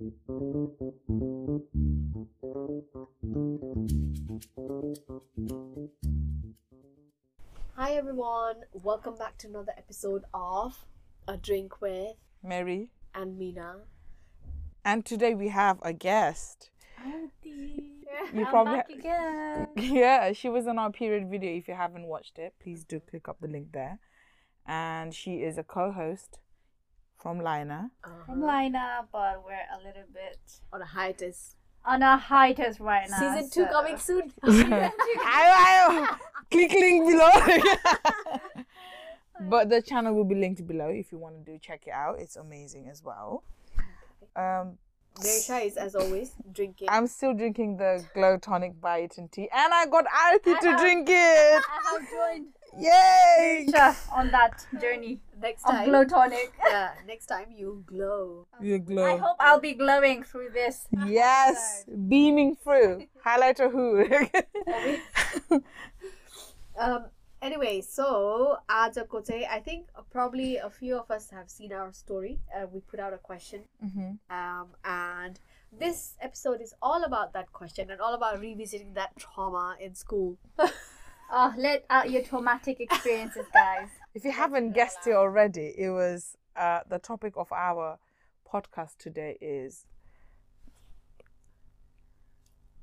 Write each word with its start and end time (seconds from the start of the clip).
Hi 0.00 0.06
everyone, 7.92 8.64
welcome 8.72 9.16
back 9.16 9.36
to 9.38 9.48
another 9.48 9.72
episode 9.76 10.24
of 10.32 10.86
A 11.28 11.36
Drink 11.36 11.82
with 11.82 12.16
Mary. 12.42 12.88
and 13.14 13.38
Mina. 13.38 13.80
And 14.86 15.04
today 15.04 15.34
we 15.34 15.48
have 15.48 15.78
a 15.82 15.92
guest. 15.92 16.70
Auntie. 17.04 18.06
You 18.32 18.46
I'm 18.46 18.46
probably 18.46 18.76
back 18.76 18.88
again. 18.88 19.68
yeah, 19.76 20.32
she 20.32 20.48
was 20.48 20.66
in 20.66 20.78
our 20.78 20.90
period 20.90 21.28
video. 21.28 21.54
If 21.54 21.68
you 21.68 21.74
haven't 21.74 22.06
watched 22.06 22.38
it, 22.38 22.54
please 22.58 22.84
do 22.84 23.00
click 23.00 23.28
up 23.28 23.36
the 23.42 23.48
link 23.48 23.72
there. 23.72 23.98
And 24.66 25.12
she 25.14 25.42
is 25.42 25.58
a 25.58 25.62
co-host 25.62 26.38
from 27.20 27.40
LYINA. 27.40 27.90
From 28.26 28.40
LYINA, 28.42 29.06
but 29.12 29.42
we're 29.44 29.52
a 29.52 29.78
little 29.86 30.04
bit 30.12 30.38
On 30.72 30.80
a 30.80 30.86
hiatus. 30.86 31.56
on 31.84 32.02
a 32.02 32.16
hiatus 32.16 32.80
right 32.80 33.08
now. 33.10 33.18
Season 33.18 33.50
two 33.50 33.64
so- 33.66 33.72
coming 33.72 33.96
soon. 34.08 34.32
Ayo, 34.42 34.92
ayo. 35.66 36.06
Click 36.50 36.72
link 36.72 37.06
below. 37.08 37.30
but 39.48 39.68
the 39.68 39.80
channel 39.82 40.14
will 40.14 40.24
be 40.24 40.34
linked 40.34 40.66
below 40.66 40.88
if 40.88 41.12
you 41.12 41.18
want 41.18 41.34
to 41.44 41.52
do 41.52 41.58
check 41.58 41.82
it 41.86 41.92
out. 41.92 42.18
It's 42.20 42.36
amazing 42.36 42.88
as 42.88 43.02
well. 43.04 43.44
Um, 44.36 44.78
Marisha 45.16 45.64
is, 45.66 45.76
as 45.76 45.94
always, 45.94 46.32
drinking. 46.52 46.88
I'm 46.90 47.06
still 47.06 47.34
drinking 47.34 47.76
the 47.76 48.04
Glow 48.14 48.38
Tonic 48.38 48.80
Biotin 48.80 49.30
tea, 49.30 49.48
and 49.52 49.74
I 49.74 49.86
got 49.86 50.04
Arati 50.06 50.58
to 50.60 50.68
have- 50.68 50.80
drink 50.80 51.08
it. 51.10 51.14
I 51.14 51.80
have 51.92 52.10
joined 52.10 52.46
Yay! 52.78 53.66
Isha 53.68 53.96
on 54.12 54.30
that 54.30 54.64
journey 54.80 55.18
next 55.42 55.64
time, 55.64 55.88
glow 55.88 56.04
tonic. 56.04 56.52
yeah, 56.64 56.92
next 57.06 57.26
time 57.26 57.46
you 57.50 57.82
glow. 57.84 58.46
You 58.60 58.78
glow. 58.78 59.04
I 59.04 59.16
hope 59.16 59.36
I'll 59.40 59.58
be 59.60 59.74
glowing 59.74 60.22
through 60.22 60.50
this. 60.50 60.86
Yes, 61.06 61.84
beaming 62.08 62.54
through. 62.56 63.06
Highlighter 63.26 63.70
who? 63.70 64.06
Um 66.78 67.06
anyway 67.42 67.80
so 67.80 68.58
ajako 68.68 69.24
te 69.24 69.46
i 69.46 69.60
think 69.60 69.86
probably 70.10 70.56
a 70.56 70.70
few 70.70 70.98
of 70.98 71.10
us 71.10 71.30
have 71.30 71.48
seen 71.48 71.72
our 71.72 71.92
story 71.92 72.38
uh, 72.54 72.66
we 72.72 72.80
put 72.80 73.00
out 73.00 73.12
a 73.12 73.18
question 73.18 73.62
mm-hmm. 73.84 74.12
um, 74.30 74.68
and 74.84 75.40
this 75.72 76.14
episode 76.20 76.60
is 76.60 76.74
all 76.82 77.04
about 77.04 77.32
that 77.32 77.50
question 77.52 77.90
and 77.90 78.00
all 78.00 78.14
about 78.14 78.40
revisiting 78.40 78.92
that 78.94 79.16
trauma 79.16 79.76
in 79.80 79.94
school 79.94 80.36
oh, 81.32 81.54
let 81.56 81.84
out 81.88 82.10
your 82.10 82.22
traumatic 82.22 82.80
experiences 82.80 83.46
guys 83.54 83.88
if 84.14 84.24
you 84.24 84.32
haven't 84.32 84.72
guessed 84.72 85.06
it 85.06 85.14
already 85.14 85.72
it 85.78 85.90
was 85.90 86.36
uh, 86.56 86.80
the 86.88 86.98
topic 86.98 87.32
of 87.36 87.50
our 87.52 87.98
podcast 88.52 88.96
today 88.98 89.38
is 89.40 89.86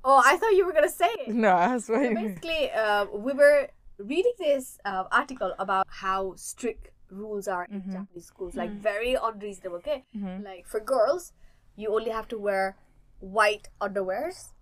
Oh, 0.04 0.22
I 0.24 0.36
thought 0.36 0.54
you 0.54 0.64
were 0.64 0.72
gonna 0.72 0.88
say 0.88 1.10
it. 1.26 1.34
No, 1.34 1.50
I 1.50 1.74
was. 1.74 1.84
So 1.86 1.98
basically, 1.98 2.70
uh, 2.70 3.06
we 3.12 3.32
were 3.32 3.68
reading 3.98 4.32
this 4.38 4.78
uh, 4.84 5.04
article 5.10 5.54
about 5.58 5.86
how 5.88 6.34
strict 6.36 6.90
rules 7.10 7.48
are 7.48 7.66
in 7.70 7.80
mm-hmm. 7.80 7.92
Japanese 7.92 8.26
schools, 8.26 8.54
like 8.54 8.70
mm-hmm. 8.70 8.80
very 8.80 9.16
unreasonable. 9.20 9.78
Okay, 9.78 10.04
mm-hmm. 10.16 10.44
like 10.44 10.66
for 10.66 10.80
girls, 10.80 11.32
you 11.76 11.94
only 11.94 12.10
have 12.10 12.28
to 12.28 12.38
wear 12.38 12.76
white 13.20 13.68
underwears. 13.80 14.52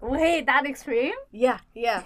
Wait, 0.00 0.46
that 0.46 0.66
extreme? 0.66 1.14
Yeah, 1.32 1.58
yeah. 1.74 2.02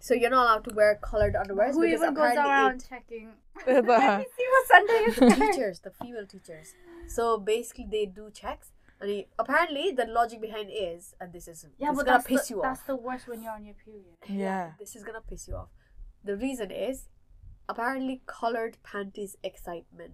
So 0.00 0.14
you're 0.14 0.30
not 0.30 0.44
allowed 0.44 0.64
to 0.64 0.74
wear 0.74 0.98
colored 1.02 1.34
underwears 1.34 1.72
Who 1.72 1.84
even 1.84 2.14
goes 2.14 2.34
around 2.34 2.76
it- 2.76 2.86
checking? 2.88 3.30
Let 3.66 3.84
me 4.18 4.26
see 4.36 4.46
what's 4.50 4.70
under 4.70 5.00
your 5.00 5.12
the 5.14 5.46
teachers, 5.46 5.80
the 5.80 5.90
female 5.90 6.26
teachers. 6.26 6.74
So 7.08 7.38
basically, 7.38 7.88
they 7.90 8.06
do 8.06 8.30
checks. 8.30 8.72
And 9.00 9.10
he- 9.10 9.26
apparently, 9.38 9.92
the 9.92 10.06
logic 10.06 10.40
behind 10.40 10.70
is, 10.72 11.14
and 11.20 11.32
this 11.32 11.48
is 11.48 11.66
Yeah, 11.78 11.90
this 11.90 11.96
but 11.96 12.00
is 12.00 12.04
gonna 12.04 12.18
that's 12.18 12.26
piss 12.26 12.48
the, 12.48 12.54
you 12.54 12.60
that's 12.62 12.80
off. 12.80 12.86
the 12.86 12.96
worst 12.96 13.28
when 13.28 13.42
you're 13.42 13.52
on 13.52 13.64
your 13.64 13.74
period. 13.74 14.16
yeah. 14.28 14.72
This 14.78 14.96
is 14.96 15.02
gonna 15.02 15.20
piss 15.20 15.48
you 15.48 15.56
off. 15.56 15.68
The 16.24 16.36
reason 16.36 16.70
is, 16.70 17.08
apparently, 17.68 18.22
colored 18.26 18.76
panties 18.82 19.36
excite 19.42 19.86
men. 19.96 20.12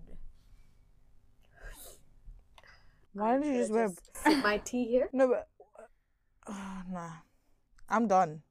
Why 3.13 3.33
don't 3.35 3.45
you 3.47 3.55
just 3.61 3.73
wear? 3.73 3.89
sip 4.15 4.43
my 4.43 4.59
tea 4.59 4.85
here? 4.87 5.09
No, 5.13 5.29
but 5.29 5.49
uh, 6.47 6.83
nah. 6.91 7.11
I'm 7.89 8.09
done. 8.09 8.43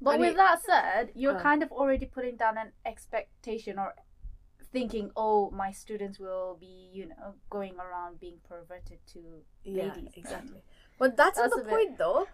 But 0.00 0.16
I 0.16 0.18
with 0.18 0.36
that 0.36 0.62
said, 0.62 1.10
you're 1.14 1.36
Uh. 1.38 1.42
kind 1.42 1.62
of 1.62 1.72
already 1.72 2.06
putting 2.06 2.36
down 2.36 2.58
an 2.58 2.72
expectation 2.84 3.78
or 3.78 3.94
thinking, 4.72 5.10
oh, 5.16 5.50
my 5.50 5.70
students 5.72 6.18
will 6.18 6.56
be, 6.60 6.90
you 6.92 7.06
know, 7.06 7.34
going 7.48 7.76
around 7.78 8.20
being 8.20 8.38
perverted 8.48 8.98
to 9.12 9.42
Yeah, 9.64 9.84
ladies. 9.94 10.12
exactly. 10.16 10.62
But 10.98 11.16
that's, 11.16 11.38
not 11.38 11.44
That's 11.50 11.54
the 11.56 11.60
a 11.62 11.64
bit- 11.64 11.70
point, 11.70 11.98
though. 11.98 12.26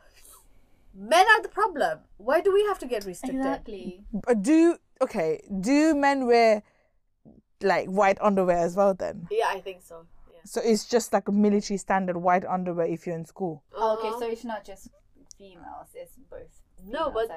Men 0.94 1.26
are 1.28 1.42
the 1.42 1.48
problem. 1.48 2.00
Why 2.16 2.40
do 2.40 2.52
we 2.52 2.64
have 2.66 2.78
to 2.80 2.86
get 2.86 3.04
restricted? 3.04 3.40
Exactly. 3.40 4.04
But 4.12 4.42
do 4.42 4.76
okay? 5.00 5.40
Do 5.60 5.94
men 5.94 6.26
wear 6.26 6.62
like 7.62 7.88
white 7.88 8.18
underwear 8.20 8.58
as 8.58 8.76
well? 8.76 8.94
Then 8.94 9.28
Yeah, 9.30 9.46
I 9.48 9.60
think 9.60 9.82
so. 9.82 10.06
Yeah. 10.32 10.40
so 10.44 10.60
it's 10.64 10.84
just 10.86 11.12
like 11.12 11.28
a 11.28 11.32
military 11.32 11.76
standard 11.78 12.16
white 12.16 12.44
underwear 12.44 12.86
if 12.86 13.06
you're 13.06 13.16
in 13.16 13.24
school. 13.26 13.62
Oh, 13.74 13.98
okay, 13.98 14.08
Uh-huh. 14.08 14.20
so 14.20 14.26
it's 14.30 14.44
not 14.44 14.64
just 14.64 14.88
females, 15.38 15.88
it's 15.94 16.16
both. 16.30 16.60
No, 16.86 17.10
but 17.10 17.28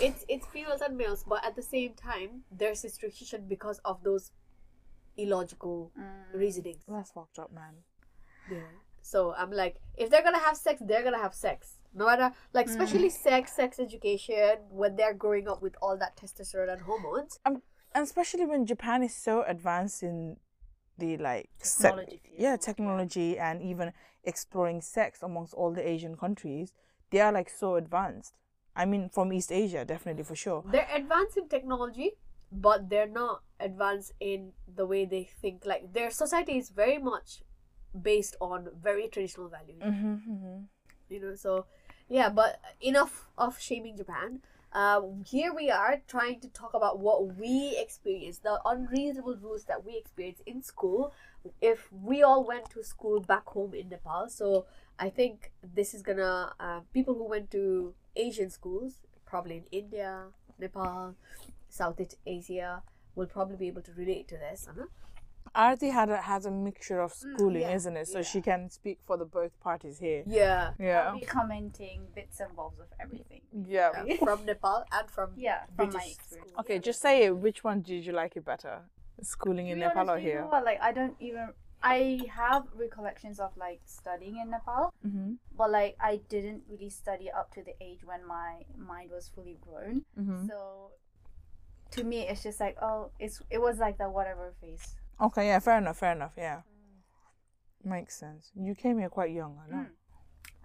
it's 0.00 0.24
it's 0.28 0.46
females 0.48 0.80
and 0.82 0.96
males, 0.96 1.24
but 1.26 1.44
at 1.44 1.56
the 1.56 1.62
same 1.62 1.94
time, 1.94 2.44
there's 2.50 2.84
restriction 2.84 3.46
because 3.48 3.80
of 3.84 4.02
those 4.04 4.30
illogical 5.16 5.90
Mm. 5.98 6.34
reasonings. 6.34 6.82
That's 6.88 7.10
fucked 7.12 7.38
up, 7.38 7.50
man. 7.52 7.74
Yeah. 8.50 8.68
So 9.00 9.34
I'm 9.34 9.50
like, 9.50 9.80
if 9.96 10.10
they're 10.10 10.22
gonna 10.22 10.38
have 10.38 10.56
sex, 10.56 10.80
they're 10.84 11.02
gonna 11.02 11.18
have 11.22 11.34
sex. 11.34 11.78
No 11.94 12.06
matter 12.06 12.32
like 12.52 12.66
especially 12.66 13.08
sex, 13.08 13.52
sex 13.52 13.78
education, 13.78 14.56
when 14.70 14.96
they're 14.96 15.14
growing 15.14 15.48
up 15.48 15.62
with 15.62 15.76
all 15.80 15.96
that 15.98 16.16
testosterone 16.16 16.72
and 16.72 16.82
hormones. 16.82 17.38
Um, 17.44 17.62
and 17.94 18.04
especially 18.04 18.44
when 18.44 18.66
Japan 18.66 19.02
is 19.02 19.14
so 19.14 19.44
advanced 19.46 20.02
in 20.02 20.36
the 20.98 21.16
like 21.16 21.50
Technology 21.58 22.20
field, 22.22 22.36
yeah, 22.38 22.56
technology 22.56 23.38
and 23.38 23.62
even 23.62 23.92
exploring 24.24 24.80
sex 24.80 25.22
amongst 25.22 25.54
all 25.54 25.72
the 25.72 25.86
Asian 25.88 26.16
countries, 26.16 26.72
they 27.10 27.20
are 27.20 27.32
like 27.32 27.48
so 27.48 27.76
advanced. 27.76 28.34
I 28.76 28.86
mean, 28.86 29.08
from 29.08 29.32
East 29.32 29.52
Asia, 29.52 29.84
definitely 29.84 30.24
for 30.24 30.34
sure. 30.34 30.64
They're 30.66 30.88
advanced 30.92 31.36
in 31.36 31.48
technology, 31.48 32.12
but 32.50 32.90
they're 32.90 33.08
not 33.08 33.42
advanced 33.60 34.12
in 34.18 34.52
the 34.66 34.84
way 34.84 35.04
they 35.04 35.28
think. 35.40 35.64
Like 35.64 35.92
their 35.92 36.10
society 36.10 36.58
is 36.58 36.70
very 36.70 36.98
much 36.98 37.42
based 38.00 38.34
on 38.40 38.68
very 38.82 39.06
traditional 39.06 39.48
values. 39.48 39.80
Mm-hmm, 39.80 40.64
you 41.08 41.20
know 41.20 41.34
so 41.34 41.66
yeah 42.08 42.28
but 42.28 42.60
enough 42.80 43.28
of 43.38 43.58
shaming 43.60 43.96
japan 43.96 44.40
um, 44.72 45.22
here 45.24 45.54
we 45.54 45.70
are 45.70 46.02
trying 46.08 46.40
to 46.40 46.48
talk 46.48 46.74
about 46.74 46.98
what 46.98 47.36
we 47.36 47.76
experience 47.78 48.38
the 48.38 48.58
unreasonable 48.64 49.36
rules 49.40 49.64
that 49.64 49.84
we 49.84 49.96
experience 49.96 50.40
in 50.46 50.62
school 50.62 51.12
if 51.60 51.88
we 51.92 52.22
all 52.22 52.44
went 52.44 52.68
to 52.70 52.82
school 52.82 53.20
back 53.20 53.46
home 53.46 53.72
in 53.72 53.88
nepal 53.88 54.28
so 54.28 54.66
i 54.98 55.08
think 55.08 55.52
this 55.74 55.94
is 55.94 56.02
gonna 56.02 56.52
uh, 56.58 56.80
people 56.92 57.14
who 57.14 57.24
went 57.28 57.50
to 57.50 57.94
asian 58.16 58.50
schools 58.50 59.02
probably 59.24 59.56
in 59.56 59.64
india 59.70 60.24
nepal 60.58 61.14
southeast 61.68 62.16
asia 62.26 62.82
will 63.14 63.26
probably 63.26 63.56
be 63.56 63.68
able 63.68 63.82
to 63.82 63.92
relate 63.92 64.26
to 64.28 64.36
this 64.36 64.68
huh? 64.76 64.86
Arati 65.54 65.92
had 65.92 66.10
a, 66.10 66.16
has 66.16 66.46
a 66.46 66.50
mixture 66.50 67.00
of 67.00 67.12
schooling, 67.12 67.62
yeah, 67.62 67.74
isn't 67.74 67.96
it? 67.96 68.08
So 68.08 68.18
yeah. 68.18 68.24
she 68.24 68.40
can 68.40 68.70
speak 68.70 68.98
for 69.06 69.16
the 69.16 69.24
both 69.24 69.58
parties 69.60 69.98
here. 69.98 70.22
yeah 70.26 70.72
Yeah. 70.78 71.08
I'll 71.10 71.18
be 71.18 71.26
commenting 71.26 72.06
bits 72.14 72.40
and 72.40 72.54
bobs 72.56 72.80
of 72.80 72.86
everything. 73.00 73.42
Yeah. 73.66 73.90
yeah, 74.04 74.16
from 74.24 74.44
nepal 74.46 74.84
and 74.92 75.08
from 75.10 75.30
Yeah, 75.36 75.60
from 75.76 75.86
my 75.86 75.92
British 75.92 76.12
experience. 76.14 76.50
schools. 76.50 76.60
Okay, 76.64 76.78
just 76.78 77.00
say 77.00 77.24
it. 77.24 77.36
Which 77.36 77.62
one 77.62 77.82
did 77.82 78.04
you 78.04 78.12
like 78.12 78.36
it 78.36 78.44
better? 78.44 78.82
Schooling 79.22 79.68
in 79.68 79.78
Nepal 79.78 80.00
honest, 80.10 80.14
or 80.14 80.18
you 80.18 80.34
know 80.34 80.40
here? 80.40 80.46
what, 80.50 80.64
Like 80.64 80.80
I 80.82 80.92
don't 80.92 81.14
even 81.20 81.50
I 81.82 82.20
have 82.34 82.64
recollections 82.74 83.38
of 83.38 83.56
like 83.56 83.80
studying 83.84 84.38
in 84.38 84.50
Nepal, 84.50 84.92
Mm-hmm. 85.06 85.34
but 85.56 85.70
like 85.70 85.96
I 86.00 86.20
didn't 86.28 86.62
really 86.68 86.90
study 86.90 87.30
up 87.30 87.52
to 87.54 87.62
the 87.62 87.74
age 87.80 88.00
when 88.04 88.26
my 88.26 88.62
mind 88.76 89.10
was 89.12 89.28
fully 89.32 89.58
grown. 89.60 90.04
Mm-hmm. 90.18 90.48
So 90.48 90.90
to 91.92 92.02
me, 92.02 92.26
it's 92.26 92.42
just 92.42 92.58
like 92.58 92.76
oh, 92.82 93.10
it's 93.20 93.40
it 93.50 93.60
was 93.60 93.78
like 93.78 93.98
the 93.98 94.08
whatever 94.10 94.52
phase. 94.60 94.96
Okay, 95.20 95.46
yeah, 95.46 95.58
fair 95.58 95.78
enough, 95.78 95.98
fair 95.98 96.12
enough, 96.12 96.32
yeah. 96.36 96.60
Makes 97.84 98.18
sense. 98.18 98.50
You 98.54 98.74
came 98.74 98.98
here 98.98 99.08
quite 99.08 99.30
young, 99.30 99.58
I 99.64 99.70
know. 99.70 99.82
Mm. 99.82 99.88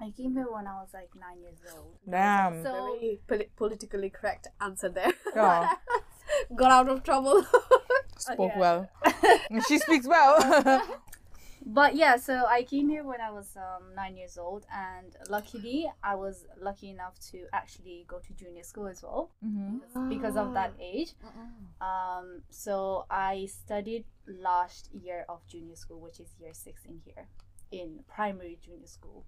I 0.01 0.11
came 0.11 0.33
here 0.33 0.47
when 0.49 0.65
I 0.65 0.75
was 0.75 0.89
like 0.93 1.09
nine 1.19 1.41
years 1.41 1.59
old. 1.75 1.97
Damn. 2.09 2.63
So 2.63 2.71
very 2.71 3.19
poli- 3.27 3.49
politically 3.57 4.09
correct 4.09 4.47
answer 4.61 4.89
there. 4.89 5.11
Yeah. 5.35 5.73
Got 6.55 6.71
out 6.71 6.89
of 6.89 7.03
trouble. 7.03 7.43
Spoke 8.17 8.51
yeah. 8.55 8.59
well. 8.59 8.89
she 9.67 9.77
speaks 9.79 10.07
well. 10.07 10.37
But 11.65 11.95
yeah, 11.95 12.17
so 12.17 12.45
I 12.45 12.63
came 12.63 12.89
here 12.89 13.03
when 13.03 13.21
I 13.21 13.31
was 13.31 13.56
um, 13.57 13.94
nine 13.95 14.17
years 14.17 14.38
old, 14.38 14.65
and 14.73 15.15
luckily, 15.29 15.91
I 16.03 16.15
was 16.15 16.45
lucky 16.59 16.89
enough 16.89 17.19
to 17.31 17.45
actually 17.53 18.06
go 18.07 18.19
to 18.19 18.33
junior 18.33 18.63
school 18.63 18.88
as 18.88 19.03
well 19.03 19.31
mm-hmm. 19.45 20.09
because 20.09 20.35
of 20.38 20.53
that 20.53 20.73
age. 20.79 21.13
Um, 21.81 22.41
so 22.50 23.06
I 23.09 23.45
studied 23.45 24.03
last 24.27 24.89
year 24.94 25.25
of 25.29 25.47
junior 25.47 25.77
school, 25.77 26.01
which 26.01 26.19
is 26.19 26.27
year 26.38 26.53
six 26.53 26.83
in 26.85 27.00
here. 27.06 27.27
in 27.71 28.00
primary 28.07 28.57
junior 28.65 28.88
school. 28.88 29.25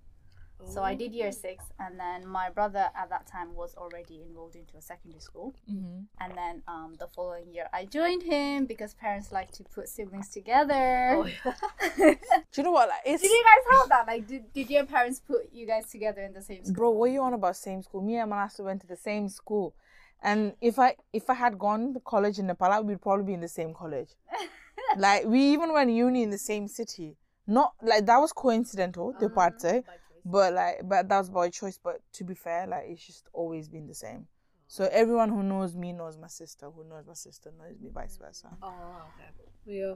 So 0.67 0.83
I 0.83 0.95
did 0.95 1.13
year 1.13 1.31
six, 1.31 1.65
and 1.79 1.99
then 1.99 2.27
my 2.27 2.49
brother 2.49 2.89
at 2.95 3.09
that 3.09 3.27
time 3.27 3.53
was 3.55 3.75
already 3.75 4.21
enrolled 4.27 4.55
into 4.55 4.77
a 4.77 4.81
secondary 4.81 5.19
school. 5.21 5.55
Mm-hmm. 5.69 6.01
And 6.19 6.37
then 6.37 6.63
um, 6.67 6.95
the 6.99 7.07
following 7.07 7.53
year, 7.53 7.67
I 7.73 7.85
joined 7.85 8.23
him 8.23 8.65
because 8.65 8.93
parents 8.93 9.31
like 9.31 9.51
to 9.51 9.63
put 9.63 9.89
siblings 9.89 10.29
together. 10.29 11.15
Oh, 11.17 11.25
yeah. 11.25 11.53
Do 11.97 12.57
you 12.57 12.63
know 12.63 12.71
what? 12.71 12.89
Like, 12.89 13.01
it's 13.05 13.21
Did 13.21 13.31
you 13.31 13.43
guys 13.43 13.79
have 13.79 13.89
that? 13.89 14.07
Like, 14.07 14.27
did, 14.27 14.53
did 14.53 14.69
your 14.69 14.85
parents 14.85 15.19
put 15.19 15.49
you 15.51 15.65
guys 15.65 15.89
together 15.89 16.21
in 16.21 16.33
the 16.33 16.41
same 16.41 16.63
school? 16.63 16.75
bro. 16.75 16.89
What 16.91 17.11
you 17.11 17.21
on 17.21 17.33
about? 17.33 17.55
Same 17.55 17.81
school. 17.83 18.01
Me 18.01 18.17
and 18.17 18.29
Manasa 18.29 18.63
went 18.63 18.81
to 18.81 18.87
the 18.87 18.95
same 18.95 19.29
school, 19.29 19.73
and 20.21 20.53
if 20.61 20.79
I 20.79 20.95
if 21.13 21.29
I 21.29 21.33
had 21.33 21.57
gone 21.59 21.93
to 21.93 21.99
college 21.99 22.39
in 22.39 22.47
Nepal, 22.47 22.83
we'd 22.83 23.01
probably 23.01 23.25
be 23.25 23.33
in 23.33 23.41
the 23.41 23.47
same 23.47 23.73
college. 23.73 24.09
like 24.97 25.25
we 25.25 25.41
even 25.53 25.73
went 25.73 25.91
uni 25.91 26.23
in 26.23 26.29
the 26.29 26.37
same 26.37 26.67
city. 26.67 27.17
Not 27.47 27.73
like 27.81 28.05
that 28.05 28.17
was 28.17 28.31
coincidental, 28.31 29.13
the 29.19 29.29
part 29.29 29.59
say, 29.61 29.81
By 29.81 29.93
choice. 29.93 30.10
But 30.25 30.53
like 30.53 30.81
but 30.87 31.07
that 31.09 31.17
was 31.17 31.29
by 31.29 31.49
choice. 31.49 31.77
But 31.83 32.01
to 32.13 32.23
be 32.23 32.33
fair, 32.33 32.67
like 32.67 32.85
it's 32.87 33.05
just 33.05 33.27
always 33.33 33.67
been 33.67 33.87
the 33.87 33.95
same. 33.95 34.27
So 34.67 34.87
everyone 34.91 35.29
who 35.29 35.43
knows 35.43 35.75
me 35.75 35.91
knows 35.93 36.17
my 36.17 36.27
sister. 36.27 36.69
Who 36.69 36.83
knows 36.85 37.05
my 37.05 37.13
sister 37.13 37.51
knows 37.57 37.77
me, 37.79 37.89
vice 37.93 38.17
versa. 38.17 38.49
Oh, 38.63 39.03
okay. 39.09 39.29
Yeah. 39.65 39.95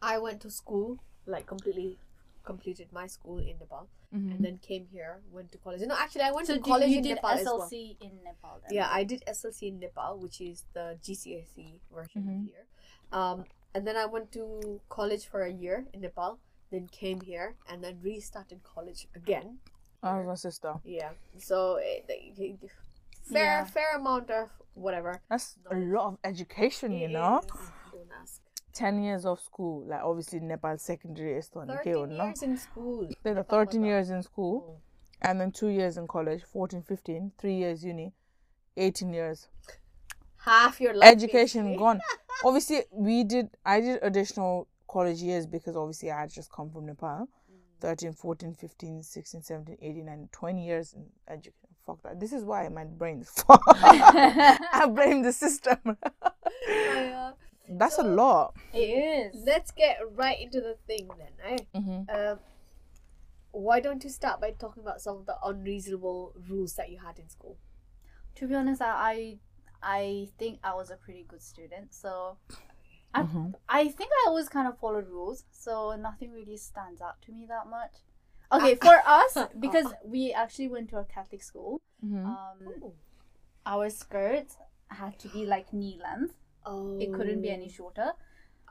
I 0.00 0.18
went 0.18 0.40
to 0.42 0.50
school, 0.50 0.98
like 1.26 1.46
completely 1.46 1.98
completed 2.44 2.88
my 2.92 3.06
school 3.06 3.38
in 3.38 3.58
Nepal, 3.58 3.88
and 4.12 4.42
then 4.42 4.58
came 4.58 4.86
here, 4.90 5.20
went 5.30 5.52
to 5.52 5.58
college. 5.58 5.82
No, 5.82 5.94
actually, 5.98 6.22
I 6.22 6.30
went 6.32 6.46
So 6.46 6.54
to 6.54 6.60
did, 6.60 6.68
college 6.68 6.90
you 6.90 6.98
in 6.98 7.02
did 7.02 7.14
Nepal 7.16 7.30
as 7.30 7.44
well. 7.44 7.58
SLC 7.60 7.96
in 8.00 8.10
Nepal 8.24 8.60
then? 8.62 8.74
Yeah, 8.74 8.88
I 8.90 9.04
did 9.04 9.22
SLC 9.26 9.68
in 9.68 9.78
Nepal, 9.80 10.18
which 10.18 10.40
is 10.40 10.64
the 10.72 10.96
GCSE 11.02 11.80
version 11.92 12.22
Mhm. 12.22 12.40
of 12.40 12.46
here. 12.46 12.66
Um, 13.12 13.44
and 13.74 13.86
then 13.86 13.96
I 13.96 14.06
went 14.06 14.32
to 14.32 14.80
college 14.88 15.26
for 15.26 15.42
a 15.42 15.52
year 15.52 15.86
in 15.92 16.00
Nepal, 16.00 16.38
then 16.70 16.86
came 16.88 17.20
here, 17.20 17.54
and 17.68 17.82
then 17.82 17.98
restarted 18.02 18.62
college 18.62 19.08
again. 19.14 19.58
I 20.02 20.18
was 20.18 20.26
my 20.26 20.34
sister. 20.34 20.74
Yeah, 20.84 21.10
so 21.38 21.76
it, 21.76 22.04
it- 22.08 22.38
it- 22.62 22.70
fair 23.22 23.44
Yeah. 23.60 23.64
fair 23.64 23.96
amount 23.96 24.30
of 24.30 24.48
whatever. 24.74 25.20
That's 25.28 25.56
a 25.70 25.76
lot 25.76 26.06
of 26.06 26.18
education, 26.24 26.92
you 26.92 27.08
know. 27.08 27.40
Don't 27.92 28.10
ask. 28.22 28.40
10 28.74 29.02
years 29.02 29.26
of 29.26 29.40
school, 29.40 29.84
like 29.86 30.02
obviously 30.04 30.38
Nepal 30.38 30.78
secondary 30.78 31.36
is 31.36 31.48
to 31.48 31.66
Thirteen 31.66 32.10
years 32.10 32.42
in 32.42 32.56
school. 32.56 33.08
Then 33.24 33.34
the 33.34 33.42
13 33.42 33.84
years 33.84 34.10
in 34.10 34.22
school, 34.22 34.78
oh. 34.78 34.80
and 35.22 35.40
then 35.40 35.50
two 35.50 35.68
years 35.68 35.96
in 35.96 36.06
college, 36.06 36.44
14, 36.44 36.82
15, 36.82 37.32
three 37.38 37.56
years 37.56 37.82
uni, 37.84 38.12
18 38.76 39.12
years. 39.12 39.48
Half 40.36 40.80
your 40.80 40.94
life. 40.94 41.10
Education 41.12 41.76
gone. 41.76 42.00
Obviously, 42.44 42.82
we 42.92 43.24
did, 43.24 43.50
I 43.66 43.80
did 43.80 43.98
additional 44.00 44.68
college 44.88 45.22
years 45.22 45.46
because 45.46 45.76
obviously 45.76 46.10
I 46.10 46.20
had 46.20 46.30
just 46.30 46.50
come 46.50 46.70
from 46.70 46.86
Nepal. 46.86 47.28
13, 47.80 48.12
14, 48.12 48.54
15, 48.54 49.02
16, 49.02 49.42
17, 49.42 49.76
18, 49.80 50.04
19, 50.04 50.28
20 50.32 50.66
years 50.66 50.94
in 50.94 51.04
education. 51.28 51.52
Fuck 51.86 52.02
that. 52.02 52.20
This 52.20 52.32
is 52.32 52.44
why 52.44 52.68
my 52.68 52.84
brain 52.84 53.20
is 53.20 53.30
fucked. 53.46 53.62
I 53.68 54.86
blame 54.92 55.22
the 55.22 55.32
system. 55.32 55.96
Yeah. 56.68 57.30
That's 57.70 57.98
a 57.98 58.02
lot. 58.02 58.54
It 58.72 58.78
is. 58.78 59.42
Let's 59.46 59.70
get 59.70 59.98
right 60.14 60.40
into 60.40 60.60
the 60.60 60.76
thing 60.86 61.08
then. 61.18 61.58
Eh? 61.74 61.78
Mm-hmm. 61.78 62.16
Um, 62.16 62.38
why 63.52 63.80
don't 63.80 64.02
you 64.04 64.10
start 64.10 64.40
by 64.40 64.52
talking 64.52 64.82
about 64.82 65.00
some 65.00 65.16
of 65.16 65.26
the 65.26 65.36
unreasonable 65.44 66.34
rules 66.48 66.74
that 66.74 66.90
you 66.90 66.98
had 66.98 67.18
in 67.18 67.28
school? 67.28 67.56
To 68.36 68.46
be 68.46 68.54
honest, 68.54 68.82
I 68.82 69.38
I 69.82 70.28
think 70.38 70.60
I 70.62 70.74
was 70.74 70.90
a 70.90 70.96
pretty 70.96 71.24
good 71.28 71.42
student, 71.42 71.94
so 71.94 72.36
I 73.14 73.22
Mhm. 73.22 73.54
I 73.68 73.88
think 73.88 74.10
I 74.12 74.24
always 74.28 74.48
kind 74.48 74.68
of 74.68 74.78
followed 74.78 75.08
rules, 75.08 75.44
so 75.50 75.96
nothing 75.96 76.32
really 76.32 76.56
stands 76.56 77.00
out 77.00 77.20
to 77.22 77.32
me 77.32 77.46
that 77.46 77.66
much. 77.68 77.94
Okay, 78.52 78.74
for 78.76 78.96
us, 79.06 79.36
because 79.58 79.92
we 80.04 80.32
actually 80.32 80.68
went 80.68 80.88
to 80.90 80.98
a 80.98 81.04
Catholic 81.04 81.42
school, 81.42 81.80
Mm-hmm. 82.04 82.26
um, 82.26 82.92
our 83.66 83.90
skirts 83.90 84.56
had 84.88 85.18
to 85.18 85.28
be 85.28 85.44
like 85.46 85.72
knee 85.72 85.98
length. 86.02 86.34
Oh, 86.64 86.98
It 87.00 87.12
couldn't 87.12 87.40
be 87.42 87.50
any 87.50 87.68
shorter, 87.68 88.12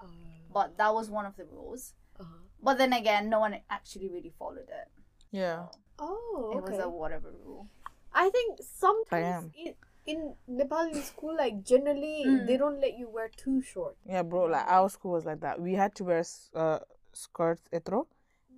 Oh. 0.01 0.07
but 0.53 0.77
that 0.77 0.93
was 0.93 1.09
one 1.09 1.25
of 1.25 1.35
the 1.35 1.45
rules. 1.45 1.93
Uh-huh. 2.19 2.43
But 2.61 2.77
then 2.77 2.93
again, 2.93 3.29
no 3.29 3.39
one 3.39 3.59
actually 3.69 4.09
really 4.09 4.33
followed 4.39 4.69
it. 4.69 4.87
Yeah. 5.31 5.67
Oh, 5.99 6.53
okay. 6.55 6.57
It 6.57 6.71
was 6.71 6.79
a 6.79 6.89
whatever 6.89 7.31
rule. 7.31 7.67
I 8.13 8.29
think 8.29 8.59
sometimes 8.63 9.45
am. 9.45 9.73
In, 10.07 10.35
in 10.47 10.57
Nepali 10.57 11.03
school, 11.03 11.35
like 11.37 11.63
generally, 11.63 12.23
Mm. 12.25 12.47
they 12.47 12.57
don't 12.57 12.79
let 12.81 12.97
you 12.97 13.09
wear 13.09 13.29
too 13.29 13.61
short. 13.61 13.95
Yeah, 14.05 14.23
bro. 14.23 14.45
Like 14.45 14.65
our 14.67 14.89
school 14.89 15.11
was 15.11 15.25
like 15.25 15.41
that. 15.41 15.59
We 15.61 15.73
had 15.73 15.93
to 15.95 16.03
wear 16.03 16.23
uh, 16.55 16.79
skirts, 17.13 17.61
etro, 17.73 18.07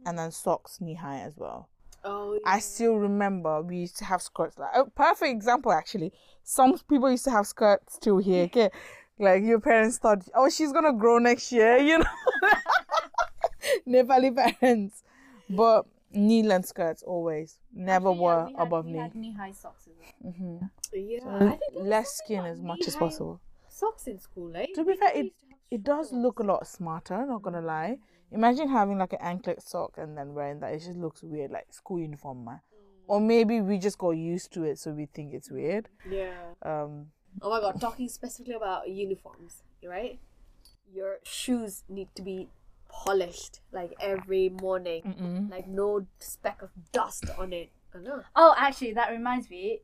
and 0.06 0.18
then 0.18 0.32
socks 0.32 0.80
knee 0.80 0.94
high 0.96 1.20
as 1.20 1.36
well. 1.38 1.70
Oh, 2.06 2.34
yeah. 2.34 2.40
I 2.46 2.60
still 2.60 2.96
remember 2.96 3.62
we 3.62 3.78
used 3.78 3.98
to 3.98 4.06
have 4.06 4.22
skirts. 4.22 4.58
Like 4.58 4.72
a 4.74 4.86
perfect 4.86 5.32
example, 5.32 5.72
actually. 5.74 6.14
Some 6.44 6.78
people 6.90 7.12
used 7.12 7.26
to 7.26 7.32
have 7.32 7.46
skirts 7.46 7.96
still 7.96 8.20
here. 8.20 8.44
Okay, 8.46 8.70
like 9.20 9.44
your 9.44 9.60
parents 9.60 9.98
thought, 9.98 10.24
oh, 10.34 10.50
she's 10.50 10.72
gonna 10.72 10.94
grow 10.94 11.18
next 11.20 11.52
year, 11.52 11.78
you 11.90 11.98
know. 11.98 12.06
Nepali 13.88 14.34
parents, 14.36 15.04
but 15.50 15.86
knee 16.12 16.44
length 16.44 16.68
skirts 16.68 17.04
always 17.04 17.60
never 17.74 18.10
Actually, 18.10 18.16
yeah, 18.16 18.22
were 18.24 18.46
we 18.46 18.54
had- 18.54 18.62
above 18.68 18.86
we 18.86 18.92
knee. 18.94 18.98
had 19.00 19.16
knee-high 19.16 19.52
socks 19.52 19.88
as 19.88 19.94
well. 19.98 20.34
hmm 20.34 20.58
yeah. 20.94 21.20
So 21.20 21.30
I 21.48 21.50
think 21.58 21.74
less 21.76 22.10
skin 22.18 22.46
as 22.46 22.60
much 22.62 22.88
as 22.88 22.96
possible. 22.96 23.40
Socks 23.68 24.08
in 24.08 24.20
school, 24.20 24.56
eh? 24.56 24.66
To 24.76 24.84
be 24.84 24.92
We 24.92 24.98
fair, 24.98 25.12
it- 25.16 25.24
used 25.26 25.36
to 25.42 25.46
have 25.52 25.60
It 25.72 25.84
does 25.84 26.10
short 26.10 26.22
look 26.22 26.40
a 26.40 26.44
lot 26.44 26.68
smarter, 26.68 27.26
not 27.26 27.42
gonna 27.44 27.62
lie. 27.62 28.00
Imagine 28.32 28.68
having 28.70 28.98
like 28.98 29.14
an 29.14 29.20
anklet 29.22 29.62
sock 29.62 29.98
and 29.98 30.18
then 30.18 30.34
wearing 30.34 30.60
that. 30.62 30.74
It 30.74 30.80
just 30.80 30.98
looks 30.98 31.22
weird, 31.24 31.52
like 31.52 31.72
school 31.74 32.00
uniform, 32.00 32.44
man. 32.46 32.62
Or 33.08 33.20
maybe 33.20 33.60
we 33.62 33.78
just 33.80 33.98
got 33.98 34.12
used 34.12 34.52
to 34.54 34.64
it, 34.64 34.78
so 34.80 34.92
we 34.92 35.06
think 35.08 35.34
it's 35.34 35.50
weird. 35.52 35.90
Yeah. 36.10 36.34
Um, 36.64 37.12
Oh 37.42 37.50
my 37.52 37.60
god, 37.60 37.80
talking 37.80 38.08
specifically 38.10 38.56
about 38.56 38.90
uniforms, 38.90 39.64
right? 39.84 40.20
Your 40.92 41.18
shoes 41.24 41.84
need 41.88 42.10
to 42.16 42.22
be 42.24 42.50
polished 42.90 43.62
like 43.72 43.94
every 44.02 44.50
morning. 44.50 45.04
mm-mm. 45.04 45.50
Like 45.50 45.68
no 45.68 46.06
speck 46.20 46.62
of 46.62 46.70
dust 46.92 47.26
on 47.38 47.54
it. 47.54 47.72
I 47.96 48.00
know. 48.00 48.22
Oh, 48.36 48.54
actually, 48.58 48.94
that 48.94 49.10
reminds 49.12 49.50
me. 49.50 49.82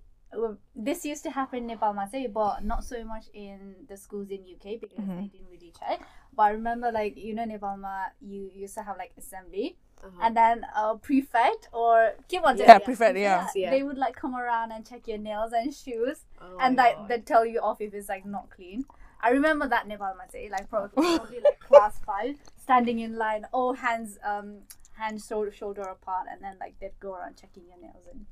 This 0.76 1.06
used 1.06 1.24
to 1.24 1.32
happen 1.32 1.60
in 1.60 1.68
Nepal, 1.68 1.94
Masai, 1.94 2.28
but 2.28 2.64
not 2.64 2.84
so 2.84 3.06
much 3.06 3.26
in 3.34 3.76
the 3.88 3.96
schools 3.96 4.30
in 4.30 4.42
UK 4.42 4.76
because 4.82 5.00
Mhm. 5.06 5.18
they 5.22 5.28
didn't 5.28 5.48
really 5.50 5.72
check. 5.80 6.02
But 6.36 6.44
I 6.44 6.50
remember, 6.50 6.92
like 6.92 7.16
you 7.16 7.34
know, 7.34 7.46
Nepal, 7.46 7.78
Ma, 7.78 8.06
you 8.20 8.52
used 8.54 8.74
to 8.76 8.84
have 8.84 8.98
like 8.98 9.14
assembly, 9.18 9.78
Uh-huh. 10.04 10.20
and 10.22 10.36
then 10.36 10.66
a 10.76 10.98
prefect 10.98 11.70
or 11.72 12.16
keep 12.28 12.44
on 12.46 12.58
yeah, 12.58 12.80
prefect, 12.80 13.18
yeah. 13.18 13.48
Yeah. 13.56 13.70
they 13.72 13.82
would 13.84 13.98
like 13.98 14.16
come 14.16 14.36
around 14.36 14.72
and 14.74 14.86
check 14.86 15.08
your 15.08 15.18
nails 15.20 15.54
and 15.54 15.74
shoes, 15.74 16.26
Oh 16.42 16.58
and 16.60 16.76
my 16.76 16.84
like 16.84 16.98
God. 16.98 17.08
they 17.08 17.20
tell 17.22 17.46
you 17.46 17.62
off 17.62 17.80
if 17.80 17.94
it's 17.94 18.10
like 18.10 18.26
not 18.26 18.50
clean. 18.50 18.86
I 19.26 19.30
remember 19.32 19.68
that 19.68 19.88
Nepal 19.88 20.14
Masai, 20.18 20.50
like 20.52 20.70
probably, 20.70 20.92
probably 21.18 21.40
like 21.40 21.60
class 21.60 22.00
five, 22.06 22.36
standing 22.62 23.00
in 23.00 23.18
line, 23.18 23.46
all 23.52 23.74
hands 23.74 24.20
um 24.24 24.60
hands 24.96 25.26
shoulder 25.28 25.52
shoulder 25.52 25.82
apart, 25.82 26.28
and 26.32 26.44
then 26.44 26.56
like 26.60 26.76
they'd 26.80 27.00
go 27.00 27.16
around 27.16 27.36
checking 27.36 27.64
your 27.68 27.80
nails 27.82 28.06
and. 28.12 28.26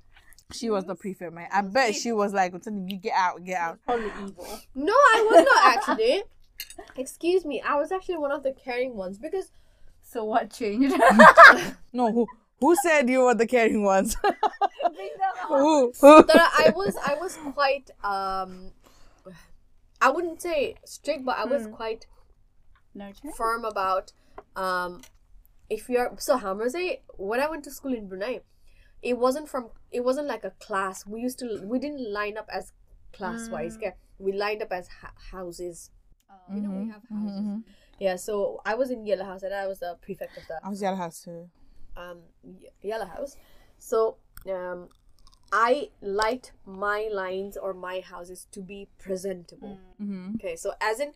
She 0.51 0.69
was 0.69 0.85
the 0.85 0.93
prefect, 0.93 1.33
man. 1.33 1.47
I 1.51 1.61
bet 1.63 1.95
she 1.95 2.11
was 2.11 2.31
like, 2.31 2.53
"You 2.53 2.97
get 2.97 3.13
out, 3.15 3.43
get 3.43 3.59
out." 3.59 3.79
Probably 3.85 4.11
evil. 4.23 4.45
No, 4.75 4.93
I 4.93 5.27
was 5.31 5.45
not 5.45 5.77
actually. 5.89 6.23
Excuse 6.95 7.43
me, 7.43 7.59
I 7.61 7.75
was 7.75 7.91
actually 7.91 8.17
one 8.17 8.31
of 8.31 8.43
the 8.43 8.51
caring 8.51 8.95
ones 8.95 9.17
because 9.17 9.49
So 10.03 10.23
what 10.25 10.51
changed? 10.51 10.95
No, 11.93 12.11
who 12.11 12.27
who 12.59 12.75
said 12.75 13.09
you 13.09 13.21
were 13.21 13.33
the 13.33 13.47
caring 13.47 13.83
ones? 13.83 14.15
Bring 14.21 15.09
them 15.17 15.33
up. 15.41 15.47
who? 15.47 15.91
who? 15.99 16.25
I 16.29 16.71
was 16.75 16.95
I 17.03 17.15
was 17.15 17.35
quite 17.53 17.89
um 18.03 18.71
I 20.05 20.09
wouldn't 20.15 20.41
say 20.41 20.75
strict, 20.85 21.23
but 21.29 21.37
I 21.37 21.45
was 21.45 21.63
Hmm. 21.65 21.73
quite 21.79 22.07
Nurture. 22.93 23.31
firm 23.37 23.63
about 23.73 24.11
um 24.55 25.01
if 25.69 25.89
you're 25.89 26.09
so 26.19 26.37
Hamraze, 26.37 26.99
when 27.29 27.39
I 27.39 27.47
went 27.51 27.63
to 27.67 27.71
school 27.71 27.93
in 27.99 28.07
Brunei, 28.09 28.41
it 29.01 29.17
wasn't 29.25 29.47
from 29.49 29.63
it 29.97 30.03
wasn't 30.09 30.27
like 30.33 30.43
a 30.43 30.53
class. 30.67 31.05
We 31.13 31.21
used 31.27 31.39
to 31.39 31.47
we 31.71 31.79
didn't 31.79 32.03
line 32.19 32.37
up 32.37 32.49
as 32.59 32.73
class 33.17 33.49
wise. 33.49 33.77
Mm. 33.77 33.93
We 34.25 34.31
lined 34.33 34.61
up 34.61 34.71
as 34.79 34.87
ha- 35.01 35.17
houses. 35.31 35.89
You 36.53 36.61
know 36.63 36.71
we 36.71 36.83
Mhm, 36.85 36.91
have 36.95 37.03
mhm, 37.11 37.23
houses. 37.23 37.45
mhm. 37.47 37.63
Yeah, 37.99 38.15
so 38.17 38.61
I 38.65 38.73
was 38.75 38.89
in 38.91 39.05
Yellow 39.05 39.25
House 39.31 39.43
and 39.43 39.53
I 39.53 39.67
was 39.67 39.79
the 39.79 39.97
prefect 40.01 40.37
of 40.37 40.45
that. 40.49 40.59
I 40.63 40.69
was 40.69 40.81
Yellow 40.81 40.97
House 41.05 41.21
too. 41.23 41.49
um 41.95 42.19
Yellow 42.81 43.05
House. 43.15 43.37
So 43.77 44.17
um 44.57 44.89
I 45.53 45.89
liked 46.01 46.51
my 46.65 47.07
lines 47.13 47.57
or 47.57 47.75
my 47.75 47.99
houses 47.99 48.47
to 48.53 48.59
be 48.59 48.87
presentable. 48.97 49.79
Mm-hmm. 50.01 50.35
Okay, 50.35 50.55
so 50.55 50.73
as 50.81 50.99
in 50.99 51.13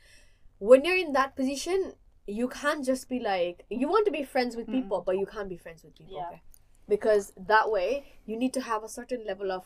when 0.59 0.85
you're 0.85 0.95
in 0.95 1.13
that 1.13 1.35
position, 1.35 1.93
you 2.27 2.47
can't 2.47 2.85
just 2.85 3.09
be 3.09 3.19
like 3.19 3.65
you 3.69 3.87
want 3.87 4.05
to 4.05 4.11
be 4.11 4.23
friends 4.23 4.55
with 4.55 4.67
people, 4.67 5.01
but 5.03 5.17
you 5.17 5.25
can't 5.25 5.49
be 5.49 5.57
friends 5.57 5.83
with 5.83 5.97
people. 5.97 6.17
Yeah. 6.17 6.27
Okay? 6.27 6.41
Because 6.87 7.33
that 7.35 7.71
way 7.71 8.05
you 8.27 8.37
need 8.37 8.53
to 8.53 8.61
have 8.61 8.83
a 8.83 8.89
certain 8.89 9.25
level 9.25 9.51
of 9.51 9.65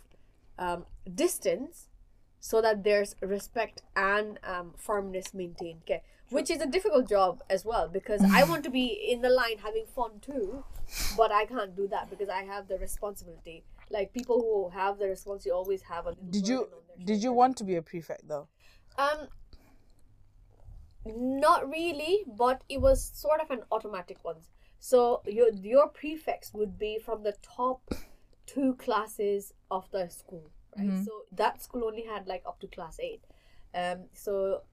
um, 0.58 0.86
distance 1.14 1.90
so 2.40 2.62
that 2.62 2.86
there's 2.86 3.16
respect 3.20 3.82
and 3.96 4.40
um, 4.44 4.74
firmness 4.78 5.34
maintained. 5.34 5.82
Okay. 5.84 6.02
which 6.32 6.50
is 6.50 6.62
a 6.62 6.66
difficult 6.66 7.10
job 7.10 7.44
as 7.50 7.66
well 7.66 7.90
because 7.90 8.22
I 8.24 8.46
want 8.46 8.64
to 8.64 8.70
be 8.70 8.86
in 8.86 9.22
the 9.22 9.30
line 9.30 9.58
having 9.62 9.86
fun 9.86 10.12
too, 10.22 10.64
but 11.18 11.30
I 11.30 11.44
can't 11.46 11.76
do 11.76 11.90
that 11.90 12.10
because 12.10 12.30
I 12.30 12.44
have 12.44 12.70
the 12.70 12.78
responsibility. 12.78 13.66
Like 13.92 14.14
people 14.14 14.40
who 14.40 14.70
have 14.70 14.98
the 14.98 15.08
response 15.08 15.46
you 15.46 15.54
always 15.54 15.82
have 15.84 16.06
a. 16.06 16.10
little 16.10 16.30
Did 16.30 16.48
you 16.48 16.68
did 17.04 17.24
you 17.24 17.34
want 17.34 17.58
to 17.58 17.64
be 17.64 17.76
a 17.76 17.82
prefect 17.82 18.28
though? 18.28 18.48
Um, 18.98 19.28
not 21.06 21.70
really, 21.70 22.24
but 22.28 22.64
it 22.70 22.80
was 22.80 23.12
sort 23.14 23.42
of 23.42 23.50
an 23.50 23.64
automatic 23.72 24.18
one. 24.24 24.38
So 24.80 25.22
your 25.26 25.52
your 25.54 25.88
prefects 25.88 26.54
would 26.54 26.78
be 26.78 27.00
from 27.00 27.24
the 27.24 27.36
top 27.42 27.94
two 28.46 28.76
classes 28.76 29.54
of 29.70 29.90
the 29.92 30.10
school, 30.10 30.52
right? 30.78 30.90
Mhm. 30.90 31.06
So 31.06 31.26
that 31.32 31.62
school 31.62 31.86
only 31.86 32.06
had 32.06 32.28
like 32.28 32.44
up 32.46 32.60
to 32.60 32.68
class 32.68 33.00
eight. 33.00 33.24
Um, 33.74 34.10
so 34.14 34.64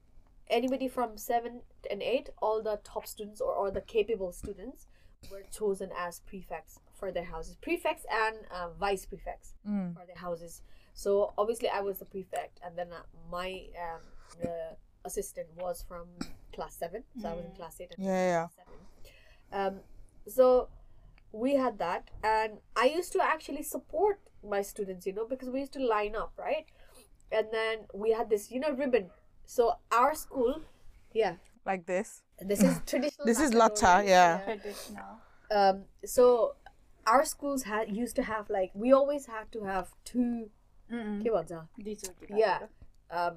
anybody 0.47 0.87
from 0.87 1.17
seven 1.17 1.61
and 1.89 2.01
eight, 2.01 2.29
all 2.41 2.61
the 2.61 2.79
top 2.83 3.07
students 3.07 3.41
or, 3.41 3.53
or 3.53 3.71
the 3.71 3.81
capable 3.81 4.31
students 4.31 4.87
were 5.31 5.43
chosen 5.51 5.91
as 5.97 6.19
prefects 6.21 6.79
for 6.99 7.11
their 7.11 7.23
houses. 7.23 7.55
Prefects 7.61 8.05
and 8.23 8.35
uh, 8.51 8.69
vice 8.79 9.05
prefects 9.05 9.53
Mm. 9.67 9.93
for 9.95 10.05
their 10.05 10.17
houses. 10.27 10.61
So 10.93 11.33
obviously, 11.37 11.69
I 11.69 11.81
was 11.81 11.99
the 11.99 12.05
prefect, 12.05 12.59
and 12.65 12.77
then 12.77 12.89
uh, 12.91 13.03
my 13.31 13.49
um, 13.85 14.01
the 14.41 14.55
assistant 15.05 15.47
was 15.55 15.83
from 15.87 16.05
class 16.55 16.75
seven. 16.75 17.03
So 17.21 17.29
I 17.29 17.33
was 17.33 17.45
in 17.45 17.51
Mm. 17.51 17.55
class 17.59 17.79
eight. 17.81 17.91
And 17.97 18.05
Yeah, 18.05 18.25
yeah. 18.35 18.47
seven. 18.59 18.77
Um, 19.51 19.75
so 20.27 20.67
we 21.31 21.55
had 21.55 21.77
that, 21.79 22.09
and 22.23 22.51
I 22.75 22.85
used 22.99 23.11
to 23.13 23.21
actually 23.23 23.63
support 23.63 24.19
my 24.43 24.61
students, 24.61 25.05
you 25.07 25.13
know, 25.13 25.25
because 25.33 25.49
we 25.49 25.59
used 25.59 25.73
to 25.73 25.85
line 25.95 26.15
up, 26.15 26.33
right? 26.37 26.65
And 27.31 27.47
then 27.51 27.75
we 27.93 28.11
had 28.11 28.29
this, 28.29 28.51
you 28.51 28.59
know, 28.59 28.71
ribbon. 28.71 29.09
So 29.45 29.73
our 29.91 30.13
school, 30.15 30.61
yeah, 31.13 31.35
Like 31.65 31.85
this. 31.85 32.23
this 32.51 32.61
is 32.63 32.73
traditional. 32.91 33.25
This 33.25 33.39
is 33.39 33.51
macaroni, 33.51 33.81
latte, 33.81 34.09
yeah. 34.09 34.37
Traditional. 34.43 35.11
um 35.51 35.75
so 36.05 36.55
our 37.07 37.25
schools 37.25 37.63
had 37.63 37.95
used 37.95 38.15
to 38.15 38.23
have 38.23 38.49
like 38.49 38.71
we 38.73 38.91
always 38.93 39.25
had 39.25 39.51
to 39.51 39.63
have 39.63 39.89
two 40.05 40.49
be 41.77 41.93
yeah 42.35 42.59
um 43.11 43.35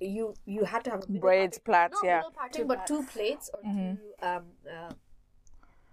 you 0.00 0.34
you 0.44 0.64
had 0.64 0.84
to 0.84 0.90
have 0.90 1.06
Braids, 1.08 1.58
parting. 1.58 1.90
plaits, 1.90 2.00
yeah. 2.04 2.22
parting, 2.34 2.66
but 2.66 2.86
two 2.86 3.02
plaits. 3.04 3.12
plates 3.14 3.50
or 3.54 3.60
Mhm. 3.62 3.96
two 3.98 4.26
um 4.26 4.44
uh, 4.70 4.92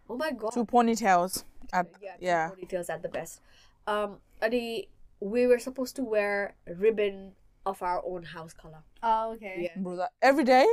oh 0.09 0.17
my 0.17 0.31
god 0.31 0.51
Two 0.51 0.65
ponytails. 0.65 1.43
At, 1.73 1.87
yeah, 2.01 2.15
two 2.17 2.25
yeah. 2.25 2.49
ponytails 2.51 2.89
at 2.89 3.01
the 3.01 3.09
best 3.09 3.41
um 3.87 4.17
Adi, 4.41 4.89
we 5.19 5.47
were 5.47 5.59
supposed 5.59 5.95
to 5.97 6.03
wear 6.03 6.55
ribbon 6.67 7.33
of 7.65 7.81
our 7.81 8.01
own 8.05 8.23
house 8.23 8.53
color 8.53 8.83
Oh, 9.03 9.33
okay. 9.33 9.69
yeah 9.69 9.81
Bro, 9.81 10.05
every 10.21 10.43
day? 10.43 10.67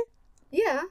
yeah 0.51 0.81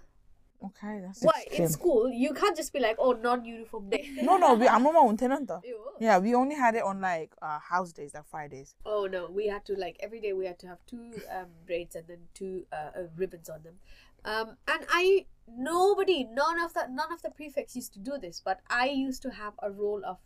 Okay, 0.64 1.00
that's 1.04 1.22
why 1.22 1.42
extreme. 1.46 1.62
in 1.62 1.68
school 1.68 2.10
you 2.10 2.34
can't 2.34 2.56
just 2.56 2.72
be 2.72 2.80
like 2.80 2.96
oh 2.98 3.12
non-uniform 3.12 3.90
day 3.90 4.08
No, 4.22 4.36
no, 4.38 4.54
we, 4.54 4.66
I'm 4.66 4.84
on 4.86 5.16
tenant 5.16 5.46
though. 5.46 5.60
Ew. 5.64 5.78
Yeah, 6.00 6.18
we 6.18 6.34
only 6.34 6.56
had 6.56 6.74
it 6.74 6.82
on 6.82 7.00
like 7.00 7.32
uh, 7.40 7.58
house 7.60 7.92
days, 7.92 8.12
like 8.14 8.26
Fridays. 8.26 8.74
Oh 8.84 9.06
no, 9.10 9.30
we 9.30 9.46
had 9.46 9.64
to 9.66 9.74
like 9.74 9.96
every 10.00 10.20
day 10.20 10.32
we 10.32 10.46
had 10.46 10.58
to 10.60 10.66
have 10.66 10.78
two 10.86 11.12
um, 11.32 11.46
braids 11.66 11.94
and 11.94 12.06
then 12.08 12.18
two 12.34 12.66
uh, 12.72 12.90
uh, 12.98 13.02
ribbons 13.16 13.48
on 13.48 13.62
them. 13.62 13.74
Um, 14.24 14.56
and 14.66 14.84
I 14.90 15.26
nobody, 15.46 16.24
none 16.24 16.58
of 16.60 16.74
the 16.74 16.86
none 16.90 17.12
of 17.12 17.22
the 17.22 17.30
prefects 17.30 17.76
used 17.76 17.92
to 17.94 18.00
do 18.00 18.18
this, 18.18 18.42
but 18.44 18.60
I 18.68 18.86
used 18.88 19.22
to 19.22 19.30
have 19.30 19.52
a 19.62 19.70
roll 19.70 20.02
of 20.04 20.18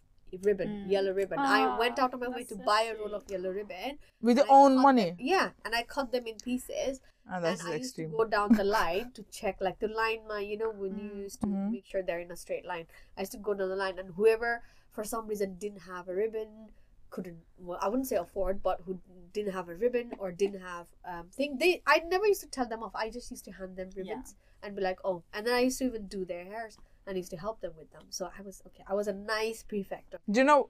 ribbon, 0.43 0.69
Mm. 0.87 0.91
yellow 0.91 1.12
ribbon. 1.12 1.39
I 1.39 1.77
went 1.79 1.99
Ah, 1.99 2.05
out 2.05 2.15
of 2.15 2.21
my 2.21 2.29
way 2.29 2.45
to 2.45 2.55
so 2.57 2.62
buy 2.65 2.91
a 2.91 2.99
roll 2.99 3.12
of 3.15 3.25
yellow 3.29 3.51
ribbon. 3.51 3.99
With 4.23 4.39
your 4.39 4.47
own 4.49 4.79
money. 4.81 5.11
them- 5.11 5.17
yeah, 5.21 5.51
and 5.62 5.75
I 5.75 5.83
cut 5.83 6.11
them 6.11 6.27
in 6.27 6.37
pieces. 6.37 7.01
And 7.33 7.45
that's 7.45 7.65
and 7.65 7.75
I 7.75 7.77
used 7.79 7.97
to 7.97 8.05
go 8.05 8.25
down 8.25 8.53
the 8.53 8.65
line 8.65 9.12
to 9.12 9.23
check, 9.33 9.57
like 9.61 9.79
the 9.79 9.89
line, 9.89 10.29
my 10.29 10.41
you 10.41 10.59
know, 10.59 10.71
when 10.71 10.99
you 10.99 11.11
Mm. 11.11 11.23
used 11.23 11.41
to 11.41 11.47
Mhm. 11.47 11.71
make 11.73 11.87
sure 11.87 12.03
they're 12.03 12.21
in 12.21 12.31
a 12.31 12.37
straight 12.37 12.67
line. 12.67 12.87
I 13.17 13.23
used 13.23 13.33
to 13.33 13.39
go 13.39 13.55
down 13.55 13.69
the 13.71 13.77
line, 13.77 13.99
and 13.99 14.11
whoever 14.15 14.62
for 14.91 15.05
some 15.05 15.27
reason 15.27 15.57
didn't 15.57 15.83
have 15.93 16.09
a 16.09 16.15
ribbon, 16.15 16.73
couldn't. 17.11 17.45
Well, 17.59 17.79
I 17.81 17.89
wouldn't 17.89 18.09
say 18.09 18.17
afford, 18.17 18.62
but 18.62 18.81
who 18.85 19.01
didn't 19.33 19.53
have 19.53 19.69
a 19.69 19.75
ribbon 19.75 20.12
or 20.19 20.33
didn't 20.33 20.61
have 20.61 20.87
um 21.05 21.31
thing. 21.31 21.59
They 21.59 21.83
I 21.87 22.01
never 22.15 22.27
used 22.27 22.41
to 22.43 22.49
tell 22.49 22.67
them 22.67 22.83
off. 22.83 22.95
I 22.95 23.11
just 23.11 23.31
used 23.31 23.45
to 23.47 23.53
hand 23.53 23.77
them 23.77 23.91
ribbons 23.97 24.35
and 24.62 24.77
be 24.77 24.83
like, 24.83 24.99
oh, 25.05 25.23
and 25.33 25.47
then 25.47 25.55
I 25.55 25.61
used 25.61 25.79
to 25.81 25.85
even 25.87 26.07
do 26.07 26.25
their 26.25 26.45
hairs 26.45 26.79
and 27.07 27.17
used 27.17 27.31
to 27.31 27.37
help 27.37 27.61
them 27.61 27.73
with 27.77 27.91
them. 27.93 28.05
So 28.11 28.31
I 28.39 28.41
was 28.43 28.62
okay. 28.69 28.85
I 28.87 28.95
was 28.95 29.09
a 29.09 29.12
nice 29.12 29.62
prefect. 29.62 30.15
Do 30.31 30.41
you 30.41 30.45
know, 30.45 30.69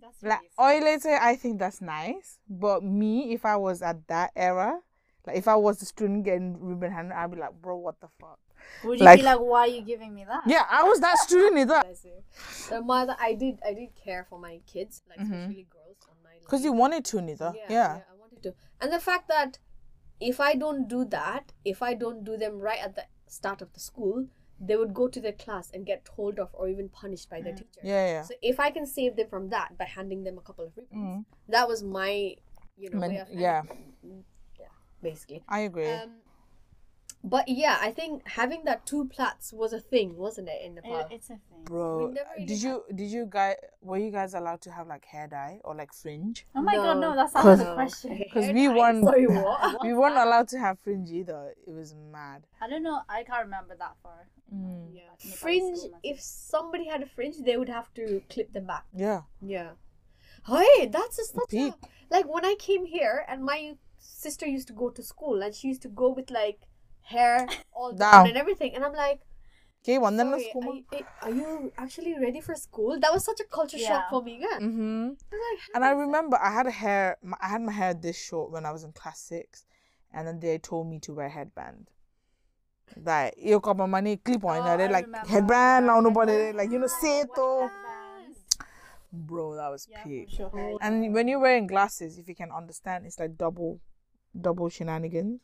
That's 0.00 0.22
like, 0.22 0.40
really 0.40 0.50
oil 0.60 0.84
later, 0.84 1.18
I 1.20 1.34
think 1.36 1.58
that's 1.58 1.80
nice. 1.80 2.38
But 2.48 2.82
me, 2.84 3.32
if 3.32 3.44
I 3.44 3.56
was 3.56 3.82
at 3.82 4.06
that 4.08 4.30
era, 4.36 4.80
like 5.26 5.36
if 5.36 5.48
I 5.48 5.56
was 5.56 5.80
a 5.82 5.86
student 5.86 6.24
getting 6.24 6.56
ribbon 6.60 6.92
handed, 6.92 7.14
I'd 7.14 7.30
be 7.30 7.38
like, 7.38 7.52
bro, 7.60 7.76
what 7.76 8.00
the 8.00 8.08
fuck? 8.20 8.38
Would 8.84 8.98
you 8.98 9.04
like- 9.04 9.20
be 9.20 9.24
like, 9.24 9.38
why 9.40 9.60
are 9.60 9.66
you 9.68 9.82
giving 9.82 10.14
me 10.14 10.24
that? 10.24 10.42
Yeah, 10.46 10.64
I 10.70 10.84
was 10.84 11.00
that 11.00 11.18
student 11.18 11.58
either. 11.62 11.74
I 11.86 11.92
say. 11.94 12.22
So 12.50 12.82
mother, 12.82 13.16
I 13.20 13.34
did 13.34 13.58
I 13.66 13.74
did 13.74 13.90
care 13.94 14.26
for 14.28 14.38
my 14.38 14.60
kids, 14.66 15.02
like 15.08 15.18
Mhm. 15.18 15.32
especially 15.32 15.66
girls 15.70 15.96
on 16.08 16.16
my 16.22 16.30
Because 16.40 16.64
you 16.64 16.72
wanted 16.72 17.04
to, 17.06 17.20
neither. 17.20 17.52
Yeah. 17.68 18.00
I 18.10 18.16
wanted 18.18 18.42
to. 18.44 18.54
And 18.80 18.92
the 18.92 19.00
fact 19.00 19.28
that 19.28 19.58
if 20.20 20.40
I 20.40 20.54
don't 20.54 20.88
do 20.88 21.04
that, 21.06 21.52
if 21.64 21.82
I 21.82 21.94
don't 21.94 22.24
do 22.24 22.36
them 22.36 22.58
right 22.58 22.78
at 22.80 22.94
the 22.94 23.04
start 23.26 23.60
of 23.62 23.72
the 23.72 23.80
school, 23.80 24.26
they 24.60 24.76
would 24.76 24.94
go 24.94 25.08
to 25.08 25.20
their 25.20 25.32
class 25.32 25.70
and 25.74 25.84
get 25.84 26.04
told 26.04 26.38
off 26.38 26.50
or 26.52 26.68
even 26.68 26.88
punished 26.88 27.28
by 27.28 27.40
their 27.42 27.52
Mm. 27.52 27.58
teacher. 27.58 27.80
Yeah, 27.82 28.06
yeah. 28.06 28.22
So 28.22 28.34
if 28.40 28.60
I 28.60 28.70
can 28.70 28.86
save 28.86 29.16
them 29.16 29.28
from 29.28 29.48
that 29.50 29.76
by 29.76 29.84
handing 29.84 30.22
them 30.22 30.38
a 30.38 30.40
couple 30.40 30.64
of 30.64 30.76
ribbons, 30.76 30.94
Mm. 31.18 31.24
that 31.48 31.66
was 31.68 31.82
my, 31.82 32.36
you 32.76 32.88
know, 32.90 32.98
Men- 33.00 33.26
yeah. 33.30 33.62
Yeah, 35.04 35.10
basically. 35.10 35.42
I 35.48 35.60
agree. 35.60 35.90
Um, 35.90 36.10
but 37.26 37.48
yeah, 37.48 37.78
I 37.80 37.90
think 37.90 38.28
having 38.28 38.64
that 38.64 38.84
two 38.84 39.06
plats 39.06 39.50
was 39.52 39.72
a 39.72 39.80
thing, 39.80 40.14
wasn't 40.16 40.48
it, 40.48 40.60
in 40.62 40.74
Nepal? 40.74 40.98
It, 41.00 41.06
it's 41.10 41.30
a 41.30 41.38
thing. 41.48 41.64
Bro, 41.64 42.10
never 42.12 42.28
really 42.34 42.44
did 42.46 42.62
you 42.62 42.84
did 42.94 43.08
you 43.10 43.24
guys 43.26 43.56
were 43.80 43.96
you 43.96 44.10
guys 44.10 44.34
allowed 44.34 44.60
to 44.62 44.70
have 44.70 44.86
like 44.86 45.06
hair 45.06 45.26
dye 45.26 45.58
or 45.64 45.74
like 45.74 45.94
fringe? 45.94 46.46
Oh 46.54 46.60
my 46.60 46.74
god, 46.74 46.98
No. 46.98 47.10
no, 47.10 47.16
that's 47.16 47.32
Cause- 47.32 47.60
another 47.60 47.74
question. 47.74 48.18
Because 48.24 48.52
we 48.52 48.66
dye, 48.66 48.74
won- 48.74 49.02
Sorry, 49.08 49.26
what? 49.26 49.82
we 49.86 49.94
weren't 49.94 50.18
allowed 50.18 50.48
to 50.48 50.58
have 50.58 50.78
fringe 50.80 51.10
either. 51.10 51.54
It 51.66 51.72
was 51.72 51.94
mad. 52.12 52.46
I 52.60 52.68
don't 52.68 52.82
know. 52.82 53.00
I 53.08 53.22
can't 53.24 53.44
remember 53.44 53.74
that 53.78 53.94
far. 54.02 54.28
Mm. 54.54 54.88
Yeah. 54.92 55.00
Nepali 55.18 55.34
Fringe. 55.36 55.78
school, 55.78 55.98
If 56.02 56.20
somebody 56.20 56.86
had 56.86 57.02
a 57.02 57.06
fringe, 57.06 57.36
they 57.42 57.56
would 57.56 57.70
have 57.70 57.92
to 57.94 58.20
clip 58.28 58.52
them 58.52 58.66
back. 58.66 58.84
Yeah. 58.94 59.22
Yeah. 59.40 59.70
Hey, 60.46 60.86
that's 60.88 61.18
a, 61.18 61.24
such 61.24 61.54
a 61.54 61.74
like 62.10 62.26
when 62.30 62.44
I 62.44 62.54
came 62.58 62.84
here 62.84 63.24
and 63.28 63.42
my 63.42 63.76
sister 64.04 64.46
used 64.46 64.68
to 64.68 64.74
go 64.74 64.90
to 64.90 65.02
school 65.02 65.42
and 65.42 65.54
she 65.54 65.68
used 65.68 65.82
to 65.82 65.88
go 65.88 66.10
with 66.10 66.30
like 66.30 66.58
hair 67.02 67.46
all 67.72 67.92
down, 67.92 68.12
Down. 68.12 68.26
and 68.28 68.36
everything, 68.36 68.74
and 68.74 68.84
I'm 68.84 68.94
like, 68.94 69.20
Okay, 69.82 69.98
one 69.98 70.16
then 70.16 70.30
Sorry, 70.30 70.48
school. 70.48 70.62
are, 70.64 70.74
you, 70.74 70.84
eh, 70.94 71.02
are 71.20 71.30
you 71.30 71.72
actually 71.76 72.14
ready 72.18 72.40
for 72.40 72.54
school? 72.54 72.98
That 72.98 73.12
was 73.12 73.22
such 73.22 73.40
a 73.40 73.44
culture 73.44 73.76
shock 73.78 74.08
for 74.08 74.22
me. 74.22 74.38
Yeah. 74.40 74.58
Mm-hmm. 74.58 75.08
I 75.30 75.36
like, 75.36 75.60
And 75.74 75.84
I 75.84 75.88
how 75.88 75.94
is 76.00 76.06
remember 76.06 76.38
I 76.40 76.50
had 76.54 76.66
a 76.66 76.70
hair, 76.70 77.18
my- 77.22 77.36
I 77.38 77.48
had 77.48 77.60
my 77.60 77.72
hair 77.72 77.92
this 77.92 78.16
short 78.16 78.50
when 78.50 78.64
I 78.64 78.72
was 78.72 78.82
in 78.84 78.92
class 78.92 79.20
six, 79.20 79.66
and 80.10 80.26
then 80.26 80.40
they 80.40 80.56
told 80.56 80.88
me 80.88 81.00
to 81.00 81.12
wear 81.12 81.28
headband. 81.28 81.90
Like, 82.96 83.34
you 83.36 83.60
got 83.60 83.76
my 83.76 83.84
money 83.86 84.16
clip 84.16 84.44
on, 84.44 84.56
Oh, 84.56 84.70
and 84.70 84.80
they're 84.80 84.88
I 84.88 84.92
like 84.92 85.04
remember. 85.06 85.28
headband, 85.28 85.86
now 85.86 86.00
nobody 86.00 86.32
Headband. 86.32 86.56
like 86.56 86.70
you 86.70 86.78
know 86.78 86.86
say 86.86 87.20
it 87.20 87.28
Bro, 89.12 89.56
that 89.56 89.68
was 89.68 89.86
Yeah, 89.90 90.02
peak. 90.02 90.28
sure. 90.30 90.50
Oh. 90.52 90.78
And 90.80 91.12
when 91.14 91.28
you're 91.28 91.38
wearing 91.40 91.66
glasses, 91.66 92.18
if 92.18 92.26
you 92.28 92.34
can 92.34 92.50
understand, 92.50 93.06
it's 93.06 93.18
like 93.18 93.36
double, 93.36 93.80
double 94.40 94.68
shenanigans. 94.68 95.40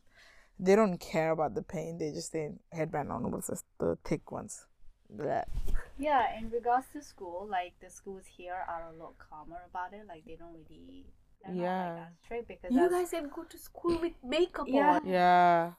They 0.59 0.75
don't 0.75 0.99
care 0.99 1.31
about 1.31 1.55
the 1.55 1.63
pain. 1.63 1.97
They 1.97 2.11
just 2.11 2.31
say 2.31 2.51
headband 2.71 3.11
on 3.11 3.31
what's 3.31 3.47
this, 3.47 3.63
the 3.79 3.97
thick 4.03 4.31
ones. 4.31 4.65
Bleh. 5.15 5.43
Yeah, 5.97 6.37
in 6.37 6.49
regards 6.49 6.87
to 6.93 7.01
school, 7.01 7.47
like 7.49 7.73
the 7.81 7.89
schools 7.89 8.23
here 8.37 8.55
are 8.67 8.83
a 8.93 8.97
lot 8.97 9.15
calmer 9.17 9.61
about 9.69 9.93
it. 9.93 10.05
Like 10.07 10.23
they 10.25 10.35
don't 10.35 10.55
really, 10.69 11.05
Yeah. 11.51 11.93
like 11.95 12.01
as 12.07 12.13
strict 12.23 12.47
because 12.47 12.71
You 12.71 12.89
guys 12.89 13.09
didn't 13.09 13.33
go 13.33 13.43
to 13.43 13.57
school 13.57 13.99
with 13.99 14.13
makeup 14.23 14.67
Yeah. 14.67 14.95
on. 14.95 15.05
Yeah. 15.07 15.71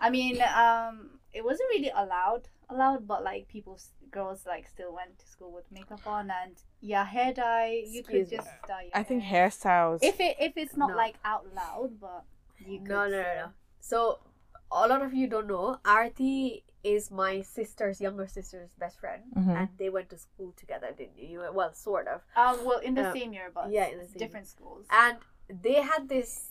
I 0.00 0.10
mean, 0.10 0.40
um, 0.42 1.20
it 1.32 1.44
wasn't 1.44 1.68
really 1.70 1.90
allowed, 1.94 2.48
allowed, 2.70 3.06
but 3.06 3.22
like 3.24 3.48
people, 3.48 3.78
girls 4.10 4.44
like 4.46 4.66
still 4.68 4.94
went 4.94 5.18
to 5.18 5.26
school 5.26 5.52
with 5.52 5.64
makeup 5.70 6.06
on, 6.06 6.30
and 6.30 6.56
yeah, 6.80 7.04
hair 7.04 7.32
dye. 7.32 7.82
You 7.86 8.02
could 8.02 8.14
Excuse 8.22 8.30
me. 8.30 8.36
just 8.36 8.50
dye. 8.68 8.82
Your 8.84 8.90
I 8.94 9.02
think 9.02 9.22
hair. 9.22 9.48
hairstyles. 9.48 9.98
If 10.02 10.20
it 10.20 10.36
if 10.40 10.52
it's 10.56 10.76
not 10.76 10.90
No. 10.90 10.96
like 10.96 11.16
out 11.24 11.46
loud, 11.54 12.00
but 12.00 12.24
you 12.58 12.78
could. 12.80 12.88
No, 12.88 13.08
no, 13.08 13.22
no, 13.22 13.34
no. 13.34 13.48
So 13.80 14.18
a 14.72 14.86
lot 14.88 15.02
of 15.02 15.12
you 15.14 15.26
don't 15.26 15.46
know. 15.48 15.78
Arati 15.84 16.62
is 16.82 17.10
my 17.10 17.42
sister's 17.42 18.00
younger 18.00 18.26
sister's 18.26 18.70
best 18.78 18.98
friend, 19.00 19.22
Mhm. 19.36 19.54
and 19.54 19.68
they 19.76 19.90
went 19.90 20.08
to 20.10 20.16
school 20.18 20.52
together, 20.56 20.92
didn't 20.96 21.18
you? 21.18 21.26
You- 21.42 21.52
Well, 21.52 21.74
sort 21.74 22.08
of. 22.08 22.22
Um, 22.36 22.64
well, 22.64 22.78
in 22.78 22.94
the 22.94 23.08
Uh, 23.08 23.12
same 23.12 23.32
year, 23.34 23.50
but 23.52 23.70
yeah, 23.70 23.86
in 23.86 23.98
the 23.98 24.06
same 24.08 24.16
different 24.18 24.46
schools. 24.46 24.86
And 24.90 25.18
they 25.48 25.74
had 25.82 26.08
this 26.08 26.49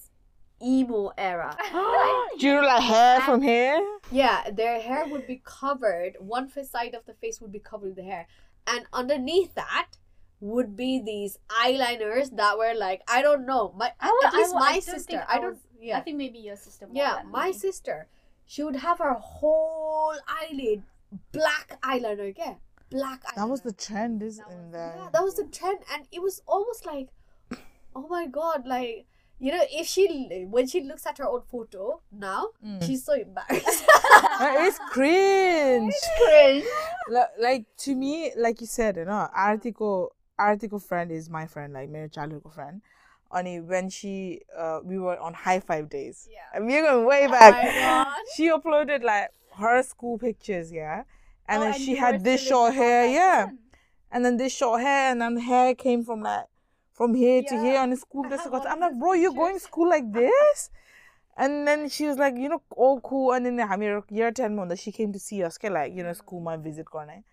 emo 0.61 1.11
era. 1.17 1.55
Do 2.39 2.47
you 2.47 2.55
know 2.55 2.61
like 2.61 2.83
hair 2.83 3.21
from 3.21 3.41
here? 3.41 3.79
Yeah, 4.11 4.49
their 4.51 4.79
hair 4.79 5.05
would 5.07 5.27
be 5.27 5.41
covered. 5.43 6.15
One 6.19 6.47
fa- 6.47 6.65
side 6.65 6.93
of 6.95 7.05
the 7.05 7.13
face 7.13 7.39
would 7.41 7.51
be 7.51 7.59
covered 7.59 7.87
with 7.87 7.95
the 7.97 8.03
hair, 8.03 8.27
and 8.67 8.85
underneath 8.93 9.55
that 9.55 9.91
would 10.41 10.77
be 10.77 11.01
these 11.05 11.37
eyeliners 11.49 12.35
that 12.37 12.57
were 12.57 12.73
like 12.73 13.01
I 13.07 13.21
don't 13.21 13.45
know. 13.45 13.73
My 13.77 13.91
I 13.99 14.07
wa- 14.07 14.27
at 14.27 14.33
least 14.33 14.51
I 14.51 14.53
wa- 14.55 14.61
I 14.61 14.65
my 14.67 14.71
don't 14.73 14.83
sister. 14.83 15.11
think 15.11 15.21
I 15.27 15.35
I 15.35 15.39
don't. 15.39 15.49
was- 15.51 15.67
Yeah, 15.79 15.97
I 15.97 16.01
think 16.01 16.17
maybe 16.17 16.39
your 16.39 16.55
sister. 16.55 16.87
More 16.87 16.95
yeah. 16.95 17.15
than 17.17 17.31
My 17.31 17.47
me. 17.47 17.53
sister, 17.53 18.07
she 18.45 18.63
would 18.63 18.77
have 18.77 18.99
her 18.99 19.13
whole 19.13 20.15
eyelid 20.27 20.83
black 21.31 21.79
eyeliner, 21.81 22.33
Yeah, 22.37 22.55
Black 22.89 23.23
eyeliner. 23.23 23.35
That 23.35 23.49
was 23.49 23.61
the 23.61 23.73
trend, 23.73 24.21
is 24.23 24.39
in 24.39 24.71
yeah, 24.73 25.09
that 25.13 25.23
was 25.23 25.35
the 25.35 25.45
trend, 25.45 25.79
and 25.93 26.07
it 26.11 26.21
was 26.21 26.41
almost 26.47 26.85
like, 26.85 27.09
oh 27.95 28.07
my 28.09 28.25
god, 28.27 28.65
like 28.65 29.05
you 29.39 29.51
know, 29.51 29.63
if 29.71 29.87
she 29.87 30.45
when 30.49 30.67
she 30.67 30.81
looks 30.81 31.05
at 31.05 31.17
her 31.17 31.27
own 31.27 31.41
photo 31.51 32.01
now, 32.11 32.49
Mm. 32.65 32.83
she's 32.85 33.03
so 33.05 33.13
embarrassed. 33.13 33.83
it's 34.41 34.79
cringe. 34.91 35.93
cringe. 36.21 36.65
Li- 37.09 37.35
like 37.39 37.65
to 37.79 37.95
me, 37.95 38.31
like 38.37 38.61
you 38.61 38.67
said, 38.67 38.97
you 38.97 39.05
know, 39.05 39.27
article 39.35 40.15
article 40.37 40.79
friend 40.79 41.11
is 41.11 41.29
my 41.29 41.45
friend, 41.45 41.73
like 41.73 41.89
my 41.89 42.07
childhood 42.07 42.43
friend. 42.53 42.81
Only 43.31 43.59
when 43.59 43.89
she 43.89 44.41
uh 44.57 44.79
we 44.83 44.97
were 44.97 45.17
on 45.19 45.33
high 45.33 45.59
five 45.59 45.89
days. 45.89 46.27
Yeah. 46.31 46.39
And 46.53 46.65
we're 46.65 46.81
going 46.83 47.05
way 47.05 47.25
Oh 47.27 47.31
back. 47.31 47.53
God. 47.75 48.07
She 48.35 48.49
uploaded 48.49 49.03
like 49.03 49.29
her 49.57 49.83
school 49.83 50.17
pictures, 50.17 50.71
yeah. 50.71 51.03
And 51.47 51.61
Oh, 51.61 51.65
then 51.65 51.73
and 51.75 51.81
she 51.83 51.95
had 51.95 52.23
this 52.23 52.41
short 52.41 52.73
hair, 52.73 53.05
yeah. 53.07 53.45
then. 53.45 53.59
And 54.11 54.25
then 54.25 54.37
this 54.37 54.55
short 54.55 54.81
hair 54.81 55.11
and 55.11 55.21
then 55.21 55.37
hair 55.37 55.75
came 55.75 56.03
from 56.03 56.21
like 56.21 56.45
from 56.99 57.15
here 57.15 57.41
to 57.41 57.57
here 57.61 57.79
on 57.79 57.91
the 57.91 57.95
school 57.95 58.25
I 58.25 58.27
dress. 58.27 58.43
have 58.43 58.65
I'm 58.65 58.81
like, 58.81 58.99
bro, 58.99 59.13
you're 59.13 59.31
going 59.31 59.53
pictures. 59.53 59.63
school 59.63 59.89
like 59.89 60.11
this? 60.11 60.69
And 61.37 61.65
then 61.65 61.87
she 61.87 62.05
was 62.05 62.17
like, 62.17 62.35
you 62.35 62.49
know, 62.49 62.61
all 62.71 62.99
cool. 62.99 63.31
And 63.31 63.45
then 63.45 63.57
I 63.61 63.77
mean, 63.77 64.03
year 64.09 64.31
10 64.31 64.53
month, 64.53 64.77
she 64.77 64.91
came 64.91 65.13
to 65.13 65.19
see 65.19 65.41
us, 65.41 65.57
okay, 65.57 65.69
like, 65.69 65.93
you 65.93 66.03
know, 66.03 66.11
school, 66.11 66.41
my 66.41 66.57
visit 66.57 66.87
corner. 66.87 67.23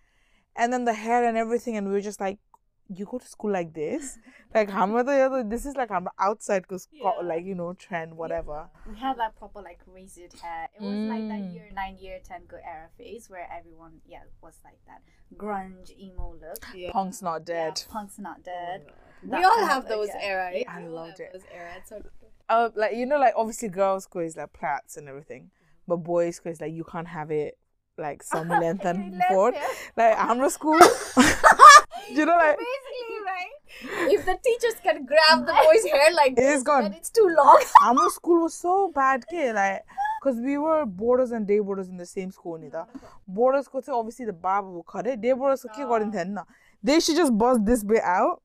And 0.55 0.71
then 0.71 0.85
the 0.85 0.93
hair 0.93 1.25
and 1.27 1.37
everything. 1.37 1.75
And 1.75 1.85
we 1.85 1.91
were 1.91 1.99
just 1.99 2.21
like, 2.21 2.39
you 2.87 3.03
go 3.03 3.17
to 3.17 3.27
school 3.27 3.51
like 3.51 3.73
this? 3.73 4.17
like, 4.55 4.69
how 4.69 4.85
much 4.85 5.05
this 5.49 5.65
is 5.65 5.75
like, 5.75 5.91
I'm 5.91 6.07
outside 6.17 6.61
because, 6.61 6.87
Yeah. 6.93 7.09
like, 7.21 7.43
you 7.43 7.53
know, 7.53 7.73
trend, 7.73 8.15
whatever. 8.15 8.69
We 8.89 8.95
had 8.95 9.17
like 9.17 9.35
proper 9.35 9.61
like 9.61 9.81
razored 9.85 10.31
hair. 10.41 10.69
It 10.73 10.81
was 10.81 10.99
like 11.09 11.27
that 11.27 11.41
Mm. 11.41 11.53
year 11.53 11.69
nine, 11.73 11.97
year 11.99 12.19
ten 12.23 12.43
good 12.47 12.61
era 12.65 12.87
phase 12.97 13.29
where 13.29 13.45
everyone 13.51 13.99
yeah 14.07 14.23
was 14.41 14.57
like 14.63 14.79
that 14.87 15.01
grunge 15.35 15.91
emo 15.99 16.35
look. 16.39 16.65
Yeah. 16.73 16.91
Punk's 16.93 17.21
not 17.21 17.43
dead. 17.43 17.81
Yeah, 17.85 17.91
punk's 17.93 18.17
not 18.17 18.43
dead. 18.43 18.85
We 19.23 19.43
all 19.43 19.65
have 19.65 19.87
those 19.87 20.09
yeah. 20.09 20.21
era. 20.21 20.51
Yeah. 20.55 20.71
I 20.71 20.85
loved 20.85 21.19
have 21.19 21.27
it. 21.27 21.33
Those 21.33 21.43
era. 21.53 21.69
It's 21.77 21.89
so 21.89 22.01
uh, 22.49 22.69
like 22.75 22.95
you 22.95 23.05
know, 23.05 23.17
like 23.19 23.33
obviously 23.35 23.69
girls' 23.69 24.05
school 24.05 24.21
is 24.21 24.37
like 24.37 24.53
plaits 24.53 24.97
and 24.97 25.07
everything, 25.09 25.49
but 25.87 25.97
boys' 25.97 26.37
school 26.37 26.51
is 26.51 26.61
like 26.61 26.73
you 26.73 26.83
can't 26.83 27.07
have 27.07 27.31
it 27.31 27.57
like 27.97 28.23
some 28.23 28.47
length 28.49 28.85
and 28.91 29.17
Left 29.17 29.27
forward. 29.29 29.53
hair. 29.55 29.67
Like 29.97 30.17
Hamra 30.17 30.49
school, 30.51 30.73
you 32.09 32.25
know, 32.25 32.35
like 32.35 32.57
Basically, 32.57 33.19
right? 33.25 34.11
if 34.11 34.25
the 34.25 34.37
teachers 34.43 34.79
can 34.81 35.05
grab 35.05 35.45
the 35.45 35.53
boy's 35.53 35.91
hair 35.91 36.13
like 36.13 36.33
It 36.33 36.39
is 36.39 36.45
this, 36.45 36.63
gone. 36.63 36.83
then 36.83 36.93
it's 36.93 37.09
too 37.09 37.27
long. 37.35 37.61
Hamra 37.81 38.09
school 38.09 38.43
was 38.43 38.53
so 38.53 38.91
bad, 38.93 39.25
ke 39.27 39.53
like. 39.53 39.83
Because 40.19 40.39
we 40.41 40.57
were 40.57 40.83
boarders 40.85 41.31
and 41.31 41.45
day 41.47 41.59
boarders 41.59 41.89
in 41.89 41.97
the 41.97 42.05
same 42.05 42.31
school, 42.31 42.57
nida. 42.57 42.87
Boarders 43.27 43.67
ko 43.67 43.81
to 43.81 43.93
obviously 43.93 44.25
the 44.25 44.33
barber 44.33 44.69
will 44.71 44.83
cut 44.83 45.05
it. 45.05 45.21
Day 45.21 45.33
boarders 45.33 45.61
ko 45.61 45.69
ki 45.69 45.83
got 45.83 46.01
in 46.01 46.39
They 46.81 46.99
should 46.99 47.15
just 47.15 47.37
bust 47.37 47.63
this 47.63 47.83
bit 47.83 48.01
out. 48.01 48.41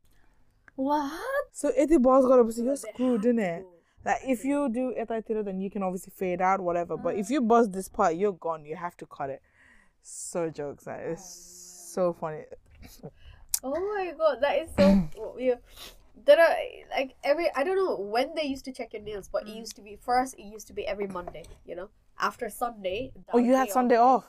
What? 0.76 1.12
So 1.52 1.70
if 1.76 1.88
the 1.88 1.98
boss 1.98 2.24
got 2.24 2.40
up, 2.40 2.50
so 2.50 2.62
you're 2.62 2.76
screwed, 2.76 3.22
didn't 3.22 3.40
it? 3.40 3.66
Like 4.04 4.20
if 4.24 4.44
you 4.44 4.68
do 4.68 4.94
that, 4.96 5.44
then 5.44 5.60
you 5.60 5.70
can 5.70 5.82
obviously 5.82 6.12
fade 6.16 6.40
out, 6.40 6.60
whatever. 6.60 6.96
But 6.96 7.16
if 7.16 7.26
ah. 7.26 7.32
you 7.32 7.40
bust 7.40 7.72
this 7.72 7.88
part, 7.88 8.16
you're 8.16 8.32
gone. 8.32 8.64
You 8.64 8.76
have 8.76 8.96
to 8.98 9.06
cut 9.06 9.30
it. 9.30 9.42
So 10.02 10.50
jokes. 10.50 10.86
Like, 10.86 11.00
it's 11.00 11.22
ah. 11.22 11.94
so 11.94 12.12
funny. 12.12 12.44
Oh 13.64 13.94
my 13.94 14.12
god, 14.18 14.38
that 14.40 14.58
is 14.58 14.68
so. 14.76 15.36
yeah. 15.38 15.54
There 16.24 16.38
are 16.38 16.56
like 16.90 17.14
every 17.22 17.48
I 17.54 17.64
don't 17.64 17.76
know 17.76 17.96
when 17.96 18.34
they 18.34 18.42
used 18.42 18.64
to 18.64 18.72
check 18.72 18.92
your 18.92 19.02
nails, 19.02 19.28
but 19.32 19.42
it 19.42 19.52
mm. 19.52 19.58
used 19.58 19.76
to 19.76 19.82
be 19.82 19.96
first. 19.96 20.34
It 20.38 20.44
used 20.44 20.66
to 20.66 20.72
be 20.72 20.86
every 20.86 21.06
Monday. 21.06 21.44
You 21.64 21.76
know, 21.76 21.88
after 22.18 22.48
Sunday. 22.50 23.12
Oh, 23.32 23.38
you 23.38 23.54
had 23.54 23.68
day 23.68 23.72
Sunday 23.72 23.96
off. 23.96 24.24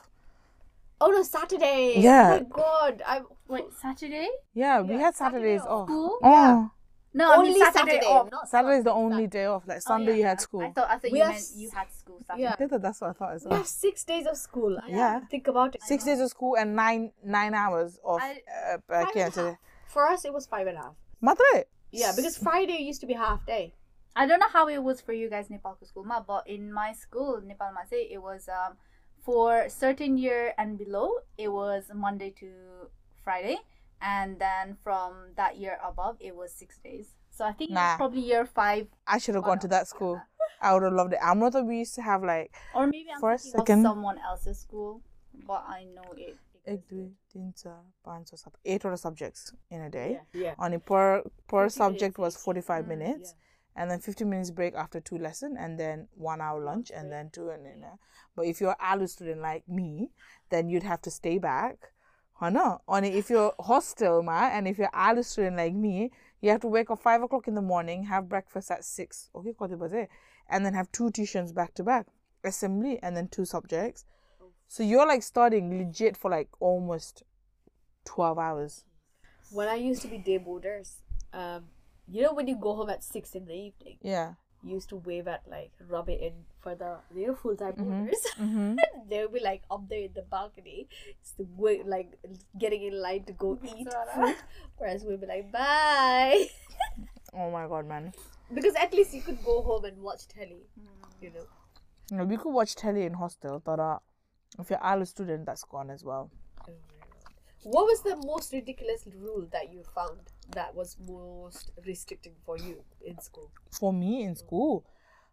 Oh 1.00 1.08
no, 1.08 1.22
Saturday. 1.22 1.94
Yeah. 1.98 2.38
Oh 2.40 2.44
my 2.44 2.46
god, 2.50 3.02
I'm 3.06 3.26
Wait, 3.48 3.64
Saturday? 3.80 4.28
Yeah, 4.54 4.80
we 4.80 4.94
Yeah, 4.94 5.00
had 5.00 5.14
Saturday 5.16 5.58
Saturdays 5.58 5.60
off. 5.62 5.68
off. 5.82 5.88
School? 5.88 6.18
Oh, 6.22 6.70
No, 7.12 7.30
I 7.32 7.36
only 7.36 7.50
mean 7.50 7.72
Saturday, 7.72 8.00
off. 8.06 8.30
not 8.30 8.48
Saturday 8.48 8.78
is 8.78 8.84
the 8.84 8.92
only 8.92 9.26
day 9.26 9.44
off. 9.44 9.62
Like 9.68 9.76
Oh, 9.78 9.80
Sunday, 9.80 10.12
yeah, 10.12 10.18
you 10.18 10.24
had 10.24 10.40
school. 10.40 10.62
I 10.62 10.70
thought 10.72 10.90
I 10.90 10.98
thought 10.98 11.10
We 11.12 11.18
you 11.18 11.24
meant 11.24 11.36
s- 11.36 11.52
you 11.56 11.70
had 11.70 11.92
school 11.92 12.20
Saturday. 12.26 12.42
Yeah. 12.44 12.52
I 12.52 12.56
think 12.56 12.70
that 12.70 12.82
that's 12.82 13.00
what 13.00 13.10
I 13.10 13.12
thought 13.12 13.34
as 13.34 13.44
well. 13.44 13.50
We 13.52 13.56
have 13.58 13.66
six 13.66 14.04
days 14.04 14.26
of 14.26 14.36
school. 14.36 14.78
Yeah. 14.88 15.20
Think 15.30 15.46
about 15.48 15.74
it. 15.74 15.82
Six 15.82 16.04
days 16.04 16.20
of 16.20 16.28
school 16.30 16.56
and 16.56 16.74
nine 16.74 17.12
nine 17.22 17.54
hours 17.54 17.98
of 18.04 18.20
I- 18.22 18.42
uh, 18.74 18.78
Five 18.88 18.90
uh, 18.90 18.94
and 19.02 19.12
can't 19.12 19.34
half. 19.34 19.56
For 19.88 20.08
us, 20.08 20.24
it 20.24 20.32
was 20.32 20.46
five 20.46 20.66
and 20.66 20.78
a 20.78 20.82
half. 20.82 20.94
Matre. 21.20 21.64
Yeah, 21.92 22.12
because 22.16 22.36
Friday 22.36 22.78
used 22.82 23.00
to 23.02 23.06
be 23.06 23.14
half 23.14 23.44
day. 23.46 23.74
I 24.16 24.26
don't 24.26 24.40
know 24.40 24.48
how 24.48 24.68
it 24.68 24.82
was 24.82 25.00
for 25.00 25.12
you 25.12 25.28
guys 25.30 25.50
Nepal 25.50 25.76
school 25.84 26.04
ma, 26.04 26.20
but 26.20 26.48
in 26.48 26.72
my 26.72 26.92
school 26.92 27.40
Nepal 27.44 27.70
ma 27.74 27.82
say 27.88 28.08
it 28.10 28.20
was 28.22 28.48
um 28.48 28.76
for 29.24 29.68
certain 29.70 30.18
year 30.18 30.52
and 30.58 30.76
below, 30.76 31.10
it 31.38 31.48
was 31.48 31.90
Monday 31.94 32.30
to 32.40 32.50
Friday, 33.22 33.56
and 34.02 34.38
then 34.38 34.76
from 34.84 35.32
that 35.36 35.56
year 35.56 35.78
above, 35.82 36.16
it 36.20 36.36
was 36.36 36.52
six 36.52 36.76
days. 36.78 37.14
So 37.30 37.44
I 37.44 37.52
think 37.52 37.70
nah. 37.70 37.96
probably 37.96 38.20
year 38.20 38.44
five. 38.44 38.86
I 39.06 39.18
should 39.18 39.34
have 39.34 39.44
gone 39.44 39.58
to 39.60 39.68
that 39.68 39.88
school. 39.88 40.20
I 40.60 40.74
would 40.74 40.82
have 40.82 40.92
loved 40.92 41.14
it. 41.14 41.18
I'm 41.22 41.38
not 41.38 41.52
that 41.52 41.64
we 41.64 41.78
used 41.78 41.94
to 41.96 42.02
have 42.02 42.22
like. 42.22 42.54
Or 42.74 42.86
maybe 42.86 43.08
I'm 43.14 43.20
for 43.20 43.32
a 43.32 43.38
second. 43.38 43.82
someone 43.82 44.18
else's 44.18 44.60
school, 44.60 45.02
but 45.46 45.64
I 45.66 45.84
know 45.94 46.12
it. 46.16 46.36
Ek, 46.66 46.80
dui, 46.88 47.10
tin, 47.30 47.52
or 47.64 48.22
eight 48.64 48.84
other 48.84 48.96
subjects 48.96 49.52
in 49.70 49.82
a 49.82 49.90
day. 49.90 50.20
Yeah, 50.32 50.40
yeah. 50.42 50.54
On 50.58 50.72
a 50.72 50.78
per 50.78 51.22
per 51.48 51.68
subject 51.68 52.18
was 52.18 52.36
forty 52.36 52.62
five 52.62 52.84
mm, 52.84 52.88
minutes. 52.88 53.34
Yeah 53.34 53.43
and 53.76 53.90
then 53.90 54.00
15 54.00 54.28
minutes 54.28 54.50
break 54.50 54.74
after 54.74 55.00
two 55.00 55.18
lesson, 55.18 55.56
and 55.58 55.78
then 55.78 56.08
one 56.14 56.40
hour 56.40 56.62
lunch, 56.62 56.90
and 56.94 57.10
then 57.10 57.30
two 57.30 57.50
and 57.50 57.64
then. 57.66 57.82
uh, 57.84 57.96
But 58.36 58.46
if 58.46 58.60
you're 58.60 58.76
a 58.78 58.92
ALU 58.92 59.06
student 59.06 59.40
like 59.40 59.68
me, 59.68 60.10
then 60.50 60.68
you'd 60.68 60.82
have 60.82 61.02
to 61.02 61.10
stay 61.10 61.38
back. 61.38 61.92
Hana. 62.40 62.78
On 62.88 63.04
if 63.04 63.30
you're 63.30 63.54
hostel 63.60 64.22
ma, 64.22 64.48
and 64.52 64.66
if 64.66 64.78
you're 64.78 64.90
ALU 64.92 65.22
student 65.22 65.56
like 65.56 65.74
me, 65.74 66.10
you 66.40 66.50
have 66.50 66.60
to 66.60 66.68
wake 66.68 66.90
up 66.90 67.00
five 67.00 67.22
o'clock 67.22 67.48
in 67.48 67.54
the 67.54 67.62
morning, 67.62 68.04
have 68.04 68.28
breakfast 68.28 68.70
at 68.70 68.84
six. 68.84 69.30
Okay, 69.34 69.52
kati 69.52 69.76
baje, 69.78 70.08
and 70.48 70.64
then 70.64 70.74
have 70.74 70.90
two 70.92 71.10
tuitions 71.10 71.54
back 71.54 71.74
to 71.74 71.84
back, 71.84 72.06
assembly, 72.44 72.98
and 73.02 73.16
then 73.16 73.28
two 73.28 73.44
subjects. 73.44 74.04
So 74.68 74.82
you're 74.82 75.06
like 75.06 75.22
studying 75.22 75.78
legit 75.78 76.16
for 76.16 76.30
like 76.30 76.48
almost 76.60 77.22
twelve 78.04 78.38
hours. 78.38 78.84
When 79.50 79.68
I 79.68 79.76
used 79.76 80.02
to 80.02 80.08
be 80.08 80.18
day 80.18 80.38
boarders, 80.38 80.96
um, 81.32 81.66
you 82.08 82.22
know 82.22 82.32
when 82.34 82.46
you 82.48 82.56
go 82.56 82.74
home 82.74 82.90
at 82.90 83.02
six 83.04 83.34
in 83.34 83.46
the 83.46 83.54
evening, 83.54 83.98
Yeah. 84.02 84.34
you 84.62 84.74
used 84.74 84.88
to 84.90 84.96
wave 84.96 85.28
at 85.28 85.42
like 85.48 85.72
rub 85.88 86.08
it 86.08 86.20
in 86.20 86.32
for 86.60 86.74
the 86.74 86.98
you 87.14 87.26
know 87.28 87.34
full 87.34 87.56
time 87.56 87.72
Mhm. 87.74 87.84
boarders. 87.84 88.26
Mm-hmm. 88.38 88.76
they 89.08 89.22
would 89.22 89.32
be 89.34 89.40
like 89.40 89.62
up 89.70 89.88
there 89.88 90.00
in 90.04 90.12
the 90.14 90.22
balcony, 90.22 90.88
just 91.22 91.34
wait, 91.56 91.86
like 91.86 92.18
getting 92.58 92.82
in 92.82 93.00
line 93.00 93.24
to 93.24 93.32
go 93.32 93.58
eat 93.64 93.88
food, 94.14 94.36
whereas 94.78 95.04
we'll 95.04 95.18
be 95.18 95.26
like 95.26 95.50
bye, 95.52 96.46
Oh 97.34 97.50
my 97.50 97.66
god, 97.66 97.86
man. 97.86 98.12
because 98.54 98.74
at 98.76 98.92
least 98.94 99.12
you 99.14 99.22
could 99.22 99.42
go 99.44 99.62
home 99.62 99.84
and 99.84 100.00
watch 100.02 100.28
telly, 100.28 100.66
you 101.20 101.30
know. 101.30 101.46
No, 102.10 102.24
we 102.24 102.36
could 102.36 102.52
watch 102.52 102.74
telly 102.76 103.04
in 103.04 103.14
hostel, 103.14 103.60
but 103.64 103.80
uh, 103.80 103.98
if 104.58 104.68
you're 104.70 104.78
ALU 104.84 105.04
student, 105.06 105.46
that's 105.46 105.64
gone 105.64 105.90
as 105.90 106.04
well. 106.04 106.30
What 107.64 107.86
was 107.86 108.02
the 108.02 108.16
most 108.26 108.52
ridiculous 108.52 109.06
rule 109.18 109.48
that 109.52 109.72
you 109.72 109.82
found 109.94 110.18
that 110.50 110.74
was 110.74 110.96
most 111.06 111.70
restricting 111.86 112.34
for 112.44 112.58
you 112.58 112.84
in 113.04 113.18
school? 113.20 113.50
For 113.70 113.92
me 113.92 114.22
in 114.22 114.36
school, 114.36 114.84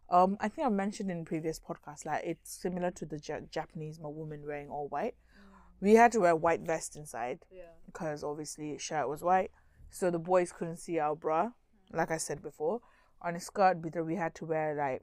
um, 0.08 0.36
I 0.40 0.48
think 0.48 0.66
I 0.66 0.70
mentioned 0.70 1.10
in 1.10 1.24
previous 1.24 1.60
podcasts, 1.60 2.06
like 2.06 2.22
it's 2.24 2.50
similar 2.50 2.90
to 2.92 3.06
the 3.06 3.20
ja- 3.22 3.40
Japanese 3.50 4.00
my 4.00 4.08
woman 4.08 4.42
wearing 4.46 4.68
all 4.70 4.88
white. 4.88 5.14
Mm. 5.14 5.56
We 5.80 5.94
had 5.94 6.12
to 6.12 6.20
wear 6.20 6.34
white 6.34 6.62
vest 6.62 6.96
inside 6.96 7.40
Yeah. 7.50 7.64
because 7.86 8.24
obviously 8.24 8.78
shirt 8.78 9.08
was 9.08 9.22
white, 9.22 9.50
so 9.90 10.10
the 10.10 10.18
boys 10.18 10.52
couldn't 10.52 10.78
see 10.78 10.98
our 10.98 11.14
bra. 11.14 11.46
Mm. 11.46 11.96
Like 11.96 12.10
I 12.10 12.16
said 12.16 12.42
before, 12.42 12.80
on 13.20 13.36
a 13.36 13.40
skirt, 13.40 13.78
we 13.82 14.16
had 14.16 14.34
to 14.36 14.46
wear 14.46 14.74
like 14.74 15.02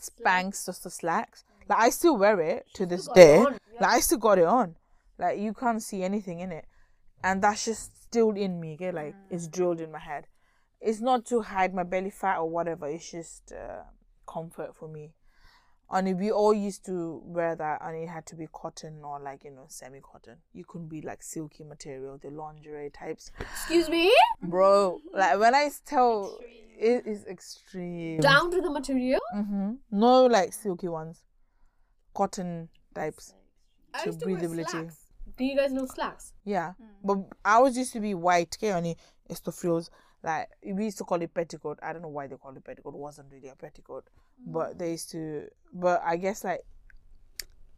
spanks, 0.00 0.66
just 0.66 0.84
the 0.84 0.90
slacks. 0.90 1.44
Mm. 1.44 1.70
Like 1.70 1.78
I 1.78 1.90
still 1.90 2.16
wear 2.16 2.40
it 2.40 2.66
to 2.74 2.86
this 2.86 3.08
day. 3.14 3.38
Like 3.38 3.58
I 3.80 4.00
still 4.00 4.18
got 4.18 4.38
it 4.38 4.44
on. 4.46 4.76
Like 5.18 5.38
you 5.38 5.52
can't 5.54 5.82
see 5.82 6.02
anything 6.02 6.40
in 6.40 6.50
it, 6.52 6.66
and 7.22 7.42
that's 7.42 7.64
just 7.64 8.02
still 8.02 8.30
in 8.30 8.60
me. 8.60 8.74
Okay? 8.74 8.92
Like 8.92 9.14
it's 9.30 9.46
drilled 9.48 9.80
in 9.80 9.92
my 9.92 9.98
head. 10.00 10.26
It's 10.80 11.00
not 11.00 11.24
to 11.26 11.40
hide 11.40 11.72
my 11.74 11.82
belly 11.84 12.10
fat 12.10 12.38
or 12.38 12.48
whatever. 12.50 12.86
It's 12.86 13.10
just 13.10 13.52
uh, 13.52 13.84
comfort 14.26 14.74
for 14.76 14.88
me. 14.88 15.12
And 15.90 16.18
we 16.18 16.32
all 16.32 16.52
used 16.54 16.84
to 16.86 17.20
wear 17.24 17.54
that, 17.54 17.80
and 17.82 17.94
it 17.96 18.08
had 18.08 18.26
to 18.26 18.36
be 18.36 18.48
cotton 18.52 19.02
or 19.04 19.20
like 19.20 19.44
you 19.44 19.50
know 19.50 19.66
semi 19.68 20.00
cotton. 20.00 20.38
You 20.52 20.64
couldn't 20.66 20.88
be 20.88 21.02
like 21.02 21.22
silky 21.22 21.62
material, 21.62 22.18
the 22.20 22.30
lingerie 22.30 22.90
types, 22.90 23.30
Excuse 23.38 23.88
me? 23.88 24.12
bro. 24.42 25.00
Like 25.12 25.38
when 25.38 25.54
I 25.54 25.70
tell, 25.86 26.38
it 26.76 27.06
is 27.06 27.24
extreme. 27.26 28.20
Down 28.20 28.50
to 28.50 28.60
the 28.60 28.70
material? 28.70 29.20
Mm-hmm. 29.36 29.72
No, 29.92 30.26
like 30.26 30.52
silky 30.54 30.88
ones, 30.88 31.22
cotton 32.14 32.68
types. 32.94 33.34
I 33.92 34.00
To 34.00 34.06
used 34.06 34.20
to 34.20 34.26
wear 34.26 34.36
breathability. 34.38 34.90
Slacks. 35.36 35.38
Do 35.38 35.44
you 35.44 35.56
guys 35.56 35.72
know 35.72 35.86
slacks? 35.86 36.32
Yeah, 36.44 36.72
mm. 36.80 36.86
but 37.02 37.18
ours 37.44 37.76
used 37.76 37.92
to 37.94 38.00
be 38.00 38.14
white. 38.14 38.56
Okay, 38.58 38.72
only 38.72 38.96
it's 39.28 39.40
the 39.40 39.52
frills. 39.52 39.90
Like 40.22 40.48
we 40.64 40.84
used 40.84 40.98
to 40.98 41.04
call 41.04 41.20
it 41.20 41.34
petticoat. 41.34 41.78
I 41.82 41.92
don't 41.92 42.02
know 42.02 42.08
why 42.08 42.26
they 42.26 42.36
call 42.36 42.56
it 42.56 42.64
petticoat. 42.64 42.94
It 42.94 42.98
wasn't 42.98 43.30
really 43.30 43.48
a 43.48 43.56
petticoat, 43.56 44.04
but 44.46 44.74
mm. 44.74 44.78
they 44.78 44.90
used 44.92 45.10
to. 45.10 45.48
But 45.72 46.02
I 46.04 46.16
guess 46.16 46.44
like 46.44 46.64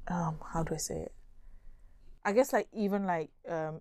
um 0.08 0.38
how 0.52 0.62
do 0.62 0.74
I 0.74 0.78
say 0.78 0.94
it? 0.94 1.12
I 2.24 2.32
guess 2.32 2.52
like 2.52 2.68
even 2.72 3.04
like 3.04 3.30
um 3.48 3.80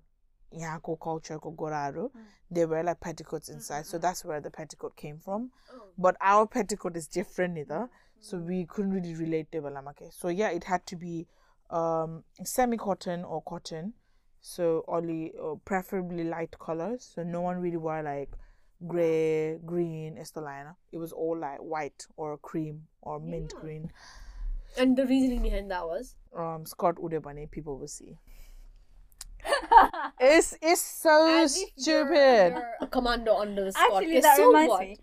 Yako 0.54 1.00
culture 1.00 1.38
ko 1.38 1.52
Goraru, 1.52 2.12
mm. 2.12 2.22
they 2.50 2.66
wear 2.66 2.84
like 2.84 3.00
petticoats 3.02 3.50
inside. 3.50 3.86
So 3.86 3.98
that's 3.98 4.24
where 4.26 4.42
the 4.42 4.50
petticoat 4.50 4.96
came 4.96 5.20
from. 5.20 5.52
Oh. 5.74 5.82
But 5.98 6.16
our 6.22 6.48
petticoat 6.48 6.96
is 6.96 7.08
different 7.08 7.58
either. 7.58 7.90
So 8.20 8.38
we 8.38 8.66
couldn't 8.66 8.92
really 8.92 9.14
relate 9.14 9.52
to 9.52 9.62
Balamake. 9.62 10.12
So 10.12 10.30
yeah, 10.30 10.50
it 10.50 10.64
had 10.64 10.86
to 10.88 10.96
be 10.96 11.28
um 11.70 12.24
semi 12.44 12.78
cotton 12.78 13.24
or 13.24 13.42
cotton. 13.44 13.94
So 14.42 14.84
only 14.88 15.34
uh, 15.42 15.56
preferably 15.66 16.24
light 16.24 16.56
colors. 16.60 17.12
So 17.16 17.24
no 17.24 17.42
one 17.42 17.58
really 17.60 17.78
wore 17.78 18.04
like 18.04 18.30
gray, 18.88 19.58
green, 19.66 20.18
Estelina. 20.18 20.76
It 20.92 20.98
was 21.00 21.12
all 21.12 21.38
like 21.38 21.60
white 21.60 22.06
or 22.18 22.38
cream 22.38 22.84
or 23.02 23.20
mint 23.20 23.54
Yeah. 23.56 23.62
green. 23.62 23.92
And 24.78 24.96
the 24.98 25.06
reasoning 25.08 25.42
behind 25.42 25.72
that 25.72 25.86
was 25.86 26.16
Um 26.38 26.66
Scott 26.66 26.96
Udebane, 26.96 27.50
people 27.50 27.78
will 27.80 27.88
see. 27.88 28.18
It's 30.20 30.58
it's 30.62 30.82
so 30.82 31.28
as 31.44 31.56
if 31.56 31.62
you're- 31.62 31.72
stupid. 32.06 32.54
you're 32.54 32.74
a 32.82 32.88
commando 32.88 33.36
under 33.38 33.64
the 33.66 33.72
spot. 33.72 33.84
Actually, 33.86 34.06
Okay, 34.18 34.22
that 34.22 34.38
so 34.38 34.48
reminds 34.48 34.70
what? 34.70 34.82
me. 34.82 34.98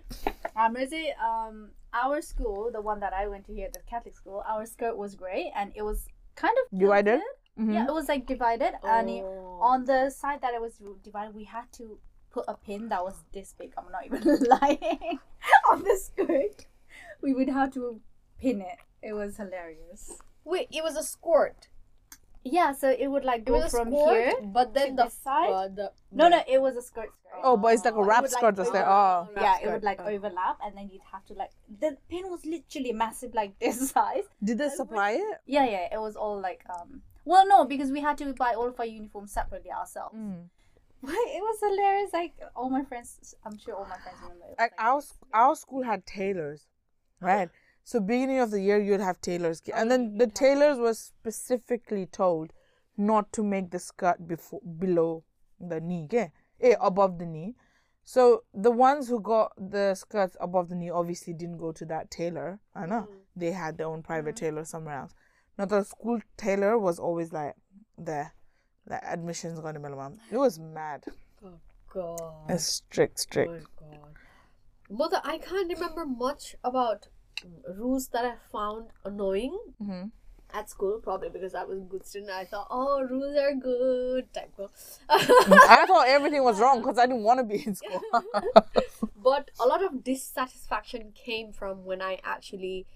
Um, 0.57 0.75
Rizzy, 0.75 1.07
um, 1.21 1.71
our 1.93 2.21
school, 2.23 2.71
the 2.73 2.81
one 2.81 3.01
that 3.01 3.13
I 3.13 3.27
went 3.29 3.47
to 3.47 3.55
here, 3.55 3.69
the 3.73 3.81
Catholic 3.89 4.15
school, 4.17 4.43
our 4.49 4.67
skirt 4.67 4.97
was 4.97 5.15
grey 5.15 5.53
and 5.57 5.73
it 5.75 5.83
was 5.83 6.07
kind 6.35 6.57
of 6.63 6.79
Divided? 6.79 7.21
tilted. 7.21 7.27
Mhm. 7.59 7.75
Yeah, 7.75 7.87
it 7.87 7.93
was 7.93 8.09
like 8.09 8.27
divided, 8.27 8.75
and 8.83 9.11
it, 9.11 9.23
Oh. 9.25 9.59
on 9.61 9.85
the 9.85 10.11
side 10.11 10.41
that 10.41 10.55
it 10.55 10.61
was 10.61 10.81
divided, 11.03 11.35
we 11.35 11.45
had 11.45 11.71
to 11.73 11.99
put 12.31 12.45
a 12.49 12.55
pin 12.57 12.89
that 12.89 13.05
was 13.05 13.23
this 13.33 13.53
big. 13.53 13.75
I'm 13.77 13.91
not 13.93 14.07
even 14.07 14.23
lying. 14.49 15.19
on 15.71 15.83
the 15.85 15.97
skirt, 15.97 16.67
we 17.21 17.35
would 17.35 17.49
have 17.51 17.73
to 17.75 18.01
pin 18.39 18.61
it. 18.63 18.79
It 19.03 19.13
was 19.13 19.37
hilarious. 19.37 20.19
Wait, 20.45 20.69
it 20.71 20.83
was 20.83 20.97
a 20.97 21.03
skirt. 21.03 21.69
Yeah, 22.45 22.73
so 22.73 22.91
it 22.91 23.07
would 23.07 23.25
like 23.25 23.41
It 23.43 23.47
go 23.47 23.59
was 23.61 23.71
from 23.71 23.89
skirt, 23.89 24.15
here. 24.15 24.33
but 24.43 24.75
then 24.75 24.91
to 24.91 24.97
the 24.97 25.05
this 25.05 25.15
side? 25.15 25.51
Uh, 25.51 25.69
the 25.69 25.93
No, 26.11 26.29
no, 26.29 26.43
it 26.49 26.61
was 26.61 26.77
a 26.77 26.83
skirt. 26.83 27.11
skirt. 27.21 27.41
Oh, 27.45 27.57
but 27.57 27.73
it's 27.75 27.85
like 27.85 27.95
a 27.95 27.99
Oh, 27.99 28.03
wrap 28.05 28.23
would, 28.23 28.33
like, 28.33 28.39
skirt 28.41 28.57
that's 28.57 28.71
there. 28.71 28.89
Oh. 28.89 29.29
wrap 29.35 29.43
yeah, 29.63 29.69
it 29.69 29.73
would 29.73 29.83
like 29.85 30.01
Oh. 30.01 30.07
overlap, 30.07 30.59
and 30.65 30.77
then 30.77 30.91
you'd 30.93 31.03
have 31.13 31.25
to 31.27 31.35
like 31.35 31.51
the 31.81 31.97
pin 32.09 32.29
was 32.31 32.45
literally 32.45 32.93
massive, 32.93 33.33
like 33.35 33.57
this 33.61 33.91
size. 33.91 34.25
Did 34.43 34.59
they 34.59 34.69
supply 34.71 35.13
it? 35.13 35.41
Yeah, 35.47 35.65
yeah, 35.65 35.89
it 35.93 36.01
was 36.01 36.17
all 36.17 36.41
like 36.41 36.65
um. 36.69 37.03
Well, 37.25 37.47
no, 37.47 37.65
because 37.65 37.93
we 37.93 38.01
had 38.01 38.19
to 38.19 38.35
buy 38.35 38.55
all 38.55 38.69
of 38.69 38.81
our 38.81 38.87
uniforms 38.87 39.33
separately 39.33 39.71
ourselves. 39.71 40.15
Mm. 40.17 40.49
But 41.05 41.11
it 41.15 41.43
was 41.43 41.59
hilarious. 41.61 42.13
Like 42.13 42.35
all 42.55 42.71
my 42.71 42.85
friends, 42.85 43.35
I'm 43.45 43.59
sure 43.59 43.75
all 43.75 43.87
my 43.87 43.99
friends 43.99 44.19
remember. 44.23 44.45
It 44.47 44.51
was, 44.51 44.57
Like 44.59 44.73
our 44.79 45.01
our 45.33 45.55
school 45.57 45.83
had 45.83 46.07
tailors, 46.07 46.67
right? 47.21 47.49
So 47.85 48.01
beginning 48.01 48.39
of 48.39 48.51
the 48.51 48.61
year 48.61 48.81
you'd 48.81 49.01
have 49.01 49.21
tailors, 49.21 49.61
and 49.75 49.91
then 49.91 50.17
the 50.19 50.27
tailors 50.27 50.79
were 50.79 50.95
specifically 50.95 52.07
told 52.07 52.53
not 52.97 53.33
to 53.33 53.43
make 53.43 53.71
the 53.71 53.79
skirt 53.79 54.27
before 54.29 54.61
below 54.79 55.25
the 55.61 55.81
knee, 55.81 56.07
ke? 56.09 56.31
eh, 56.61 56.77
above 56.81 57.19
the 57.19 57.27
knee. 57.27 57.55
So 58.05 58.45
the 58.53 58.71
ones 58.71 59.09
who 59.09 59.21
got 59.21 59.53
the 59.57 59.95
skirts 59.95 60.37
above 60.41 60.69
the 60.69 60.75
knee 60.75 60.91
obviously 60.91 61.33
didn't 61.33 61.59
go 61.59 61.73
to 61.73 61.85
that 61.87 62.11
tailor. 62.11 62.61
I 62.75 62.87
know 62.87 63.09
they 63.37 63.53
had 63.53 63.79
their 63.79 63.87
own 63.87 64.03
private 64.03 64.37
tailor 64.37 64.65
somewhere 64.65 64.99
else. 64.99 65.15
Now 65.59 65.67
the 65.67 65.83
school 65.85 66.21
tailor 66.37 66.79
was 66.79 66.99
always 66.99 67.33
like 67.33 67.55
there, 67.99 68.35
like 68.89 69.03
admissions 69.05 69.61
gonna 69.61 69.79
minimum. 69.79 70.19
It 70.31 70.37
was 70.37 70.59
mad. 70.59 71.05
Oh 71.45 71.59
god. 71.93 72.51
It's 72.51 72.65
strict, 72.65 73.19
Oh 73.19 73.23
strict. 73.23 73.51
my 73.51 73.59
god. 73.77 74.17
Mother, 74.91 75.21
I 75.25 75.39
can't 75.39 75.73
remember 75.73 76.05
much 76.05 76.57
about 76.65 77.03
mm, 77.03 77.12
rules 77.77 78.09
that 78.09 78.25
I 78.25 78.35
found 78.51 78.89
annoying 79.05 79.59
hmm 79.79 80.05
at 80.55 80.69
school, 80.69 81.01
probably 81.03 81.31
because 81.31 81.55
I 81.55 81.65
was 81.65 81.79
a 81.79 81.83
good 81.83 82.07
student. 82.07 82.31
I 82.31 82.45
thought, 82.45 82.67
oh, 82.71 83.03
rules 83.03 83.37
are 83.37 83.55
good. 83.55 84.33
Type. 84.33 84.53
I 85.09 85.85
thought 85.87 86.09
everything 86.09 86.45
was 86.45 86.61
wrong 86.61 86.81
because 86.81 86.99
I 86.99 87.07
didn't 87.07 87.23
want 87.23 87.41
to 87.41 87.45
be 87.45 87.65
in 87.67 87.75
school. 87.75 88.03
but 89.17 89.51
a 89.61 89.67
lot 89.67 89.83
of 89.83 90.05
dissatisfaction 90.05 91.13
came 91.15 91.53
from 91.53 91.85
when 91.85 92.03
I 92.03 92.19
actually 92.25 92.87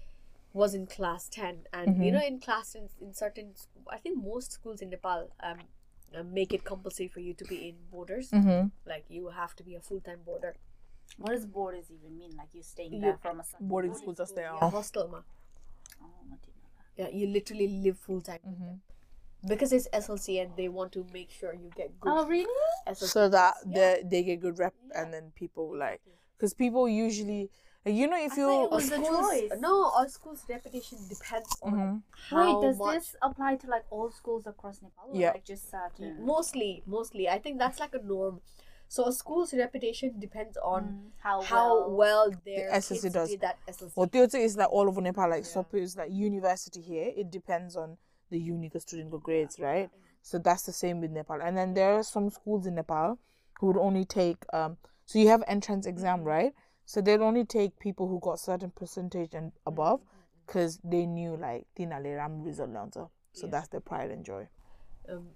was 0.53 0.73
in 0.73 0.87
class 0.87 1.29
10 1.29 1.67
and 1.71 2.03
you 2.03 2.11
know 2.11 2.21
in 2.25 2.39
class 2.39 2.73
in, 2.73 2.89
in 2.99 3.13
certain 3.13 3.51
i 3.91 3.97
think 3.97 4.17
most 4.17 4.51
schools 4.51 4.81
in 4.81 4.89
nepal 4.89 5.29
um 5.43 5.57
uh, 6.17 6.23
make 6.23 6.51
it 6.51 6.63
compulsory 6.63 7.07
for 7.07 7.19
you 7.19 7.33
to 7.33 7.45
be 7.45 7.67
in 7.67 7.75
borders 7.91 8.31
mm-hmm. 8.31 8.67
like 8.87 9.05
you 9.07 9.27
have 9.27 9.55
to 9.55 9.61
be 9.61 9.75
a 9.75 9.79
full-time 9.79 10.19
boarder 10.25 10.55
what 11.17 11.31
does 11.31 11.45
borders 11.45 11.85
even 11.91 12.17
mean? 12.17 12.31
Like 12.37 12.49
you 12.53 12.61
staying 12.63 12.93
You- 12.93 13.01
there 13.01 13.17
from 13.17 13.39
a 13.39 13.43
certain 13.43 13.67
Boarding 13.67 13.95
schools 13.95 14.19
are 14.19 14.27
there. 14.35 14.51
yeah, 14.53 14.69
hostel 14.69 15.07
ma. 15.07 15.19
Oh, 16.01 16.05
I 16.31 16.35
didn't 16.35 16.57
know 16.61 16.69
that. 16.77 16.85
yeah 17.01 17.09
you 17.19 17.27
literally 17.27 17.67
live 17.67 17.97
full-time 17.97 18.39
with 18.43 18.59
them. 18.59 18.81
because 19.47 19.71
it's 19.71 19.87
slc 19.93 20.41
and 20.41 20.51
they 20.57 20.67
want 20.67 20.91
to 20.91 21.05
make 21.13 21.29
sure 21.29 21.53
you 21.53 21.69
get 21.75 21.99
good 21.99 22.11
Oh, 22.11 22.25
really? 22.25 22.61
SLC 22.87 23.07
So 23.15 23.29
that 23.29 23.53
marks. 23.65 23.75
they 23.77 24.03
they 24.11 24.23
get 24.23 24.41
good 24.41 24.57
rep, 24.59 24.73
and 24.95 25.13
then 25.13 25.31
people 25.35 25.75
like, 25.77 26.01
because 26.35 26.53
people 26.53 26.89
usually, 26.89 27.49
you 27.85 28.07
know, 28.07 28.17
if 28.29 28.33
I 28.33 28.37
you 28.41 28.49
it 28.49 28.65
a 28.65 28.67
was 28.75 28.91
a 28.91 28.95
school's, 28.95 29.29
choice. 29.29 29.51
no 29.59 29.73
a 30.01 30.09
school's 30.09 30.43
reputation 30.49 30.97
depends 31.07 31.55
on 31.61 31.73
Mhm. 31.73 32.01
how 32.29 32.45
Wait, 32.59 32.61
does 32.67 32.77
much 32.79 32.93
this 32.95 33.15
apply 33.21 33.55
to 33.57 33.67
like 33.75 33.85
all 33.91 34.09
schools 34.11 34.45
across 34.47 34.81
Nepal? 34.81 35.09
Or 35.11 35.15
Yeah. 35.15 35.31
Like 35.31 35.45
just 35.45 35.69
certain. 35.71 36.25
mostly 36.25 36.83
mostly 36.85 37.29
i 37.29 37.37
think 37.39 37.59
that's 37.59 37.79
like 37.79 37.93
a 37.95 38.03
norm 38.13 38.41
so 38.89 39.05
a 39.05 39.11
school's 39.11 39.53
reputation 39.53 40.19
depends 40.19 40.57
on 40.57 40.83
mm, 40.83 41.09
how 41.17 41.41
how 41.41 41.89
well, 41.89 41.91
well 41.91 42.31
their 42.45 42.71
the 42.71 42.77
SSC 42.77 43.11
does. 43.11 43.29
Did 43.29 43.41
that 43.41 43.57
SSC. 43.67 43.91
Well, 43.95 44.09
is 44.13 44.55
that 44.55 44.69
all 44.69 44.87
over 44.87 45.01
Nepal. 45.01 45.29
Like 45.29 45.43
yeah. 45.43 45.49
suppose 45.49 45.97
like 45.97 46.09
university 46.11 46.81
here, 46.81 47.11
it 47.15 47.29
depends 47.29 47.75
on 47.75 47.97
the 48.29 48.39
uni 48.39 48.69
the 48.69 48.79
student 48.79 49.11
the 49.11 49.17
grades, 49.17 49.57
yeah. 49.59 49.65
right? 49.65 49.89
So 50.21 50.39
that's 50.39 50.63
the 50.63 50.73
same 50.73 51.01
with 51.01 51.11
Nepal. 51.11 51.41
And 51.41 51.57
then 51.57 51.73
there 51.73 51.93
are 51.93 52.03
some 52.03 52.29
schools 52.29 52.65
in 52.65 52.75
Nepal 52.75 53.19
who 53.59 53.67
would 53.67 53.77
only 53.77 54.05
take 54.05 54.37
um. 54.53 54.77
So 55.05 55.19
you 55.19 55.27
have 55.29 55.43
entrance 55.47 55.85
exam, 55.85 56.19
mm-hmm. 56.19 56.27
right? 56.27 56.53
So 56.85 57.01
they'll 57.01 57.23
only 57.23 57.43
take 57.43 57.79
people 57.79 58.07
who 58.07 58.19
got 58.21 58.39
certain 58.39 58.71
percentage 58.71 59.33
and 59.33 59.47
mm-hmm. 59.47 59.67
above, 59.67 60.01
because 60.45 60.79
they 60.83 61.05
knew 61.05 61.35
like 61.35 61.67
Tina 61.75 61.99
Leram 61.99 62.41
result 62.41 62.93
So 62.93 63.45
yeah. 63.45 63.51
that's 63.51 63.67
their 63.67 63.81
pride 63.81 64.11
and 64.11 64.23
joy. 64.23 64.47
Um, 65.09 65.27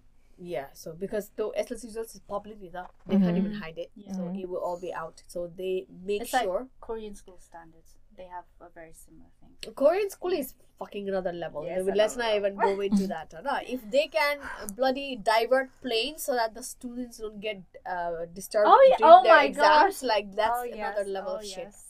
yeah, 0.43 0.65
so 0.73 0.93
because 0.93 1.29
the 1.35 1.51
SLC 1.51 1.83
results 1.85 2.15
is 2.15 2.21
public, 2.21 2.57
either, 2.61 2.87
they 3.05 3.17
can't 3.17 3.37
even 3.37 3.53
hide 3.53 3.77
it. 3.77 3.91
Yeah. 3.95 4.13
So 4.13 4.33
it 4.35 4.49
will 4.49 4.57
all 4.57 4.79
be 4.79 4.91
out. 4.91 5.21
So 5.27 5.51
they 5.55 5.85
make 6.03 6.23
It's 6.23 6.33
like 6.33 6.43
sure. 6.43 6.67
Korean 6.81 7.13
school 7.13 7.37
standards. 7.37 7.93
They 8.17 8.23
have 8.25 8.45
a 8.59 8.69
very 8.73 8.91
similar 8.93 9.29
thing. 9.39 9.73
Korean 9.75 10.09
school 10.09 10.31
is 10.33 10.55
fucking 10.79 11.07
another 11.07 11.31
level. 11.31 11.63
Yes, 11.63 11.83
Let's 11.95 12.15
another 12.15 12.29
not 12.31 12.35
even 12.37 12.55
go 12.55 12.81
into 12.87 13.07
that. 13.07 13.31
no? 13.43 13.59
If 13.61 13.89
they 13.91 14.07
can 14.07 14.39
bloody 14.75 15.15
divert 15.15 15.69
planes 15.81 16.23
so 16.23 16.33
that 16.33 16.55
the 16.55 16.63
students 16.63 17.19
don't 17.19 17.39
get 17.39 17.61
uh, 17.85 18.25
disturbed 18.33 18.67
Oh, 18.67 18.87
yeah. 18.89 18.97
during 18.97 19.13
Oh 19.13 19.23
their 19.23 19.35
my 19.35 19.45
exams, 19.45 20.03
like 20.03 20.35
that's 20.35 20.59
oh, 20.59 20.71
another 20.73 21.05
level 21.05 21.33
oh, 21.33 21.37
of 21.37 21.45
shit. 21.45 21.69
Yes. 21.69 21.85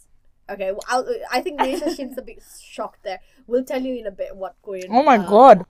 Okay, 0.49 0.71
well, 0.71 0.83
I'll, 0.89 1.07
I 1.31 1.39
think 1.39 1.61
Nisha 1.61 1.95
Shin's 1.95 2.17
a 2.17 2.21
bit 2.21 2.43
shocked 2.61 3.03
there. 3.03 3.21
We'll 3.47 3.63
tell 3.63 3.81
you 3.81 3.95
in 3.95 4.07
a 4.07 4.11
bit 4.11 4.35
what 4.35 4.55
Korean. 4.61 4.87
Oh 4.91 5.03
my 5.03 5.17
uh, 5.17 5.29
god. 5.29 5.65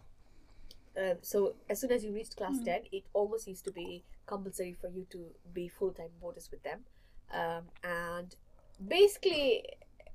Um, 0.97 1.17
so 1.21 1.55
as 1.69 1.79
soon 1.79 1.91
as 1.91 2.03
you 2.03 2.11
reached 2.13 2.35
class 2.35 2.59
ten, 2.65 2.81
it 2.91 3.03
almost 3.13 3.47
used 3.47 3.63
to 3.65 3.71
be 3.71 4.03
compulsory 4.25 4.73
for 4.73 4.89
you 4.89 5.05
to 5.11 5.19
be 5.53 5.67
full 5.67 5.91
time 5.91 6.09
boarders 6.19 6.49
with 6.51 6.63
them, 6.63 6.81
um, 7.33 7.63
and 7.83 8.35
basically, 8.85 9.63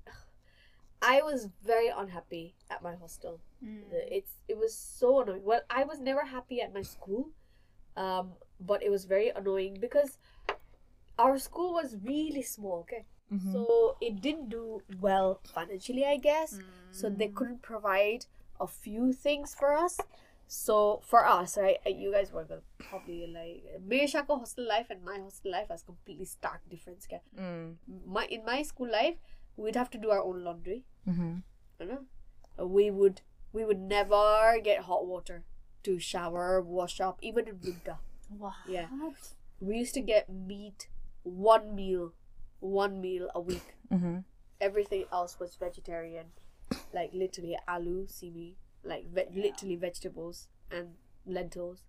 I 1.03 1.23
was 1.23 1.49
very 1.65 1.89
unhappy 1.89 2.55
at 2.71 2.83
my 2.83 2.95
hostel. 2.95 3.41
Mm. 3.65 3.85
It's 3.93 4.33
it 4.49 4.57
was 4.59 4.75
so 4.77 5.21
annoying. 5.23 5.45
Well, 5.45 5.63
I 5.71 5.85
was 5.85 5.99
never 6.01 6.25
happy 6.25 6.61
at 6.61 6.75
my 6.75 6.83
school, 6.83 7.31
um, 7.97 8.33
but 8.61 8.83
it 8.83 8.91
was 8.91 9.05
very 9.05 9.31
annoying 9.31 9.79
because 9.81 10.19
our 11.19 11.39
school 11.39 11.73
was 11.73 11.97
really 12.05 12.43
small. 12.43 12.81
Okay, 12.81 13.05
Mhm. 13.33 13.53
so 13.53 13.97
it 14.01 14.21
didn't 14.21 14.49
do 14.51 14.83
well 15.01 15.41
financially, 15.45 16.05
I 16.05 16.17
guess. 16.19 16.59
So 16.91 17.09
Mm. 17.09 17.19
they 17.19 17.29
couldn't 17.29 17.63
provide 17.63 18.27
a 18.61 18.67
few 18.67 19.13
things 19.13 19.55
for 19.55 19.73
us. 19.75 19.99
So 20.47 21.01
for 21.05 21.27
us, 21.27 21.57
right, 21.59 21.79
uh, 21.87 21.91
you 21.91 22.13
guys 22.13 22.33
were 22.33 22.45
gonna 22.45 22.63
probably 22.79 23.27
like 23.27 23.65
Meishako 23.87 24.39
hostel 24.39 24.67
life 24.69 24.87
and 24.91 25.03
my 25.05 25.19
hostel 25.19 25.51
life 25.53 25.69
has 25.69 25.83
completely 25.83 26.25
stark 26.25 26.61
difference. 26.71 27.07
Okay? 27.09 27.21
Mm. 27.39 27.77
My 28.07 28.27
in 28.27 28.45
my 28.45 28.63
school 28.63 28.91
life, 28.91 29.17
we'd 29.57 29.75
have 29.77 29.91
to 29.91 29.99
do 29.99 30.11
our 30.11 30.23
own 30.23 30.45
laundry. 30.45 30.85
Mhm. 31.07 31.43
You 31.81 31.87
know, 31.87 32.05
Uh, 32.59 32.67
we 32.67 32.91
would 32.91 33.21
we 33.53 33.65
would 33.65 33.81
never 33.81 34.59
get 34.63 34.83
hot 34.85 35.07
water 35.07 35.45
to 35.83 35.99
shower, 35.99 36.61
wash 36.63 37.01
up, 37.01 37.19
even 37.23 37.49
in 37.49 37.61
winter. 37.61 37.99
What? 38.29 38.55
Yeah. 38.69 38.89
We 39.61 39.79
used 39.79 39.95
to 39.95 40.01
get 40.01 40.29
meat 40.29 40.89
one 41.23 41.75
meal, 41.75 42.13
one 42.61 43.01
meal 43.01 43.31
a 43.35 43.41
week. 43.41 43.75
Mhm. 43.91 44.25
everything 44.59 45.05
else 45.13 45.39
was 45.39 45.55
vegetarian 45.57 46.33
like 46.95 47.13
literally 47.13 47.59
aloo 47.69 48.09
simi 48.09 48.57
like 48.87 49.07
ve- 49.13 49.29
literally 49.35 49.77
vegetables 49.77 50.49
and 50.71 50.95
lentils 51.27 51.83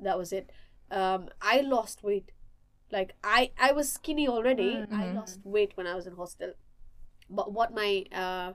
that 0.00 0.18
was 0.18 0.32
it 0.32 0.50
um 0.90 1.28
i 1.40 1.60
lost 1.60 2.02
weight 2.02 2.32
like 2.90 3.14
i 3.24 3.50
i 3.58 3.72
was 3.72 3.90
skinny 3.92 4.28
already 4.28 4.72
i 4.92 5.04
Mhm. 5.06 5.14
lost 5.14 5.40
weight 5.44 5.72
when 5.76 5.86
i 5.86 5.94
was 5.94 6.06
in 6.06 6.14
hostel 6.16 6.52
but 7.30 7.52
what 7.52 7.72
my 7.74 8.04
uh 8.12 8.52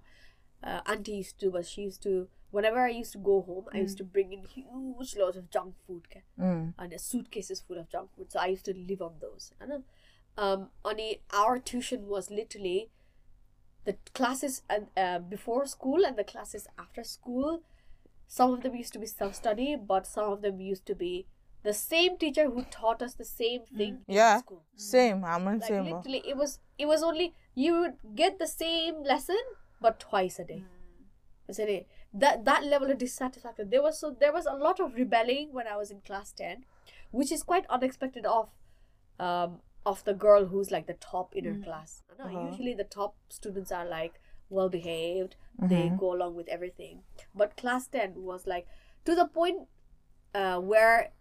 uh, 0.63 0.81
auntie 0.87 1.17
used 1.17 1.39
to 1.39 1.45
do 1.45 1.51
was 1.51 1.69
she 1.69 1.81
used 1.83 2.01
to 2.03 2.27
whenever 2.49 2.79
I 2.79 2.89
used 2.89 3.11
to 3.11 3.17
go 3.19 3.41
home, 3.41 3.65
I 3.73 3.79
used 3.79 3.97
to 3.97 4.03
bring 4.05 4.31
in 4.33 4.41
huge 4.43 5.15
loads 5.17 5.37
of 5.37 5.49
junk 5.51 5.75
food 5.85 6.03
Mm. 6.39 6.73
and 6.79 6.91
the 6.91 6.97
suitcases 6.97 7.59
full 7.61 7.77
of 7.77 7.89
junk 7.89 8.09
food. 8.15 8.31
So 8.31 8.39
I 8.39 8.47
used 8.47 8.65
to 8.65 8.73
live 8.73 9.01
on 9.01 9.15
those. 9.19 9.51
I 9.61 9.65
know. 9.67 9.83
Um, 10.37 10.69
only 10.83 11.21
our 11.31 11.59
tuition 11.59 12.07
was 12.07 12.31
literally 12.31 12.89
the 13.85 13.97
classes 14.13 14.63
and 14.69 14.87
uh, 14.97 15.19
before 15.19 15.65
school 15.65 16.05
and 16.05 16.17
the 16.17 16.23
classes 16.23 16.67
after 16.79 17.03
school. 17.03 17.61
Some 18.27 18.53
of 18.53 18.61
them 18.63 18.75
used 18.75 18.93
to 18.93 18.99
be 18.99 19.05
self 19.07 19.35
study, 19.35 19.75
but 19.75 20.05
some 20.07 20.31
of 20.31 20.41
them 20.41 20.59
used 20.59 20.85
to 20.87 20.95
be 20.95 21.25
the 21.63 21.73
same 21.73 22.17
teacher 22.17 22.49
who 22.49 22.63
taught 22.63 23.01
us 23.01 23.13
the 23.15 23.25
same 23.25 23.61
thing 23.65 24.03
in 24.07 24.15
Yeah. 24.15 24.39
school. 24.39 24.63
Same. 24.75 25.23
I'm 25.25 25.47
in 25.47 25.59
Like 25.59 25.67
same. 25.67 25.85
literally, 25.85 26.21
it 26.33 26.37
was 26.37 26.59
it 26.77 26.85
was 26.87 27.03
only 27.03 27.33
you 27.55 27.79
would 27.79 27.95
get 28.15 28.37
the 28.39 28.47
same 28.47 29.03
lesson 29.03 29.39
but 29.81 29.99
twice 29.99 30.39
a 30.39 30.43
day. 30.45 30.63
Isn't 31.47 31.69
it? 31.69 31.87
That 32.13 32.43
that 32.45 32.63
level 32.65 32.91
of 32.91 32.97
dissatisfaction. 32.97 33.69
There 33.69 33.81
was 33.81 33.99
so 33.99 34.11
there 34.11 34.33
was 34.33 34.45
a 34.45 34.53
lot 34.53 34.79
of 34.79 34.95
rebelling 34.95 35.53
when 35.53 35.67
I 35.67 35.77
was 35.77 35.91
in 35.91 36.01
class 36.01 36.31
ten, 36.31 36.65
which 37.11 37.31
is 37.31 37.43
quite 37.43 37.65
unexpected 37.69 38.25
of 38.25 38.49
um 39.19 39.61
of 39.85 40.03
the 40.03 40.13
girl 40.13 40.45
who's 40.47 40.69
like 40.71 40.85
the 40.87 40.93
top 40.95 41.33
in 41.35 41.45
her 41.45 41.55
class. 41.63 42.03
I 42.11 42.17
know, 42.17 42.29
Uh-huh. 42.29 42.47
Usually 42.51 42.73
the 42.73 42.83
top 42.83 43.15
students 43.29 43.71
are 43.71 43.85
like 43.85 44.19
well 44.49 44.69
behaved, 44.69 45.35
they 45.59 45.89
go 45.97 46.13
along 46.13 46.35
with 46.35 46.47
everything. 46.47 47.03
But 47.33 47.57
class 47.57 47.87
ten 47.87 48.13
was 48.23 48.45
like 48.47 48.67
to 49.05 49.15
the 49.15 49.25
point 49.25 49.67
uh, 50.33 50.59
where 50.59 51.11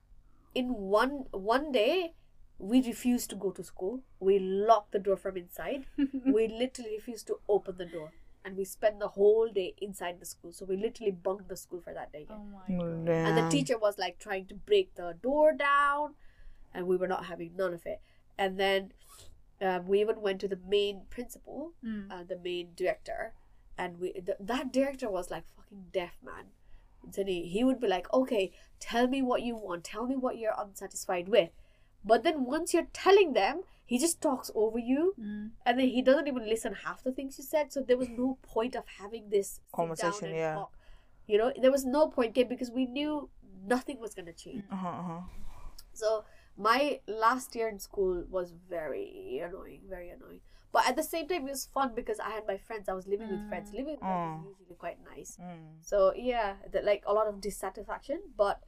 in 0.55 0.75
one 0.75 1.27
one 1.33 1.73
day 1.73 2.15
we 2.59 2.83
refused 2.83 3.31
to 3.31 3.37
go 3.37 3.51
to 3.51 3.63
school. 3.63 4.01
We 4.21 4.39
locked 4.39 4.93
the 4.93 4.99
door 4.99 5.17
from 5.17 5.37
inside. 5.37 5.87
we 6.25 6.49
literally 6.49 6.97
refused 6.97 7.27
to 7.29 7.39
open 7.49 7.77
the 7.79 7.85
door. 7.85 8.13
And 8.45 8.57
we 8.57 8.65
spent 8.65 9.01
the 9.01 9.09
whole 9.09 9.49
day 9.53 9.75
inside 9.83 10.21
the 10.21 10.27
school. 10.27 10.53
So 10.53 10.65
we 10.65 10.77
literally 10.77 11.11
bunked 11.11 11.49
the 11.49 11.57
school 11.57 11.81
for 11.81 11.93
that 11.93 12.13
day. 12.13 12.27
Oh 12.31 12.45
my 12.69 12.77
god. 12.77 13.09
And 13.09 13.37
the 13.37 13.49
teacher 13.51 13.77
was 13.77 13.99
like 13.99 14.19
trying 14.19 14.47
to 14.47 14.55
break 14.55 14.95
the 14.95 15.17
door 15.21 15.53
down, 15.53 16.15
and 16.73 16.87
we 16.87 16.97
were 16.97 17.09
not 17.09 17.27
having 17.27 17.57
none 17.57 17.75
of 17.75 17.85
it. 17.87 18.01
And 18.39 18.59
then 18.59 18.93
um, 19.61 19.87
we 19.87 20.01
even 20.01 20.21
went 20.21 20.41
to 20.41 20.49
the 20.49 20.59
main 20.69 21.03
principal, 21.11 21.73
Mm. 21.85 22.11
uh, 22.13 22.25
the 22.25 22.39
main 22.39 22.71
director, 22.75 23.33
and 23.79 23.99
we 24.01 24.13
th- 24.13 24.39
that 24.41 24.73
director 24.73 25.11
was 25.11 25.31
like 25.31 25.45
fucking 25.57 25.87
deaf 25.93 26.19
man. 26.23 26.47
So 27.13 27.25
he, 27.25 27.43
he 27.49 27.63
would 27.65 27.81
be 27.81 27.87
like, 27.87 28.13
okay, 28.13 28.53
tell 28.81 29.07
me 29.07 29.23
what 29.23 29.43
you 29.43 29.55
want, 29.57 29.85
tell 29.85 30.07
me 30.07 30.17
what 30.17 30.39
you're 30.39 30.55
unsatisfied 30.59 31.29
with. 31.29 31.51
But 32.05 32.23
then 32.23 32.45
once 32.45 32.73
you're 32.75 32.89
telling 32.93 33.33
them, 33.33 33.63
he 33.85 33.99
just 33.99 34.21
talks 34.21 34.51
over 34.55 34.79
you, 34.79 35.15
Mm. 35.19 35.51
and 35.65 35.79
then 35.79 35.89
he 35.89 36.03
doesn't 36.03 36.27
even 36.29 36.49
listen 36.49 36.75
half 36.75 37.03
the 37.05 37.13
things 37.13 37.39
you 37.39 37.45
said. 37.45 37.73
So 37.73 37.81
there 37.81 37.97
was 37.97 38.09
no 38.09 38.39
point 38.43 38.75
of 38.77 38.85
having 38.99 39.31
this 39.31 39.61
Conversation, 39.73 40.35
yeah. 40.35 40.55
talk. 40.55 40.73
You 41.27 41.39
know, 41.39 41.53
there 41.61 41.71
was 41.73 41.85
no 41.85 42.09
point 42.09 42.31
okay, 42.31 42.45
because 42.45 42.71
we 42.71 42.87
knew 42.87 43.29
nothing 43.67 43.99
was 44.01 44.15
gonna 44.15 44.33
change. 44.33 44.65
Uh-huh, 44.71 44.89
uh-huh. 44.89 45.21
So 45.93 46.25
my 46.57 47.01
last 47.07 47.55
year 47.55 47.69
in 47.69 47.79
school 47.79 48.25
was 48.31 48.53
very 48.69 49.43
annoying, 49.45 49.83
very 49.89 50.11
annoying. 50.11 50.41
But 50.73 50.89
at 50.89 50.97
the 50.97 51.03
same 51.03 51.27
time, 51.27 51.47
it 51.47 51.51
was 51.51 51.69
fun 51.73 51.93
because 51.95 52.21
I 52.21 52.31
had 52.31 52.47
my 52.47 52.59
friends. 52.59 52.89
I 52.89 52.93
was 52.93 53.07
living 53.07 53.31
with 53.31 53.49
friends. 53.49 53.71
Mm. 53.71 53.75
Living 53.75 53.93
with 53.93 54.01
mm. 54.01 54.03
friends 54.03 54.45
is 54.47 54.61
usually 54.61 54.77
quite 54.77 54.99
nice. 55.17 55.39
Mm. 55.41 55.81
So 55.81 56.13
yeah, 56.15 56.55
the, 56.71 56.83
like 56.83 57.03
a 57.07 57.15
lot 57.15 57.27
of 57.27 57.41
dissatisfaction. 57.41 58.21
But 58.37 58.61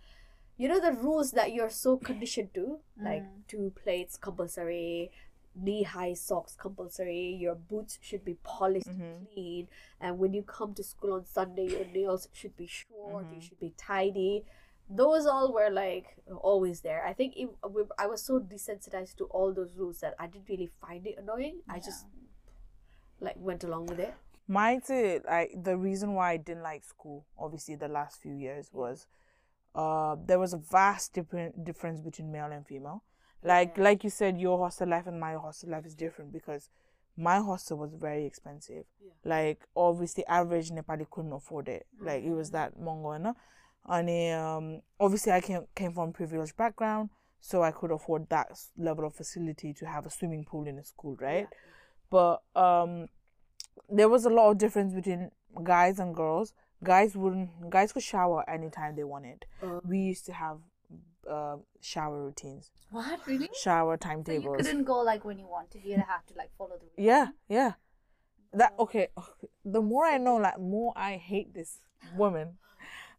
you 0.56 0.68
know 0.68 0.80
the 0.80 0.92
rules 0.92 1.32
that 1.32 1.52
you're 1.52 1.70
so 1.70 1.96
conditioned 1.98 2.54
to, 2.54 2.78
like 3.02 3.22
mm. 3.22 3.46
two 3.46 3.72
plates 3.82 4.16
compulsory, 4.16 5.10
knee 5.54 5.82
high 5.82 6.14
socks 6.14 6.56
compulsory. 6.58 7.36
Your 7.38 7.54
boots 7.54 7.98
should 8.00 8.24
be 8.24 8.38
polished 8.42 8.86
and 8.86 9.26
clean. 9.32 9.68
And 10.00 10.18
when 10.18 10.32
you 10.32 10.42
come 10.42 10.74
to 10.74 10.82
school 10.82 11.12
on 11.12 11.26
Sunday, 11.26 11.66
your 11.68 11.84
nails 11.86 12.28
should 12.32 12.56
be 12.56 12.66
short. 12.66 13.24
You 13.24 13.30
mm-hmm. 13.30 13.40
should 13.40 13.60
be 13.60 13.74
tidy. 13.76 14.44
Those 14.90 15.26
all 15.26 15.52
were 15.52 15.70
like 15.70 16.16
always 16.40 16.80
there. 16.80 17.04
I 17.06 17.12
think 17.12 17.34
it, 17.36 17.48
we, 17.70 17.82
I 17.98 18.06
was 18.06 18.22
so 18.24 18.40
desensitized 18.40 19.16
to 19.16 19.24
all 19.24 19.52
those 19.52 19.74
rules 19.76 20.00
that 20.00 20.14
I 20.18 20.26
didn't 20.26 20.48
really 20.48 20.70
find 20.80 21.06
it 21.06 21.16
annoying. 21.18 21.60
I 21.68 21.78
just 21.78 22.06
like 23.20 23.36
went 23.36 23.64
along 23.64 23.86
with 23.86 24.00
it. 24.00 24.14
Mine 24.46 24.80
too. 24.80 25.20
Like 25.26 25.52
the 25.62 25.76
reason 25.76 26.14
why 26.14 26.32
I 26.32 26.36
didn't 26.38 26.62
like 26.62 26.84
school, 26.84 27.26
obviously, 27.38 27.74
the 27.76 27.88
last 27.88 28.20
few 28.22 28.32
years 28.32 28.70
was, 28.72 29.06
uh, 29.74 30.16
there 30.24 30.38
was 30.38 30.54
a 30.54 30.58
vast 30.58 31.12
different 31.12 31.64
difference 31.64 32.00
between 32.00 32.32
male 32.32 32.50
and 32.50 32.66
female. 32.66 33.04
Like 33.44 33.76
Yeah. 33.76 33.84
like 33.84 34.04
you 34.04 34.10
said, 34.10 34.38
your 34.38 34.58
hostel 34.58 34.88
life 34.88 35.06
and 35.06 35.20
my 35.20 35.34
hostel 35.34 35.70
life 35.70 35.84
is 35.84 35.94
different 35.94 36.32
because 36.32 36.70
my 37.16 37.38
hostel 37.38 37.76
was 37.76 37.92
very 37.94 38.24
expensive. 38.24 38.84
Yeah. 39.04 39.10
Like 39.24 39.66
obviously, 39.76 40.24
average 40.26 40.70
Nepali 40.70 41.08
couldn't 41.10 41.32
afford 41.32 41.68
it. 41.68 41.86
Like 42.00 42.24
it 42.24 42.32
was 42.32 42.50
that 42.52 42.78
mongo, 42.80 43.18
you 43.18 43.34
And 43.88 44.08
um, 44.38 44.82
obviously, 45.00 45.32
I 45.32 45.40
came 45.40 45.64
came 45.74 45.92
from 45.92 46.12
privileged 46.12 46.56
background, 46.56 47.10
so 47.40 47.62
I 47.62 47.70
could 47.70 47.90
afford 47.90 48.28
that 48.28 48.48
level 48.76 49.04
of 49.06 49.14
facility 49.14 49.72
to 49.74 49.86
have 49.86 50.04
a 50.06 50.10
swimming 50.10 50.44
pool 50.44 50.66
in 50.66 50.78
a 50.78 50.84
school, 50.84 51.16
right? 51.20 51.48
But 52.10 52.42
um, 52.54 53.08
there 53.88 54.08
was 54.08 54.24
a 54.24 54.30
lot 54.30 54.50
of 54.50 54.58
difference 54.58 54.92
between 54.94 55.30
guys 55.64 55.98
and 55.98 56.14
girls. 56.14 56.52
Guys 56.84 57.16
wouldn't. 57.16 57.70
Guys 57.70 57.92
could 57.92 58.02
shower 58.02 58.48
anytime 58.48 58.94
they 58.96 59.04
wanted. 59.04 59.46
Uh, 59.62 59.80
We 59.84 59.98
used 59.98 60.26
to 60.26 60.32
have 60.32 60.58
uh, 61.28 61.56
shower 61.80 62.24
routines, 62.24 62.70
What 62.90 63.20
really? 63.26 63.48
shower 63.62 63.98
So 64.00 64.32
you 64.32 64.54
couldn't 64.56 64.84
go 64.84 65.00
like 65.00 65.24
when 65.24 65.38
you 65.38 65.46
wanted. 65.46 65.82
You'd 65.84 65.98
have 66.00 66.24
to 66.26 66.34
like 66.36 66.50
follow 66.56 66.76
the. 66.78 66.84
routine. 66.86 67.04
Yeah, 67.04 67.26
yeah. 67.48 67.72
That 68.52 68.74
okay. 68.78 69.08
The 69.64 69.82
more 69.82 70.04
I 70.06 70.18
know, 70.18 70.36
like 70.36 70.58
more 70.58 70.92
I 70.96 71.16
hate 71.16 71.52
this 71.52 71.78
woman. 72.16 72.58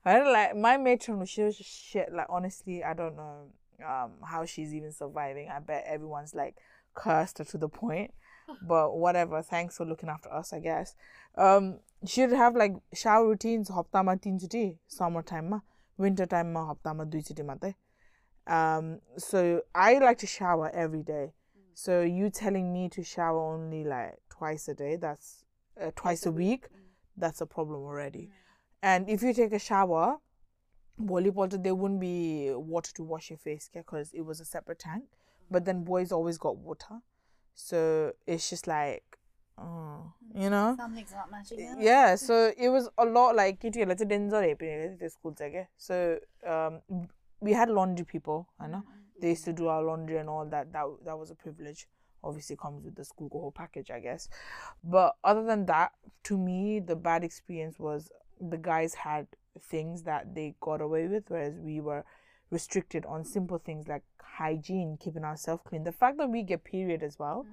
I 0.05 0.13
don't 0.17 0.31
like 0.31 0.55
my 0.55 0.77
matron. 0.77 1.25
She 1.25 1.43
was 1.43 1.57
just 1.57 1.69
shit. 1.69 2.11
Like 2.13 2.27
honestly, 2.29 2.83
I 2.83 2.93
don't 2.93 3.15
know 3.15 3.47
um 3.85 4.11
how 4.23 4.45
she's 4.45 4.73
even 4.73 4.91
surviving. 4.91 5.49
I 5.49 5.59
bet 5.59 5.85
everyone's 5.87 6.33
like 6.33 6.55
cursed 6.93 7.39
her 7.39 7.45
to 7.45 7.57
the 7.57 7.69
point. 7.69 8.13
But 8.67 8.97
whatever. 8.97 9.43
Thanks 9.43 9.77
for 9.77 9.85
looking 9.85 10.09
after 10.09 10.33
us. 10.33 10.53
I 10.53 10.59
guess. 10.59 10.95
Um, 11.35 11.79
she'd 12.05 12.31
have 12.31 12.55
like 12.55 12.73
shower 12.93 13.27
routines. 13.27 13.69
Hoptama 13.69 14.19
tin 14.19 14.39
chiti 14.39 14.77
summertime 14.87 15.49
ma, 15.51 15.59
winter 15.97 16.25
time 16.25 16.53
ma 16.53 16.73
hoptama 16.73 17.05
dui 17.05 17.21
chiti 17.21 17.45
mate. 17.45 17.75
Um, 18.47 19.01
so 19.17 19.61
I 19.75 19.99
like 19.99 20.17
to 20.19 20.27
shower 20.27 20.71
every 20.73 21.03
day. 21.03 21.33
So 21.75 22.01
you 22.01 22.29
telling 22.29 22.73
me 22.73 22.89
to 22.89 23.03
shower 23.03 23.53
only 23.53 23.83
like 23.83 24.17
twice 24.29 24.67
a 24.67 24.73
day? 24.73 24.95
That's 24.95 25.45
uh, 25.79 25.91
twice 25.95 26.25
a 26.25 26.31
week. 26.31 26.67
That's 27.15 27.41
a 27.41 27.45
problem 27.45 27.83
already. 27.83 28.31
And 28.81 29.09
if 29.09 29.21
you 29.21 29.33
take 29.33 29.53
a 29.53 29.59
shower, 29.59 30.17
volleyball 31.01 31.49
there 31.61 31.75
wouldn't 31.75 31.99
be 31.99 32.51
water 32.53 32.91
to 32.93 33.03
wash 33.03 33.29
your 33.29 33.37
face 33.37 33.69
because 33.73 34.11
it 34.13 34.21
was 34.21 34.39
a 34.39 34.45
separate 34.45 34.79
tank. 34.79 35.03
But 35.51 35.65
then 35.65 35.83
boys 35.83 36.11
always 36.11 36.37
got 36.37 36.57
water, 36.57 36.99
so 37.55 38.13
it's 38.27 38.49
just 38.49 38.67
like, 38.67 39.03
uh, 39.57 39.97
you 40.35 40.49
know. 40.49 40.75
Something's 40.77 41.11
not 41.11 41.31
matching 41.31 41.67
up. 41.71 41.77
Yeah, 41.79 42.15
so 42.15 42.53
it 42.55 42.69
was 42.69 42.87
a 42.99 43.05
lot 43.05 43.35
like 43.35 43.63
it 43.65 43.75
let's 43.87 44.03
school 45.09 45.33
So 45.77 46.19
um 46.45 46.81
we 47.39 47.53
had 47.53 47.69
laundry 47.69 48.05
people, 48.05 48.47
I 48.59 48.67
know. 48.67 48.83
They 49.19 49.29
used 49.29 49.45
to 49.45 49.53
do 49.53 49.67
our 49.67 49.83
laundry 49.83 50.17
and 50.17 50.29
all 50.29 50.45
that. 50.45 50.71
That 50.71 50.85
that 51.05 51.17
was 51.17 51.31
a 51.31 51.35
privilege. 51.35 51.87
Obviously 52.23 52.55
comes 52.55 52.83
with 52.85 52.95
the 52.95 53.05
school 53.05 53.29
whole 53.31 53.51
package, 53.51 53.89
I 53.89 53.99
guess. 54.01 54.29
But 54.83 55.15
other 55.23 55.43
than 55.43 55.65
that, 55.65 55.93
to 56.25 56.37
me 56.37 56.79
the 56.79 56.95
bad 56.95 57.23
experience 57.23 57.79
was 57.79 58.11
the 58.39 58.57
guys 58.57 58.93
had 58.93 59.27
things 59.61 60.03
that 60.03 60.35
they 60.35 60.55
got 60.59 60.81
away 60.81 61.07
with, 61.07 61.25
whereas 61.27 61.55
we 61.59 61.79
were 61.79 62.05
restricted 62.51 63.05
on 63.05 63.23
simple 63.23 63.57
things 63.57 63.87
like 63.87 64.03
hygiene, 64.21 64.97
keeping 64.99 65.23
ourselves 65.23 65.63
clean. 65.65 65.83
The 65.83 65.91
fact 65.91 66.17
that 66.17 66.29
we 66.29 66.43
get 66.43 66.63
period 66.63 67.03
as 67.03 67.19
well. 67.19 67.45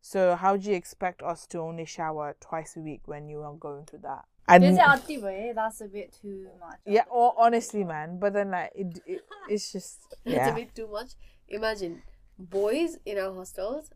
So 0.00 0.36
how 0.36 0.56
do 0.56 0.70
you 0.70 0.76
expect 0.76 1.22
us 1.22 1.46
to 1.48 1.58
only 1.58 1.84
shower 1.84 2.36
twice 2.40 2.76
a 2.76 2.80
week 2.80 3.02
when 3.06 3.28
you 3.28 3.42
are 3.42 3.54
going 3.54 3.84
through 3.84 4.00
that? 4.04 4.24
And 4.46 4.64
eh? 4.64 5.52
That's 5.54 5.80
a 5.82 5.88
bit 5.88 6.16
too 6.22 6.48
much. 6.58 6.78
yeah, 6.86 7.04
or 7.10 7.34
honestly, 7.36 7.84
man. 7.84 8.18
But 8.18 8.32
then 8.32 8.50
like 8.50 8.72
it, 8.74 9.00
it 9.06 9.20
it's 9.48 9.72
just 9.72 9.98
It's 10.24 10.36
yeah. 10.36 10.48
a 10.48 10.54
bit 10.54 10.74
too 10.74 10.88
much. 10.90 11.10
Imagine 11.48 12.02
boys 12.38 12.98
in 13.04 13.18
our 13.18 13.34
hostels, 13.34 13.90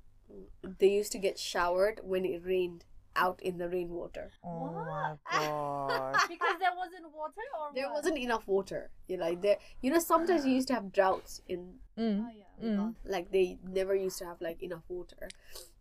they 0.78 0.90
used 0.90 1.12
to 1.12 1.18
get 1.18 1.38
showered 1.38 2.00
when 2.02 2.24
it 2.24 2.42
rained 2.44 2.84
out 3.16 3.40
in 3.42 3.58
the 3.58 3.68
rainwater. 3.68 4.30
Oh 4.44 4.70
my 4.72 5.14
god. 5.32 6.16
because 6.28 6.56
there 6.58 6.74
wasn't 6.76 7.04
water 7.14 7.46
or 7.60 7.74
There 7.74 7.86
what? 7.86 7.94
wasn't 7.96 8.18
enough 8.18 8.46
water. 8.46 8.90
You 9.08 9.16
know, 9.18 9.24
like 9.26 9.42
there, 9.42 9.56
you 9.80 9.90
know, 9.92 9.98
sometimes 9.98 10.46
you 10.46 10.52
used 10.54 10.68
to 10.68 10.74
have 10.74 10.92
droughts 10.92 11.40
in, 11.48 11.74
Mm. 11.98 12.24
Oh 12.26 12.30
yeah. 12.34 12.68
Mm. 12.68 12.94
like 13.04 13.30
they 13.30 13.58
never 13.68 13.94
used 13.94 14.18
to 14.20 14.24
have 14.24 14.40
like 14.40 14.62
enough 14.62 14.82
water. 14.88 15.28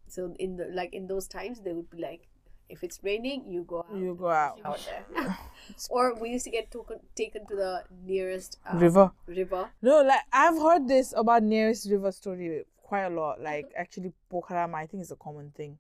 So 0.08 0.34
in 0.40 0.58
the 0.58 0.66
like 0.74 0.94
in 0.94 1.08
those 1.08 1.26
times, 1.28 1.62
they 1.62 1.72
would 1.72 1.90
be 1.90 2.00
like, 2.02 2.28
if 2.68 2.84
it's 2.84 3.00
raining, 3.02 3.46
you 3.48 3.64
go 3.64 3.80
out. 3.80 3.96
You 3.96 4.14
go 4.16 4.30
out. 4.30 4.60
shower 4.60 4.78
there. 5.14 5.38
or 5.90 6.14
we 6.16 6.30
used 6.32 6.44
to 6.46 6.52
get 6.52 6.70
taken 6.70 7.00
taken 7.16 7.46
to 7.48 7.56
the 7.56 7.84
nearest 8.06 8.60
um, 8.66 8.80
River. 8.80 9.12
River. 9.26 9.70
No, 9.82 10.02
like 10.02 10.20
I've 10.34 10.58
heard 10.62 10.88
this 10.90 11.14
about 11.16 11.44
nearest 11.44 11.90
river 11.90 12.12
story 12.12 12.66
quite 12.84 13.04
a 13.04 13.10
lot. 13.10 13.40
Like 13.40 13.72
actually, 13.78 14.12
Pokhara, 14.30 14.74
I 14.74 14.86
think 14.88 15.04
is 15.04 15.12
a 15.12 15.16
common 15.16 15.52
thing. 15.56 15.78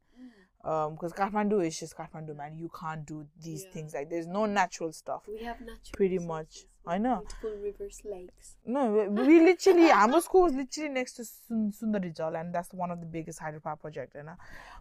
Um, 0.63 0.93
because 0.93 1.11
Kathmandu 1.13 1.65
is 1.65 1.79
just 1.79 1.95
Kathmandu, 1.97 2.35
man. 2.35 2.55
You 2.57 2.69
can't 2.79 3.05
do 3.05 3.25
these 3.41 3.63
Yeah. 3.63 3.71
things. 3.71 3.93
Like, 3.93 4.09
there's 4.09 4.27
no 4.27 4.45
natural 4.45 4.91
stuff. 4.93 5.23
We 5.27 5.39
have 5.43 5.59
natural 5.59 5.93
Pretty 5.93 6.19
much. 6.19 6.65
I 6.85 6.97
know. 6.97 7.19
Beautiful 7.19 7.51
rivers, 7.63 8.01
lakes. 8.05 8.55
No, 8.65 8.91
we, 8.91 9.07
we 9.07 9.39
literally, 9.41 9.91
our 9.91 10.19
school 10.21 10.43
was 10.43 10.53
literally 10.53 10.89
next 10.89 11.13
to 11.13 11.25
Sun- 11.25 11.71
Sundarijal, 11.79 12.39
and 12.39 12.53
that's 12.53 12.73
one 12.73 12.91
of 12.91 12.99
the 12.99 13.05
biggest 13.05 13.39
hydropower 13.39 13.79
project, 13.79 14.13
you 14.15 14.23
know. 14.23 14.35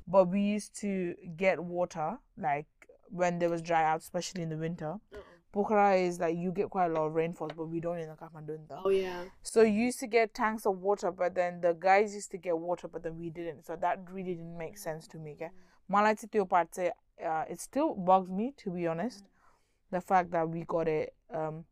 But 0.07 0.29
we 0.29 0.40
used 0.40 0.75
to 0.81 1.14
get 1.37 1.62
water 1.62 2.19
like 2.38 2.66
when 3.11 3.38
there 3.38 3.51
was 3.51 3.61
dry 3.62 3.85
out, 3.85 4.01
especially 4.01 4.43
in 4.43 4.49
the 4.51 4.57
winter. 4.57 4.97
Uh-uh. 5.14 5.19
Pokhara 5.53 6.01
is 6.07 6.21
like 6.21 6.37
you 6.37 6.53
get 6.53 6.71
quite 6.71 6.87
a 6.87 6.95
lot 6.95 7.07
of 7.07 7.14
rainfalls, 7.14 7.51
but 7.57 7.66
we 7.66 7.81
don't 7.81 7.99
in 7.99 8.09
the 8.09 8.14
Kathmandu. 8.14 8.59
though. 8.69 8.83
Oh 8.85 8.88
yeah. 8.88 9.25
So 9.43 9.62
you 9.62 9.83
used 9.87 9.99
to 9.99 10.07
get 10.07 10.33
tanks 10.33 10.64
of 10.64 10.79
water, 10.79 11.11
but 11.11 11.35
then 11.35 11.61
the 11.61 11.73
guys 11.75 12.14
used 12.14 12.31
to 12.31 12.38
get 12.38 12.57
water, 12.57 12.87
but 12.87 13.03
then 13.03 13.19
we 13.19 13.31
didn't. 13.31 13.66
So 13.66 13.75
that 13.77 13.99
really 14.12 14.35
didn't 14.37 14.57
make 14.57 14.79
sense 14.79 15.09
to 15.09 15.19
me. 15.19 15.33
Okay? 15.33 15.51
Malai 15.90 16.18
Tito 16.18 16.46
uh, 16.46 17.44
it 17.48 17.61
still 17.61 17.94
bugs 17.94 18.31
me 18.31 18.55
to 18.59 18.70
be 18.70 18.87
honest. 18.87 19.24
Mm-hmm. 19.24 19.96
The 19.96 20.00
fact 20.00 20.31
that 20.31 20.48
we 20.48 20.64
got 20.64 20.88
a 20.88 21.09
um, 21.35 21.64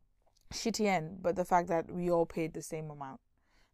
shitty 0.53 0.85
end, 0.85 1.21
but 1.21 1.35
the 1.35 1.45
fact 1.45 1.69
that 1.69 1.89
we 1.89 2.09
all 2.09 2.25
paid 2.25 2.53
the 2.53 2.61
same 2.61 2.89
amount. 2.91 3.19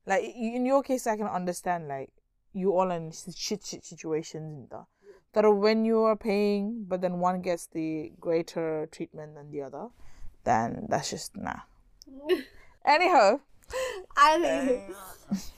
Like 0.05 0.23
in 0.23 0.65
your 0.65 0.83
case, 0.83 1.07
I 1.07 1.17
can 1.17 1.27
understand 1.27 1.87
like 1.87 2.11
you 2.53 2.73
all 2.73 2.91
in 2.91 3.11
shit 3.11 3.65
shit 3.65 3.83
situations 3.83 4.69
that 4.69 4.85
that 5.33 5.49
when 5.51 5.83
you 5.83 6.03
are 6.03 6.15
paying, 6.15 6.85
but 6.87 7.01
then 7.01 7.19
one 7.19 7.41
gets 7.41 7.67
the 7.67 8.11
greater 8.19 8.87
treatment 8.91 9.35
than 9.35 9.51
the 9.51 9.63
other, 9.63 9.87
then 10.43 10.85
that's 10.89 11.09
just 11.09 11.35
nah. 11.35 11.61
Anyhow. 12.85 13.39
I 14.17 14.39
think 14.39 14.95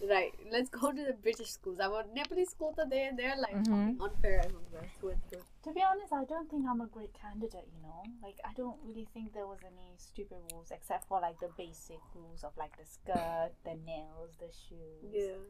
right. 0.09 0.33
Let's 0.51 0.69
go 0.69 0.91
to 0.91 1.03
the 1.03 1.13
British 1.13 1.51
schools. 1.51 1.79
Our 1.79 2.05
Nepalese 2.13 2.49
schools 2.49 2.75
are 2.79 2.89
there. 2.89 3.11
They're 3.15 3.35
like 3.37 3.57
fucking 3.57 3.99
unfair 4.01 4.39
everywhere 4.39 4.87
through 4.99 5.09
and 5.09 5.21
through. 5.29 5.41
To 5.63 5.73
be 5.73 5.83
honest, 5.83 6.13
I 6.13 6.23
don't 6.25 6.49
think 6.49 6.65
I'm 6.69 6.81
a 6.81 6.87
great 6.87 7.11
candidate, 7.13 7.67
you 7.75 7.81
know? 7.81 8.03
Like, 8.23 8.37
I 8.45 8.53
don't 8.55 8.77
really 8.85 9.07
think 9.13 9.33
there 9.33 9.47
was 9.47 9.59
any 9.65 9.95
stupid 9.97 10.37
rules 10.51 10.71
except 10.71 11.07
for 11.07 11.19
like 11.19 11.39
the 11.39 11.49
basic 11.57 11.99
rules 12.15 12.43
of 12.43 12.51
like 12.57 12.77
the 12.77 12.85
skirt, 12.85 13.51
the 13.65 13.75
nails, 13.85 14.35
the 14.39 14.47
shoes. 14.47 15.11
Yeah. 15.11 15.43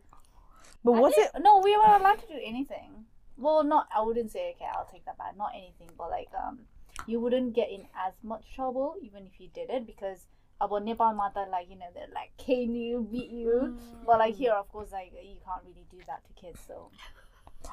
but 0.83 0.93
was 0.93 1.13
it? 1.17 1.29
No, 1.39 1.61
we 1.63 1.77
were 1.77 1.83
allowed 1.83 2.19
to 2.19 2.27
do 2.27 2.39
anything. 2.43 3.05
Well, 3.37 3.63
not, 3.63 3.87
I 3.95 4.01
wouldn't 4.01 4.31
say, 4.31 4.55
okay, 4.55 4.65
I'll 4.73 4.89
take 4.91 5.05
that 5.05 5.17
back. 5.19 5.37
Not 5.37 5.51
anything, 5.55 5.89
but 5.95 6.09
like, 6.09 6.29
um, 6.35 6.61
you 7.05 7.19
wouldn't 7.19 7.53
get 7.53 7.69
in 7.69 7.81
as 7.95 8.13
much 8.23 8.43
trouble 8.55 8.95
even 9.01 9.27
if 9.27 9.39
you 9.39 9.49
did 9.53 9.69
it 9.69 9.85
because 9.85 10.25
about 10.59 10.83
Nepal 10.83 11.13
Mata, 11.13 11.45
like, 11.51 11.69
you 11.69 11.77
know, 11.77 11.85
they're 11.93 12.07
like, 12.13 12.31
cane 12.37 12.75
you, 12.75 13.07
beat 13.11 13.29
you. 13.29 13.75
Mm. 13.75 14.05
But 14.05 14.19
like 14.19 14.35
here, 14.35 14.53
of 14.53 14.67
course, 14.69 14.91
like, 14.91 15.11
you 15.13 15.37
can't 15.45 15.61
really 15.65 15.85
do 15.91 15.97
that 16.07 16.21
to 16.25 16.41
kids, 16.41 16.59
so. 16.67 16.89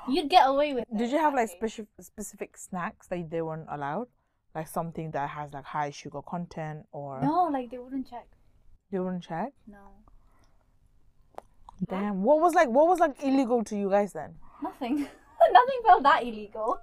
You'd 0.09 0.29
get 0.29 0.49
away 0.49 0.75
with 0.75 0.85
it. 0.91 0.97
Did 0.97 1.11
you 1.11 1.19
have 1.19 1.35
like 1.35 1.49
specific 1.49 1.87
specific 2.01 2.57
snacks 2.57 3.07
that 3.09 3.31
they 3.31 3.43
weren't 3.43 3.67
allowed? 3.71 4.09
Like 4.55 4.69
something 4.69 5.11
that 5.13 5.29
has 5.31 5.53
like 5.53 5.65
high 5.65 5.91
sugar 5.91 6.23
content 6.23 6.87
or 6.93 7.21
No, 7.23 7.45
like, 7.45 7.71
they 7.71 7.79
wouldn't 7.79 8.09
check. 8.09 8.27
they 8.91 8.99
wouldn't 8.99 9.23
check? 9.23 9.53
No. 9.67 9.79
Damn. 11.89 12.23
What 12.23 12.41
was 12.41 12.55
like 12.55 12.69
what 12.69 12.87
was 12.89 12.99
like 12.99 13.23
illegal 13.23 13.63
to 13.65 13.77
you 13.77 13.91
guys 13.91 14.13
then? 14.13 14.35
Nothing. 14.63 14.97
Nothing 15.53 15.81
felt 15.85 16.03
that 16.03 16.23
illegal. 16.23 16.79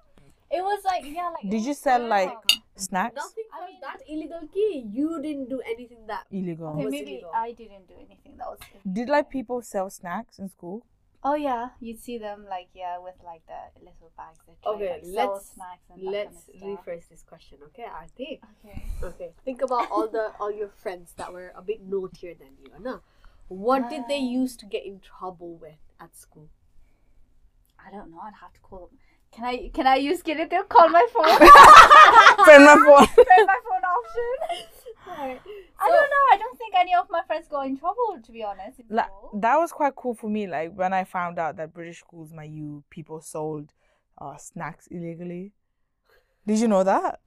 It 0.49 0.61
was 0.61 0.83
like 0.85 1.03
yeah, 1.05 1.29
like. 1.29 1.49
Did 1.49 1.63
you 1.63 1.73
sell 1.73 2.05
like 2.07 2.33
snacks? 2.75 3.15
Nothing 3.15 3.43
I 3.53 3.59
was 3.61 3.69
mean- 3.69 3.81
that 3.81 3.99
illegal. 4.07 4.47
Key. 4.53 4.85
You 4.91 5.21
didn't 5.21 5.49
do 5.49 5.61
anything 5.61 6.05
that. 6.07 6.25
Illegal. 6.31 6.67
Okay, 6.69 6.83
was 6.85 6.91
maybe 6.91 7.11
illegal. 7.11 7.31
I 7.33 7.51
didn't 7.51 7.87
do 7.87 7.95
anything 7.95 8.37
that 8.37 8.47
was. 8.47 8.59
Did 8.91 9.09
like 9.09 9.29
people 9.29 9.61
sell 9.61 9.89
snacks 9.89 10.39
in 10.39 10.49
school? 10.49 10.83
Oh 11.23 11.35
yeah, 11.35 11.69
you'd 11.79 11.99
see 11.99 12.17
them 12.17 12.45
like 12.49 12.69
yeah 12.73 12.97
with 12.97 13.13
like 13.23 13.43
the 13.45 13.79
little 13.79 14.11
bags 14.17 14.39
that 14.47 14.67
Okay, 14.67 14.93
like, 14.93 15.01
let's- 15.05 15.49
snacks 15.53 15.83
and 15.91 16.01
Let's 16.01 16.45
kind 16.45 16.63
of 16.63 16.79
stuff. 16.79 16.85
rephrase 16.85 17.09
this 17.09 17.21
question, 17.21 17.59
okay, 17.67 17.83
Arati? 17.83 18.39
Okay. 18.65 18.83
Okay. 19.03 19.31
Think 19.45 19.61
about 19.61 19.91
all 19.91 20.07
the 20.07 20.31
all 20.39 20.51
your 20.51 20.69
friends 20.69 21.13
that 21.17 21.31
were 21.31 21.53
a 21.55 21.61
bit 21.61 21.81
naughtier 21.87 22.33
than 22.33 22.53
you, 22.63 22.71
no? 22.81 23.01
What 23.49 23.89
did 23.89 24.07
they 24.07 24.17
Ah. 24.17 24.39
used 24.41 24.59
to 24.61 24.65
get 24.65 24.83
in 24.83 24.99
trouble 24.99 25.53
with 25.57 25.77
at 25.99 26.15
school? 26.17 26.49
I 27.77 27.91
don't 27.91 28.09
know. 28.11 28.19
I'd 28.23 28.33
have 28.41 28.53
to 28.53 28.59
call 28.61 28.87
them. 28.87 28.97
Can 29.31 29.45
I 29.45 29.69
can 29.73 29.87
I 29.87 29.95
use 29.95 30.21
get 30.21 30.39
it 30.39 30.49
there? 30.49 30.63
Call 30.63 30.89
my 30.89 31.05
phone. 31.13 31.25
Friend 32.45 32.65
my 32.65 32.75
phone. 32.75 33.07
Turn 33.25 33.45
my 33.47 33.59
phone 33.67 33.85
option. 33.97 34.67
Right. 35.07 35.41
I 35.79 35.87
don't 35.87 36.09
know. 36.09 36.25
I 36.31 36.37
don't 36.37 36.57
think 36.57 36.73
any 36.77 36.93
of 36.95 37.07
my 37.09 37.21
friends 37.25 37.47
got 37.47 37.65
in 37.65 37.77
trouble 37.77 38.19
to 38.23 38.31
be 38.31 38.43
honest. 38.43 38.79
In 38.79 38.85
like 38.89 39.09
that 39.35 39.57
was 39.57 39.71
quite 39.71 39.95
cool 39.95 40.13
for 40.13 40.29
me. 40.29 40.47
Like 40.47 40.73
when 40.73 40.93
I 40.93 41.05
found 41.05 41.39
out 41.39 41.55
that 41.57 41.73
British 41.73 41.99
schools, 41.99 42.31
my 42.33 42.43
you 42.43 42.83
people 42.89 43.21
sold 43.21 43.73
uh, 44.19 44.35
snacks 44.37 44.87
illegally. 44.87 45.53
Did 46.45 46.59
you 46.59 46.67
know 46.67 46.83
that? 46.83 47.19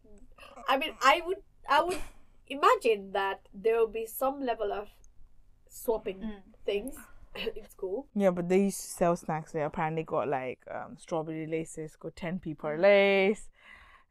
I 0.68 0.76
mean, 0.76 0.92
I 1.02 1.22
would 1.24 1.38
I 1.68 1.82
would 1.82 2.00
imagine 2.48 3.12
that 3.12 3.40
there 3.54 3.78
will 3.78 3.88
be 3.88 4.06
some 4.06 4.44
level 4.44 4.72
of 4.72 4.88
swapping 5.68 6.18
Mm. 6.18 6.42
things 6.64 6.94
in 7.56 7.64
cool. 7.76 8.06
Yeah, 8.14 8.30
but 8.30 8.48
they 8.48 8.64
used 8.64 8.80
to 8.80 8.86
sell 8.86 9.16
snacks 9.16 9.52
there. 9.52 9.66
Apparently, 9.66 10.02
got 10.02 10.28
like 10.28 10.60
um, 10.70 10.96
strawberry 10.98 11.46
laces, 11.46 11.96
got 11.96 12.14
ten 12.16 12.38
p 12.38 12.54
per 12.54 12.76
lace, 12.78 13.48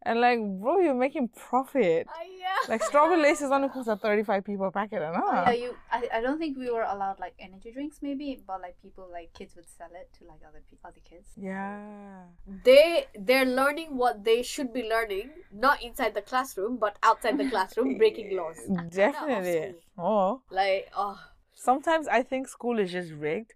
and 0.05 0.19
like, 0.19 0.39
bro, 0.61 0.79
you're 0.79 0.93
making 0.93 1.29
profit. 1.29 2.07
Uh, 2.09 2.23
yeah. 2.37 2.49
Like 2.67 2.83
strawberry 2.83 3.21
laces 3.29 3.51
only 3.51 3.69
cost 3.69 3.87
a 3.87 3.95
thirty 3.95 4.23
five 4.23 4.43
p 4.45 4.55
per 4.57 4.69
packet, 4.71 5.01
and 5.01 5.15
Oh, 5.15 5.21
ah. 5.23 5.49
yeah, 5.49 5.63
you. 5.63 5.75
I, 5.91 6.07
I 6.15 6.21
don't 6.21 6.37
think 6.37 6.57
we 6.57 6.69
were 6.69 6.83
allowed 6.83 7.19
like 7.19 7.33
energy 7.39 7.71
drinks, 7.71 7.99
maybe, 8.01 8.41
but 8.45 8.61
like 8.61 8.75
people 8.81 9.07
like 9.11 9.33
kids 9.33 9.55
would 9.55 9.67
sell 9.77 9.89
it 9.93 10.09
to 10.19 10.25
like 10.27 10.41
other 10.47 10.61
pe- 10.69 10.77
other 10.83 11.01
kids. 11.09 11.27
yeah. 11.37 12.23
They 12.65 13.05
they're 13.17 13.45
learning 13.45 13.95
what 13.97 14.23
they 14.23 14.43
should 14.43 14.73
be 14.73 14.83
learning, 14.89 15.29
not 15.53 15.81
inside 15.81 16.13
the 16.13 16.21
classroom, 16.21 16.77
but 16.77 16.97
outside 17.03 17.37
the 17.37 17.49
classroom, 17.49 17.97
breaking 17.97 18.35
laws. 18.35 18.57
Definitely. 18.91 19.75
Oh, 19.97 20.41
Like 20.49 20.89
oh 20.97 21.19
sometimes 21.67 22.07
I 22.07 22.21
think 22.23 22.47
school 22.47 22.79
is 22.79 22.91
just 22.91 23.11
rigged. 23.11 23.53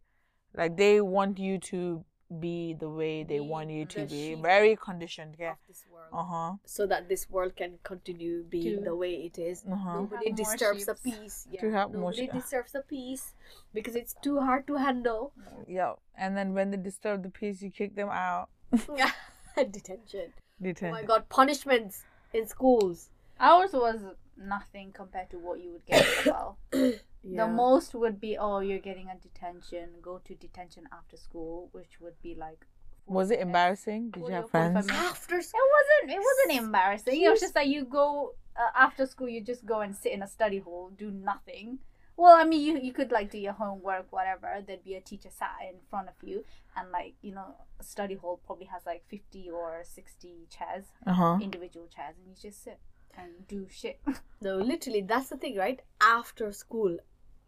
Like 0.56 0.78
they 0.78 1.02
want 1.02 1.38
you 1.39 1.58
to 1.72 2.04
be 2.39 2.74
the 2.80 2.89
way 2.89 3.24
they 3.24 3.39
Be 3.39 3.50
want 3.54 3.70
you 3.70 3.86
to 3.86 4.06
be, 4.06 4.36
very 4.36 4.76
conditioned. 4.76 5.36
Yeah. 5.39 5.52
of 5.52 5.58
this 5.67 5.84
world. 5.91 6.12
Uh 6.12 6.24
huh. 6.32 6.52
So 6.65 6.86
that 6.88 7.08
this 7.10 7.30
world 7.30 7.56
can 7.56 7.78
continue 7.84 8.43
being 8.56 8.80
To- 8.80 8.84
the 8.89 8.96
way 8.96 9.13
it 9.28 9.38
is. 9.38 9.63
Uh-huh. 9.72 9.93
Nobody 10.02 10.32
disturbs 10.32 10.86
the 10.86 10.96
peace. 10.96 11.48
Yeah. 11.52 11.62
To 11.62 11.72
have 11.72 11.91
more 11.91 12.12
Nobody 12.12 12.26
sheep. 12.26 12.34
disturbs 12.34 12.72
the 12.74 12.82
peace 12.82 13.34
because 13.74 13.96
it's 13.96 14.15
too 14.22 14.39
hard 14.39 14.67
to 14.67 14.76
handle. 14.76 15.32
Yeah. 15.67 15.93
And 16.17 16.36
then 16.36 16.54
when 16.54 16.72
they 16.72 16.78
disturb 16.78 17.24
the 17.24 17.30
peace, 17.30 17.62
you 17.62 17.72
kick 17.72 17.96
them 17.96 18.10
out. 18.10 18.50
Detention. 18.72 19.12
Detention. 19.78 20.34
Oh 20.36 20.63
Detention. 20.63 20.91
my 20.91 21.04
god, 21.04 21.30
punishments 21.30 22.04
in 22.34 22.48
schools. 22.48 23.10
Ours 23.39 23.72
was 23.74 24.02
nothing 24.38 24.91
compared 24.91 25.30
to 25.30 25.38
what 25.39 25.60
you 25.62 25.72
would 25.74 25.86
get 25.86 26.06
in 26.74 27.00
Nepal. 27.23 27.47
The 27.47 27.53
most 27.53 27.95
would 27.95 28.19
be, 28.19 28.38
oh, 28.38 28.60
you're 28.60 28.80
getting 28.80 29.10
a 29.10 29.15
detention. 29.15 29.89
Go 30.01 30.19
to 30.25 30.36
detention 30.36 30.84
after 30.91 31.17
school, 31.17 31.69
which 31.71 31.99
would 32.01 32.21
be 32.21 32.36
like. 32.36 32.65
Was 33.06 33.32
it 33.32 33.39
embarrassing? 33.39 34.12
Did 34.12 34.27
you 34.27 34.34
have 34.34 34.49
friends? 34.49 34.73
minutes. 34.73 34.91
after 34.91 35.38
It 35.38 35.45
wasn't. 35.45 36.12
It 36.12 36.19
wasn't 36.19 36.65
embarrassing. 36.65 37.21
It 37.21 37.30
was 37.30 37.39
just 37.39 37.56
like 37.56 37.67
you 37.67 37.86
go 37.86 38.34
uh, 38.56 38.71
after 38.75 39.06
school. 39.06 39.30
You 39.30 39.41
just 39.41 39.65
go 39.65 39.80
and 39.80 39.95
sit 39.95 40.12
in 40.12 40.21
a 40.21 40.27
study 40.27 40.60
hall, 40.60 40.91
do 40.97 41.10
nothing. 41.12 41.80
Well, 42.17 42.36
I 42.36 42.43
mean, 42.45 42.62
you 42.62 42.80
you 42.80 42.91
could 42.93 43.12
like 43.12 43.32
do 43.32 43.38
your 43.38 43.53
homework, 43.53 44.08
whatever. 44.12 44.62
There'd 44.65 44.84
be 44.84 44.95
a 44.95 45.01
teacher 45.01 45.30
sat 45.30 45.56
in 45.69 45.77
front 45.89 46.10
of 46.10 46.15
you, 46.27 46.43
and 46.75 46.91
like 46.91 47.13
you 47.21 47.32
know, 47.34 47.56
a 47.80 47.84
study 47.84 48.15
hall 48.15 48.41
probably 48.45 48.65
has 48.65 48.86
like 48.86 49.03
fifty 49.08 49.49
or 49.49 49.84
sixty 49.84 50.47
chairs, 50.49 50.86
Uh 51.06 51.13
huh. 51.13 51.38
individual 51.41 51.88
chairs, 51.88 52.15
and 52.17 52.27
you 52.27 52.49
just 52.49 52.63
sit 52.63 52.80
and 53.17 53.32
do 53.47 53.67
shit. 53.69 53.99
No, 54.41 54.58
literally, 54.58 55.01
that's 55.01 55.30
the 55.30 55.38
thing, 55.38 55.56
right? 55.58 55.82
After 55.99 56.51
school. 56.51 56.97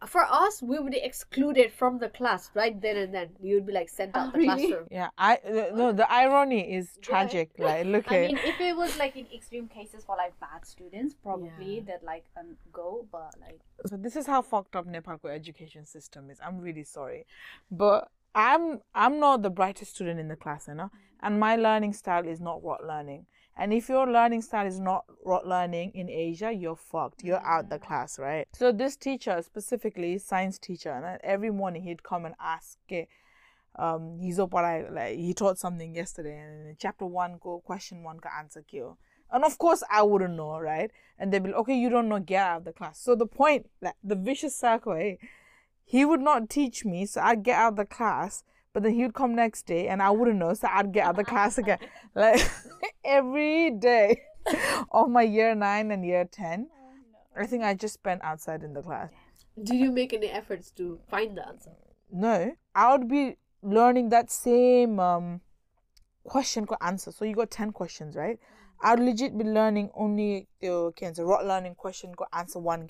For 0.07 0.23
us, 0.23 0.61
we 0.63 0.79
would 0.79 0.91
be 0.93 0.97
excluded 0.97 1.73
from 1.73 1.99
the 1.99 2.07
class 2.09 2.49
right 2.55 2.79
then 2.81 2.95
and 2.97 3.13
then. 3.13 3.29
You'd 3.41 3.65
be 3.65 3.73
like 3.73 3.89
sent 3.89 4.15
out 4.15 4.29
Oh, 4.29 4.31
the 4.31 4.37
really? 4.39 4.67
classroom. 4.67 4.87
Yeah. 4.89 5.09
I 5.17 5.35
uh, 5.45 5.75
no. 5.75 5.91
The 5.91 6.09
irony 6.11 6.73
is 6.73 6.97
tragic. 7.01 7.51
Like 7.59 7.85
look 7.85 8.09
I 8.11 8.15
at. 8.23 8.27
mean, 8.29 8.39
if 8.45 8.59
it 8.61 8.75
was 8.77 8.97
like 8.97 9.17
in 9.17 9.27
extreme 9.35 9.67
cases 9.67 10.05
for 10.05 10.15
like 10.15 10.39
bad 10.39 10.65
students, 10.65 11.13
probably 11.21 11.75
Yeah. 11.75 11.81
they'd 11.85 12.05
like 12.05 12.23
um, 12.39 12.55
go, 12.71 13.05
but 13.11 13.35
like 13.41 13.59
so 13.87 13.97
this 13.97 14.15
is 14.15 14.25
how 14.25 14.41
fucked 14.41 14.75
up 14.77 14.85
Nepal's 14.87 15.19
education 15.25 15.85
system 15.85 16.29
is. 16.31 16.39
I'm 16.43 16.59
really 16.59 16.85
sorry, 16.85 17.25
but 17.69 18.07
I'm 18.33 18.79
I'm 18.95 19.19
not 19.19 19.41
the 19.41 19.49
brightest 19.49 19.95
student 19.95 20.17
in 20.19 20.29
the 20.29 20.37
class, 20.37 20.69
you 20.69 20.75
know, 20.75 20.91
and 21.21 21.39
my 21.39 21.55
learning 21.57 21.91
style 21.93 22.25
is 22.25 22.39
not 22.39 22.63
rote 22.63 22.85
learning. 22.87 23.25
And 23.59 23.73
if 23.73 23.89
your 23.89 24.07
learning 24.07 24.41
style 24.41 24.65
is 24.65 24.79
not 24.79 25.03
rote 25.25 25.45
learning 25.45 25.91
in 25.93 26.09
Asia, 26.09 26.51
you're 26.51 26.77
fucked. 26.77 27.23
You're 27.23 27.45
out 27.45 27.69
the 27.69 27.77
class, 27.77 28.17
right? 28.17 28.47
So 28.53 28.71
this 28.71 28.95
teacher, 28.95 29.41
specifically 29.41 30.17
science 30.17 30.57
teacher, 30.57 30.91
and 30.91 31.19
every 31.23 31.51
morning 31.51 31.83
he'd 31.83 32.01
come 32.01 32.25
and 32.25 32.35
ask, 32.39 32.77
"Okay, 32.87 33.09
um, 33.75 34.17
he's 34.19 34.39
up 34.39 34.53
like 34.53 35.17
he 35.17 35.33
taught 35.33 35.57
something 35.57 35.93
yesterday, 35.93 36.37
and 36.37 36.69
in 36.69 36.75
chapter 36.79 37.05
one 37.05 37.37
go 37.41 37.59
question 37.59 38.03
one 38.03 38.19
ka 38.19 38.29
answer 38.37 38.61
kyo. 38.61 38.97
And 39.31 39.43
of 39.43 39.57
course, 39.57 39.83
I 39.91 40.01
wouldn't 40.03 40.35
know, 40.35 40.59
right? 40.59 40.91
And 41.17 41.31
they'd 41.31 41.43
be 41.43 41.49
like, 41.49 41.59
okay, 41.59 41.77
you 41.77 41.89
don't 41.89 42.09
know, 42.09 42.19
get 42.19 42.41
out 42.41 42.57
of 42.59 42.63
the 42.65 42.73
class. 42.73 42.99
So 42.99 43.13
the 43.13 43.27
point, 43.27 43.69
like 43.81 43.95
the 44.03 44.15
vicious 44.15 44.55
circle, 44.55 44.93
eh? 44.93 45.15
he 45.85 46.03
would 46.03 46.21
not 46.21 46.49
teach 46.49 46.83
me, 46.83 47.05
so 47.05 47.21
I'd 47.21 47.43
get 47.43 47.57
out 47.57 47.73
of 47.73 47.75
the 47.77 47.85
class. 47.85 48.43
But 48.79 48.83
then 48.83 48.93
he 48.93 49.01
would 49.01 49.13
come 49.13 49.35
next 49.35 49.65
day 49.65 49.89
and 49.89 50.01
I 50.01 50.09
wouldn't 50.09 50.37
know, 50.37 50.53
so 50.53 50.69
I'd 50.71 50.93
get 50.93 51.03
out 51.03 51.09
of 51.09 51.15
the 51.17 51.25
class 51.25 51.57
again. 51.57 51.79
Like 52.15 52.49
every 53.03 53.71
day 53.71 54.21
of 54.91 55.09
my 55.09 55.23
year 55.23 55.53
nine 55.53 55.91
and 55.91 56.05
year 56.05 56.23
ten, 56.23 56.69
I 57.37 57.45
think 57.45 57.65
I 57.65 57.73
just 57.73 57.95
spent 57.95 58.23
outside 58.23 58.63
in 58.63 58.71
the 58.71 58.81
class. 58.81 59.09
Do 59.61 59.75
you 59.75 59.91
make 59.91 60.13
any 60.13 60.27
efforts 60.27 60.71
to 60.77 60.97
find 61.09 61.35
the 61.35 61.45
answer? 61.45 61.71
No, 62.09 62.53
I 62.73 62.95
would 62.95 63.09
be 63.09 63.35
learning 63.61 64.09
that 64.15 64.31
same 64.31 64.97
um 65.01 65.41
question 66.23 66.65
answer. 66.79 67.11
So 67.11 67.25
you 67.25 67.35
got 67.35 67.51
ten 67.51 67.73
questions, 67.73 68.15
right? 68.15 68.39
I'd 68.81 69.01
legit 69.01 69.37
be 69.37 69.43
learning 69.43 69.91
only 69.93 70.47
the 70.61 70.93
cancer 70.95 71.25
rot 71.25 71.45
learning 71.45 71.75
question 71.75 72.15
ko 72.15 72.27
answer 72.31 72.59
one 72.59 72.87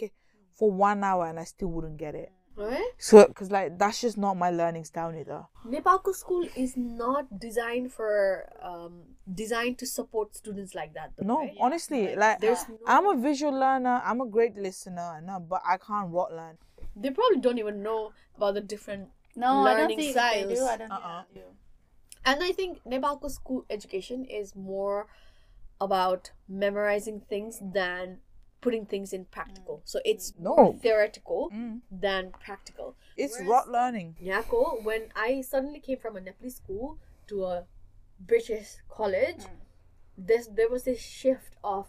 for 0.53 0.69
one 0.69 1.03
hour 1.03 1.25
and 1.25 1.39
I 1.39 1.45
still 1.45 1.69
wouldn't 1.69 1.97
get 1.97 2.13
it. 2.13 2.31
Right? 2.59 2.91
So, 2.97 3.25
cause 3.27 3.49
like 3.51 3.79
that's 3.79 4.01
just 4.01 4.17
not 4.17 4.35
my 4.35 4.49
learning 4.51 4.83
style 4.83 5.15
either. 5.15 5.45
Nepalco 5.65 6.13
school 6.13 6.45
is 6.57 6.75
not 6.75 7.39
designed 7.39 7.93
for 7.93 8.49
um 8.61 9.03
designed 9.33 9.77
to 9.79 9.85
support 9.85 10.35
students 10.35 10.75
like 10.75 10.93
that. 10.93 11.11
Though, 11.17 11.25
No, 11.25 11.39
right? 11.39 11.55
honestly, 11.61 12.15
like 12.15 12.41
There's 12.41 12.67
no, 12.67 12.77
I'm 12.85 13.07
a 13.07 13.15
visual 13.15 13.53
learner. 13.53 14.01
I'm 14.03 14.19
a 14.19 14.25
great 14.25 14.55
listener, 14.57 15.21
no, 15.25 15.39
but 15.39 15.61
I 15.65 15.77
can't 15.77 16.11
rot 16.11 16.33
learn. 16.33 16.57
they 16.95 17.11
probably 17.11 17.39
don't 17.39 17.59
even 17.59 17.81
know 17.81 18.11
about 18.35 18.55
the 18.55 18.61
different 18.61 19.07
No, 19.37 19.47
I 19.47 19.75
don't 19.75 19.79
learning 19.79 19.97
think 19.97 20.11
styles. 20.11 20.49
they 20.49 20.55
do. 20.55 20.65
I 20.65 20.77
don't 20.77 20.91
Uh-uh. 20.91 21.23
think 21.23 21.33
they 21.33 21.39
do. 21.41 21.47
And 22.25 22.43
I 22.43 22.51
think 22.51 22.83
Nepalco 22.83 23.31
school 23.31 23.63
education 23.69 24.25
is 24.25 24.53
more 24.55 25.07
about 25.79 26.31
memorizing 26.49 27.21
things 27.21 27.59
than 27.61 28.17
putting 28.61 28.85
things 28.85 29.13
in 29.13 29.25
practical. 29.25 29.81
So 29.85 29.99
it's 30.05 30.33
No. 30.37 30.55
more 30.55 30.73
theoretical 30.75 31.49
Mm. 31.51 31.81
than 31.91 32.31
practical. 32.31 32.95
It's 33.15 33.33
Whereas- 33.35 33.49
rot 33.49 33.69
learning. 33.69 34.17
Nyako, 34.21 34.83
when 34.83 35.11
I 35.15 35.41
suddenly 35.41 35.79
came 35.79 35.97
from 35.97 36.17
a 36.17 36.21
Nepali 36.21 36.51
school 36.51 36.97
to 37.27 37.45
a 37.45 37.67
British 38.19 38.77
college, 38.89 39.43
this 40.17 40.47
there 40.47 40.69
was 40.69 40.83
this 40.83 40.99
shift 40.99 41.55
of 41.63 41.87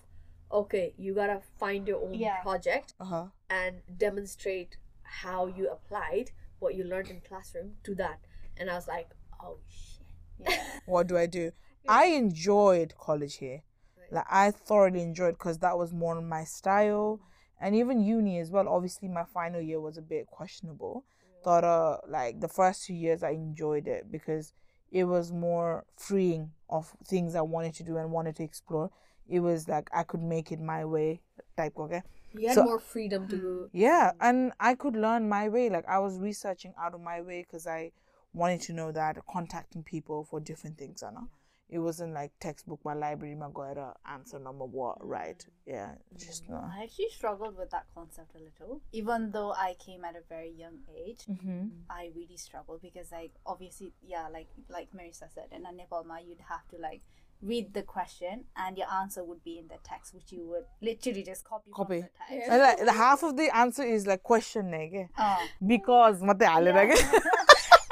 okay, 0.52 0.94
you 0.96 1.14
gotta 1.14 1.40
find 1.58 1.86
your 1.86 2.00
own 2.02 2.14
Yeah. 2.14 2.42
project 2.42 2.94
Uh 2.98 3.04
huh. 3.04 3.26
and 3.48 3.82
demonstrate 3.96 4.76
how 5.02 5.46
you 5.46 5.70
applied 5.70 6.32
what 6.58 6.74
you 6.74 6.82
learned 6.84 7.08
in 7.08 7.20
classroom 7.20 7.76
to 7.84 7.94
that. 7.94 8.18
And 8.56 8.68
I 8.70 8.74
was 8.74 8.86
like, 8.88 9.10
oh 9.40 9.58
shit. 9.68 10.06
Yeah. 10.38 10.80
What 10.86 11.06
do 11.06 11.16
I 11.16 11.26
do? 11.26 11.52
I 11.88 12.06
enjoyed 12.06 12.96
college 12.98 13.36
here. 13.36 13.62
Like 14.10 14.26
I 14.30 14.50
thoroughly 14.50 15.02
enjoyed 15.02 15.34
because 15.38 15.58
that 15.58 15.76
was 15.78 15.92
more 15.92 16.20
my 16.20 16.44
style, 16.44 17.20
and 17.60 17.74
even 17.76 18.00
uni 18.02 18.38
as 18.38 18.50
well. 18.50 18.68
Obviously, 18.68 19.08
my 19.08 19.24
final 19.24 19.60
year 19.60 19.80
was 19.80 19.96
a 19.98 20.02
bit 20.02 20.26
questionable. 20.26 21.04
Thought 21.44 21.64
uh 21.64 21.98
like 22.08 22.40
the 22.40 22.48
first 22.48 22.84
two 22.84 22.94
years 22.94 23.22
I 23.22 23.30
enjoyed 23.30 23.86
it 23.88 24.10
because 24.10 24.52
it 24.90 25.04
was 25.04 25.32
more 25.32 25.84
freeing 25.96 26.50
of 26.68 26.92
things 27.06 27.34
I 27.34 27.40
wanted 27.42 27.74
to 27.74 27.82
do 27.84 27.96
and 27.96 28.10
wanted 28.10 28.36
to 28.36 28.42
explore. 28.42 28.90
It 29.28 29.40
was 29.40 29.68
like 29.68 29.88
I 29.94 30.02
could 30.02 30.22
make 30.22 30.50
it 30.52 30.60
my 30.60 30.84
way 30.84 31.20
type 31.56 31.78
okay. 31.78 32.02
You 32.32 32.48
had 32.48 32.54
So- 32.56 32.64
more 32.64 32.78
freedom 32.80 33.26
to 33.28 33.70
Yeah, 33.72 34.12
and 34.20 34.52
I 34.60 34.74
could 34.74 34.96
learn 34.96 35.28
my 35.28 35.48
way. 35.48 35.70
Like 35.70 35.86
I 35.88 35.98
was 36.00 36.18
researching 36.18 36.74
out 36.78 36.94
of 36.94 37.00
my 37.00 37.20
way 37.22 37.42
because 37.42 37.66
I 37.66 37.92
wanted 38.34 38.60
to 38.62 38.72
know 38.72 38.92
that 38.92 39.16
contacting 39.30 39.82
people 39.82 40.24
for 40.24 40.40
different 40.40 40.76
things. 40.78 41.02
I 41.02 41.10
know 41.12 41.28
it 41.70 41.78
wasn't 41.78 42.12
like 42.14 42.32
textbook, 42.40 42.80
my 42.84 42.94
library, 42.94 43.34
my 43.36 43.46
goita 43.48 43.94
answer 44.10 44.38
number 44.38 44.64
what 44.64 44.98
right. 45.06 45.44
Yeah, 45.66 45.92
just 46.18 46.48
no. 46.48 46.56
I 46.56 46.82
actually 46.84 47.10
struggled 47.10 47.56
with 47.56 47.70
that 47.70 47.86
concept 47.94 48.34
a 48.34 48.38
little. 48.38 48.80
Even 48.92 49.30
though 49.30 49.52
I 49.52 49.76
came 49.84 50.04
at 50.04 50.16
a 50.16 50.22
very 50.28 50.50
young 50.50 50.78
age, 50.94 51.20
Mm-hmm. 51.30 51.66
I 51.88 52.10
really 52.14 52.36
struggled 52.36 52.82
because 52.82 53.12
like 53.12 53.32
obviously 53.46 53.92
yeah, 54.02 54.26
like 54.32 54.48
like 54.68 54.88
Marisa 54.92 55.32
said, 55.32 55.46
in 55.52 55.64
a 55.64 55.70
Nepalma 55.70 56.18
you'd 56.26 56.40
have 56.48 56.66
to 56.70 56.76
like 56.78 57.02
read 57.42 57.72
the 57.72 57.82
question 57.82 58.44
and 58.56 58.76
your 58.76 58.86
answer 58.92 59.24
would 59.24 59.42
be 59.42 59.58
in 59.58 59.66
the 59.68 59.78
text 59.82 60.12
which 60.14 60.30
you 60.30 60.46
would 60.46 60.64
literally 60.82 61.22
just 61.22 61.42
copy, 61.44 61.70
Copy. 61.72 62.00
from 62.00 62.08
the 62.28 62.34
text. 62.36 62.50
And 62.50 62.62
like 62.62 62.84
the 62.84 62.92
half 62.92 63.22
of 63.22 63.36
the 63.36 63.56
answer 63.56 63.82
is 63.82 64.06
like 64.06 64.22
question 64.22 64.70
nege. 64.72 65.08
Uh, 65.16 65.38
because 65.66 66.20
mate 66.22 66.38
halera 66.40 66.84
ke. 66.92 66.98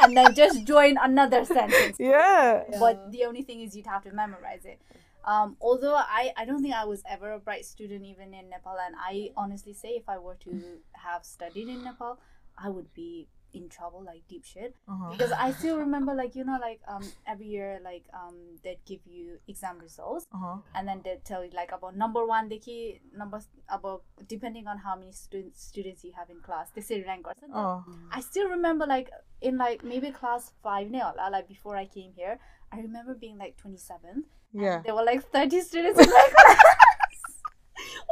and 0.08 0.16
then 0.16 0.34
just 0.34 0.64
join 0.64 0.96
another 1.00 1.44
sentence. 1.44 1.96
Yeah. 2.08 2.64
But 2.78 3.12
the 3.12 3.24
only 3.24 3.42
thing 3.42 3.60
is 3.60 3.76
you'd 3.76 3.86
have 3.86 4.02
to 4.04 4.12
memorize 4.12 4.64
it. 4.64 4.80
Um, 5.24 5.56
although 5.60 5.94
I, 5.94 6.32
I 6.36 6.44
don't 6.46 6.62
think 6.62 6.74
I 6.74 6.84
was 6.84 7.02
ever 7.08 7.32
a 7.32 7.38
bright 7.38 7.64
student 7.66 8.04
even 8.06 8.32
in 8.32 8.48
Nepal 8.48 8.76
and 8.84 8.94
I 8.98 9.30
honestly 9.36 9.74
say 9.74 9.90
if 9.90 10.08
I 10.08 10.18
were 10.18 10.36
to 10.36 10.62
have 10.92 11.24
studied 11.24 11.68
in 11.68 11.84
Nepal, 11.84 12.18
I 12.56 12.70
would 12.70 12.92
be 12.94 13.28
in 13.54 13.68
trouble 13.68 14.02
like 14.04 14.22
deep 14.28 14.44
shit. 14.44 14.74
Uh-huh. 14.88 15.10
Because 15.10 15.32
I 15.32 15.52
still 15.52 15.78
remember 15.78 16.14
like 16.14 16.34
you 16.34 16.44
know 16.44 16.58
like 16.60 16.80
um 16.88 17.02
every 17.26 17.46
year 17.46 17.80
like 17.82 18.04
um 18.12 18.36
they'd 18.62 18.84
give 18.86 19.00
you 19.06 19.38
exam 19.48 19.78
results 19.78 20.26
Uh-huh. 20.34 20.56
and 20.74 20.86
then 20.88 21.00
they'd 21.04 21.24
tell 21.24 21.44
you 21.44 21.50
like 21.54 21.72
about 21.72 21.96
number 21.96 22.26
one 22.26 22.48
the 22.48 22.58
key 22.58 23.00
number 23.16 23.40
about 23.68 24.02
depending 24.26 24.66
on 24.66 24.78
how 24.78 24.94
many 24.96 25.12
students 25.12 25.62
students 25.64 26.04
you 26.04 26.12
have 26.18 26.28
in 26.30 26.40
class 26.40 26.70
they 26.74 26.80
say 26.82 27.02
rank 27.02 27.26
or 27.26 27.32
something. 27.40 27.56
Oh. 27.56 27.84
I 28.12 28.20
still 28.20 28.48
remember 28.48 28.86
like 28.86 29.10
in 29.40 29.56
like 29.56 29.82
maybe 29.84 30.10
class 30.10 30.52
five 30.62 30.90
now 30.90 31.14
like 31.30 31.48
before 31.48 31.76
I 31.76 31.86
came 31.86 32.12
here 32.16 32.38
I 32.72 32.80
remember 32.80 33.14
being 33.14 33.38
like 33.38 33.56
27th 33.62 34.24
Yeah. 34.52 34.82
there 34.84 34.94
were 34.94 35.04
like 35.04 35.22
30 35.30 35.60
students 35.60 35.98
in 36.00 36.10
my 36.10 36.28
class 36.34 36.47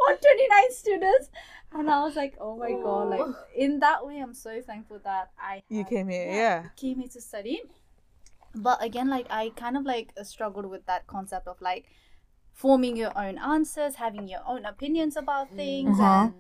or 0.07 0.16
29 0.16 0.70
students 0.70 1.30
and 1.72 1.90
I 1.90 2.02
was 2.02 2.14
like 2.16 2.36
oh 2.40 2.57
my 2.57 2.72
god 2.72 3.11
like 3.11 3.34
in 3.57 3.80
that 3.80 4.07
way 4.07 4.18
I'm 4.20 4.34
so 4.34 4.61
thankful 4.62 5.00
that 5.04 5.30
I 5.38 5.62
You 5.68 5.84
came 5.84 6.09
here, 6.09 6.26
yeah. 6.32 6.68
came 6.76 6.98
here 7.00 7.09
to 7.09 7.20
study 7.20 7.62
but 8.54 8.82
again 8.82 9.09
like 9.11 9.26
I 9.30 9.50
kind 9.50 9.76
of 9.76 9.84
like 9.84 10.12
struggled 10.22 10.66
with 10.66 10.86
that 10.86 11.07
concept 11.07 11.46
of 11.48 11.61
like 11.61 11.86
forming 12.52 12.96
your 12.96 13.12
own 13.18 13.36
answers 13.38 13.96
having 13.96 14.28
your 14.28 14.40
own 14.46 14.64
opinions 14.64 15.16
about 15.16 15.50
things 15.50 15.98
Uh-huh. 16.00 16.24
and 16.24 16.34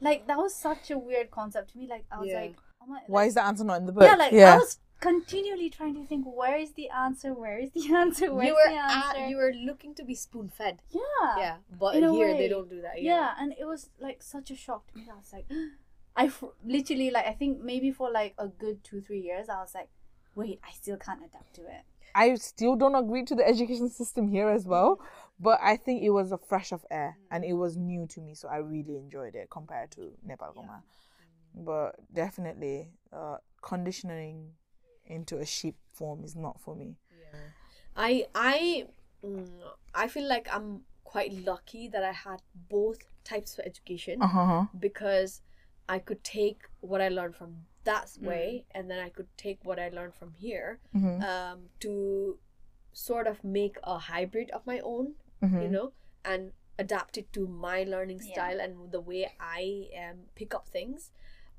like 0.00 0.26
that 0.26 0.38
was 0.38 0.54
such 0.54 0.90
a 0.90 0.98
weird 0.98 1.30
concept 1.30 1.72
to 1.72 1.78
me 1.78 1.86
like 1.88 2.04
I 2.10 2.18
was 2.18 2.28
Yeah. 2.28 2.40
like 2.40 2.56
oh 2.82 2.86
my 2.86 3.00
Why 3.06 3.24
is 3.26 3.34
the 3.34 3.44
answer 3.44 3.64
not 3.64 3.78
in 3.80 3.86
the 3.86 3.92
book? 3.92 4.02
yeah 4.04 4.16
like 4.16 4.32
I 4.32 4.56
was 4.56 4.78
continually 5.00 5.70
trying 5.70 5.94
to 5.94 6.04
think 6.04 6.24
where 6.26 6.56
is 6.58 6.72
the 6.72 6.88
answer 6.90 7.32
where 7.32 7.58
is 7.58 7.70
the 7.72 7.92
answer 8.02 8.32
where's 8.32 8.48
you 8.48 8.54
were 8.54 8.70
the 8.70 8.76
at, 8.76 9.28
you 9.30 9.36
were 9.36 9.52
looking 9.52 9.94
to 9.94 10.04
be 10.04 10.14
spoon 10.14 10.48
fed. 10.48 10.82
yeah 10.90 11.38
Yeah, 11.38 11.56
but 11.78 11.96
in 11.96 12.08
here 12.12 12.34
they 12.36 12.48
don't 12.48 12.68
do 12.68 12.80
that. 12.82 13.00
yeah. 13.02 13.12
Yeah. 13.14 13.30
and 13.38 13.54
it 13.58 13.64
was 13.66 13.90
like 14.00 14.22
such 14.22 14.50
a 14.50 14.56
shock 14.56 14.86
to 14.92 14.98
me 14.98 15.04
i 15.10 15.16
was 15.16 15.32
like 15.32 15.46
i 16.16 16.26
f- 16.26 16.44
literally 16.64 17.10
like 17.10 17.26
i 17.26 17.32
think 17.32 17.60
maybe 17.62 17.90
for 17.90 18.10
like 18.10 18.34
a 18.38 18.48
good 18.48 18.84
two 18.84 19.00
three 19.00 19.20
years 19.20 19.48
i 19.48 19.58
was 19.60 19.74
like 19.74 19.88
wait 20.34 20.60
i 20.68 20.72
still 20.72 20.96
can't 20.96 21.20
adapt 21.24 21.54
to 21.54 21.62
it 21.62 21.82
I 22.12 22.34
still 22.34 22.74
don't 22.74 22.96
agree 22.96 23.24
to 23.26 23.36
the 23.36 23.46
education 23.54 23.88
system 23.88 24.26
here 24.26 24.48
as 24.48 24.66
well, 24.66 25.00
but 25.38 25.60
I 25.62 25.76
think 25.76 26.02
it 26.02 26.10
was 26.10 26.32
a 26.32 26.38
fresh 26.38 26.72
of 26.72 26.84
air 26.90 27.16
and 27.30 27.44
it 27.44 27.52
was 27.52 27.76
new 27.76 28.08
to 28.08 28.20
me, 28.20 28.34
so 28.34 28.48
I 28.48 28.56
really 28.56 28.96
enjoyed 28.96 29.36
it 29.36 29.48
compared 29.48 29.92
to 29.92 30.10
Nepal 30.26 30.50
Koma. 30.52 30.82
But 31.54 31.94
definitely, 32.12 32.88
uh, 33.12 33.36
conditioning 33.62 34.50
into 35.10 35.38
a 35.38 35.44
sheep 35.46 35.76
form 35.92 36.24
is 36.24 36.36
not 36.36 36.60
for 36.60 36.74
me. 36.74 36.96
I 37.96 38.26
I 38.34 38.86
mm, 39.24 39.48
I 39.94 40.08
feel 40.08 40.28
like 40.28 40.48
I'm 40.54 40.82
quite 41.04 41.32
lucky 41.32 41.88
that 41.88 42.04
I 42.04 42.12
had 42.12 42.40
both 42.68 42.98
types 43.24 43.58
of 43.58 43.66
education 43.66 44.22
Uh 44.22 44.26
huh. 44.28 44.64
because 44.78 45.42
I 45.88 45.98
could 45.98 46.22
take 46.22 46.62
what 46.80 47.00
I 47.00 47.08
learned 47.08 47.34
from 47.34 47.66
that 47.84 48.16
way 48.20 48.64
and 48.74 48.88
then 48.90 49.00
I 49.00 49.08
could 49.08 49.26
take 49.36 49.58
what 49.64 49.78
I 49.80 49.88
learned 49.88 50.14
from 50.14 50.32
here 50.34 50.78
Mhm. 50.94 51.22
um, 51.22 51.58
to 51.80 52.38
sort 52.92 53.26
of 53.26 53.42
make 53.42 53.76
a 53.82 53.98
hybrid 53.98 54.50
of 54.50 54.64
my 54.66 54.78
own, 54.80 55.14
Mhm. 55.42 55.62
you 55.62 55.68
know, 55.68 55.92
and 56.24 56.52
adapt 56.78 57.18
it 57.18 57.32
to 57.32 57.46
my 57.46 57.82
learning 57.84 58.20
Yeah. 58.20 58.32
style 58.32 58.60
and 58.60 58.92
the 58.92 59.00
way 59.00 59.32
I 59.40 59.90
um, 60.02 60.18
pick 60.34 60.54
up 60.54 60.68
things. 60.68 61.10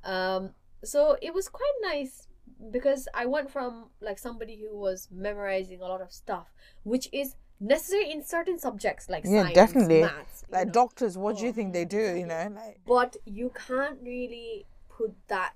Um, 0.04 0.56
so 0.84 1.18
it 1.22 1.34
was 1.34 1.48
quite 1.50 1.78
nice 1.82 2.28
because 2.72 3.08
I 3.14 3.26
went 3.26 3.50
from 3.52 3.90
like 4.02 4.20
somebody 4.20 4.58
who 4.62 4.78
was 4.78 5.08
memorizing 5.12 5.82
a 5.82 5.86
lot 5.88 6.02
of 6.02 6.12
stuff, 6.12 6.54
which 6.84 7.10
is 7.12 7.36
necessary 7.60 8.12
in 8.12 8.24
certain 8.24 8.58
subjects 8.60 9.10
like 9.10 9.26
Yeah, 9.26 9.44
science, 9.44 9.56
definitely. 9.56 10.02
maths, 10.02 10.44
Like 10.52 10.68
know. 10.68 10.74
doctors, 10.74 11.18
what 11.18 11.38
do 11.38 11.44
you 11.44 11.50
oh, 11.50 11.54
think 11.54 11.74
they 11.74 11.86
do? 11.86 12.16
You 12.18 12.26
know, 12.26 12.52
like 12.56 12.80
but 12.86 13.18
you 13.26 13.52
can't 13.68 14.00
really 14.04 14.66
put 14.90 15.14
that 15.28 15.54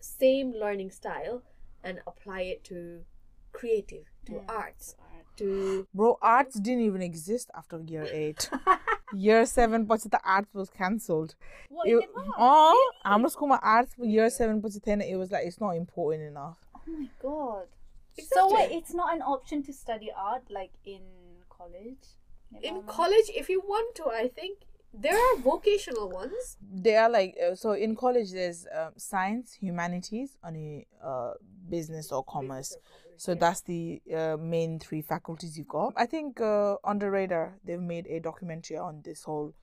same 0.00 0.52
learning 0.52 0.90
style 0.90 1.42
and 1.82 2.00
apply 2.06 2.42
it 2.42 2.64
to 2.64 3.00
creative, 3.52 4.06
to 4.26 4.34
Yeah. 4.34 4.40
arts, 4.48 4.96
to 5.36 5.86
bro, 5.94 6.18
arts 6.22 6.58
didn't 6.60 6.84
even 6.84 7.02
exist 7.02 7.50
after 7.54 7.80
year 7.80 8.06
eight. 8.12 8.50
year 9.14 9.46
seven, 9.46 9.84
but 9.84 10.00
the 10.02 10.20
arts 10.24 10.52
was 10.54 10.70
cancelled. 10.70 11.34
what 11.68 11.88
It, 11.88 12.04
oh, 12.38 12.92
I'm 13.04 13.22
not 13.22 13.32
school 13.32 13.48
my 13.48 13.58
arts 13.62 13.94
for 13.94 14.04
year 14.04 14.30
seven, 14.30 14.60
but 14.60 14.72
then 14.84 15.00
it 15.00 15.16
was 15.16 15.30
like 15.30 15.46
it's 15.46 15.60
not 15.60 15.70
important 15.76 16.24
enough. 16.24 16.58
oh 16.74 16.80
my 16.86 17.08
god 17.20 17.66
so 18.18 18.46
Exactly. 18.48 18.54
wait 18.54 18.70
it's 18.78 18.94
not 18.94 19.14
an 19.14 19.20
option 19.22 19.62
to 19.62 19.72
study 19.72 20.10
art 20.16 20.42
like 20.50 20.70
in 20.86 21.02
college 21.50 22.04
in 22.62 22.74
Nepal? 22.76 22.82
college 22.94 23.28
if 23.34 23.50
you 23.50 23.60
want 23.60 23.94
to 23.94 24.04
i 24.06 24.26
think 24.28 24.60
there 24.94 25.14
are 25.14 25.36
vocational 25.42 26.08
ones 26.08 26.56
They 26.72 26.96
are 26.96 27.10
like 27.10 27.36
uh, 27.44 27.54
so 27.54 27.72
in 27.72 27.94
college. 27.94 28.32
There's 28.32 28.66
um, 28.74 28.92
science, 28.96 29.52
humanities, 29.52 30.38
and 30.42 30.84
uh, 31.04 31.32
business 31.68 32.10
or 32.12 32.24
commerce. 32.24 32.74
So 33.16 33.34
that's 33.34 33.62
the 33.62 34.02
uh, 34.14 34.36
main 34.38 34.78
three 34.78 35.02
faculties 35.02 35.56
you've 35.58 35.68
got. 35.68 35.92
I 35.96 36.06
think 36.06 36.40
uh, 36.40 36.76
under 36.84 37.10
radar 37.10 37.58
they've 37.64 37.80
made 37.80 38.06
a 38.06 38.20
documentary 38.20 38.76
on 38.76 39.02
this 39.04 39.24
whole 39.24 39.54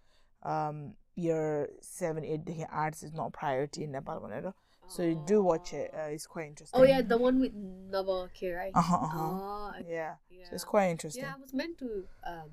um, 0.44 0.94
year 1.16 1.70
seven 1.82 2.24
eight 2.26 2.46
the 2.46 2.66
arts 2.72 3.04
is 3.04 3.14
not 3.14 3.28
a 3.28 3.32
priority 3.32 3.84
in 3.84 3.92
Nepal 3.92 4.20
whenever. 4.20 4.54
So 4.88 5.04
you 5.04 5.16
do 5.16 5.42
watch 5.42 5.74
it. 5.74 5.92
Uh, 5.94 6.10
it's 6.10 6.28
quite 6.28 6.48
interesting. 6.48 6.80
Oh 6.80 6.84
yeah, 6.84 7.02
the 7.02 7.18
one 7.18 7.40
with 7.40 7.54
Nava 7.56 8.30
K, 8.34 8.52
right? 8.52 8.72
Uh-huh, 8.76 8.96
uh-huh. 8.96 9.18
Oh, 9.20 9.72
I- 9.74 9.84
Yeah. 9.88 10.16
yeah. 10.30 10.44
So 10.50 10.56
it's 10.56 10.64
quite 10.66 10.90
interesting. 10.90 11.24
Yeah, 11.24 11.34
I 11.38 11.42
was 11.42 11.54
meant 11.54 11.78
to. 11.80 12.04
Um, 12.26 12.50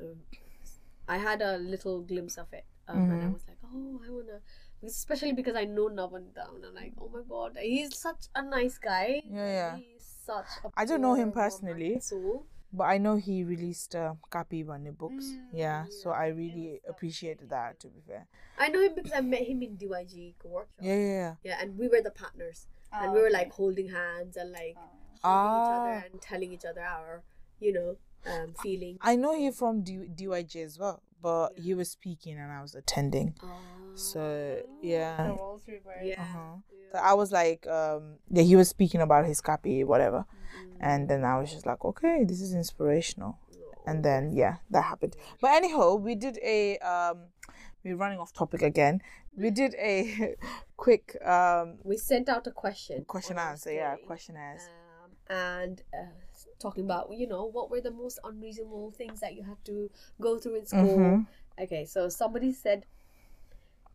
um, 0.00 0.22
I 1.08 1.18
had 1.18 1.42
a 1.42 1.56
little 1.58 2.02
glimpse 2.02 2.36
of 2.36 2.52
it, 2.52 2.64
um, 2.88 2.98
and 3.10 3.22
I 3.22 3.26
Mhm. 3.26 3.32
was 3.32 3.46
like, 3.48 3.58
"Oh, 3.64 4.00
I 4.06 4.10
wanna," 4.10 4.40
especially 4.82 5.32
because 5.32 5.54
I 5.56 5.64
know 5.64 5.88
Navan 5.88 6.32
down. 6.32 6.64
I'm 6.64 6.74
like, 6.74 6.94
"Oh 7.00 7.08
my 7.08 7.22
god, 7.28 7.56
he's 7.60 7.96
such 7.96 8.26
a 8.34 8.42
nice 8.42 8.78
guy." 8.78 9.22
Yeah, 9.24 9.52
yeah. 9.60 9.78
Such. 10.26 10.46
A 10.64 10.68
I 10.76 10.84
don't 10.84 11.00
know 11.00 11.14
him 11.14 11.32
personally. 11.32 12.00
Soul. 12.00 12.44
But 12.72 12.84
I 12.84 12.98
know 12.98 13.16
he 13.16 13.44
released 13.44 13.94
uh, 13.94 14.14
Kapi 14.30 14.64
Bane 14.64 14.92
books. 14.92 15.24
Mm, 15.24 15.38
yeah, 15.54 15.84
so 16.02 16.10
I 16.10 16.26
really 16.28 16.66
was, 16.72 16.80
appreciated 16.92 17.48
that. 17.50 17.78
To 17.80 17.88
be 17.88 18.00
fair. 18.06 18.26
I 18.58 18.68
know 18.68 18.80
him 18.82 18.92
because 18.94 19.12
I 19.14 19.20
met 19.20 19.42
him 19.42 19.62
in 19.62 19.76
DYG 19.76 20.34
workshop. 20.44 20.74
Yeah, 20.82 20.94
yeah, 20.96 21.08
yeah. 21.08 21.34
Yeah, 21.44 21.56
and 21.62 21.78
we 21.78 21.88
were 21.88 22.02
the 22.02 22.10
partners, 22.10 22.66
and 22.92 23.10
Oh, 23.10 23.14
we 23.14 23.20
were 23.20 23.26
okay. 23.28 23.38
like 23.40 23.52
holding 23.52 23.88
hands 23.88 24.36
and 24.36 24.50
like 24.52 24.76
Oh. 24.76 24.82
hugging 25.22 25.56
each 25.62 25.70
Ah. 25.72 25.80
other 25.80 26.06
and 26.10 26.20
telling 26.20 26.52
each 26.52 26.64
other 26.66 26.82
our, 26.82 27.22
you 27.60 27.72
know, 27.72 27.96
um, 28.26 28.52
feelings. 28.62 28.98
I 29.00 29.14
know 29.16 29.32
he 29.38 29.50
from 29.52 29.82
D- 29.82 30.08
DYJ 30.14 30.64
as 30.64 30.78
well, 30.78 31.00
but 31.20 31.50
he 31.56 31.70
Yeah. 31.70 31.76
was 31.76 31.90
speaking 31.90 32.38
and 32.38 32.50
I 32.52 32.60
was 32.62 32.74
attending. 32.74 33.34
So 33.94 34.18
The 34.82 34.88
yeah. 34.88 35.28
roles 35.28 35.62
reversed. 35.66 36.04
Yeah. 36.04 36.20
Uh-huh. 36.22 36.56
yeah. 36.70 36.92
So 36.92 36.98
I 36.98 37.14
was 37.14 37.32
like, 37.32 37.66
um, 37.66 38.16
yeah, 38.30 38.42
he 38.42 38.56
was 38.56 38.68
speaking 38.68 39.00
about 39.00 39.24
his 39.26 39.40
copy, 39.40 39.84
whatever, 39.84 40.24
Mm. 40.26 40.76
and 40.80 41.08
then 41.08 41.24
I 41.24 41.38
was 41.38 41.50
just 41.50 41.66
like, 41.66 41.84
okay, 41.84 42.24
this 42.24 42.40
is 42.40 42.54
inspirational. 42.54 43.38
Oh, 43.52 43.82
And 43.86 44.04
then 44.04 44.32
yeah, 44.32 44.56
that 44.70 44.82
happened. 44.84 45.16
But 45.40 45.50
anyhow, 45.54 45.94
we 45.96 46.14
did 46.14 46.38
a 46.42 46.78
um, 46.78 47.18
we're 47.84 47.96
running 47.96 48.18
off 48.18 48.32
topic 48.32 48.62
again. 48.62 49.00
We 49.36 49.50
did 49.50 49.74
a 49.78 50.34
quick 50.76 51.16
um 51.24 51.78
we 51.84 51.96
sent 51.96 52.28
out 52.28 52.46
a 52.46 52.50
question. 52.52 53.04
question 53.06 53.38
on 53.38 53.44
our 53.44 53.50
answer. 53.52 53.72
Yeah, 53.72 53.94
story, 53.94 54.06
question 54.06 54.36
answer. 54.36 54.70
Um, 54.70 54.85
and 55.28 55.82
uh, 55.92 56.06
talking 56.58 56.84
about 56.84 57.10
you 57.12 57.26
know 57.26 57.44
what 57.44 57.70
were 57.70 57.80
the 57.80 57.90
most 57.90 58.18
unreasonable 58.24 58.90
things 58.92 59.20
that 59.20 59.34
you 59.34 59.42
had 59.42 59.58
to 59.64 59.90
go 60.20 60.38
through 60.38 60.56
in 60.56 60.66
school. 60.66 60.96
Mhm. 60.98 61.26
Okay, 61.60 61.84
so 61.84 62.08
somebody 62.08 62.52
said, 62.52 62.86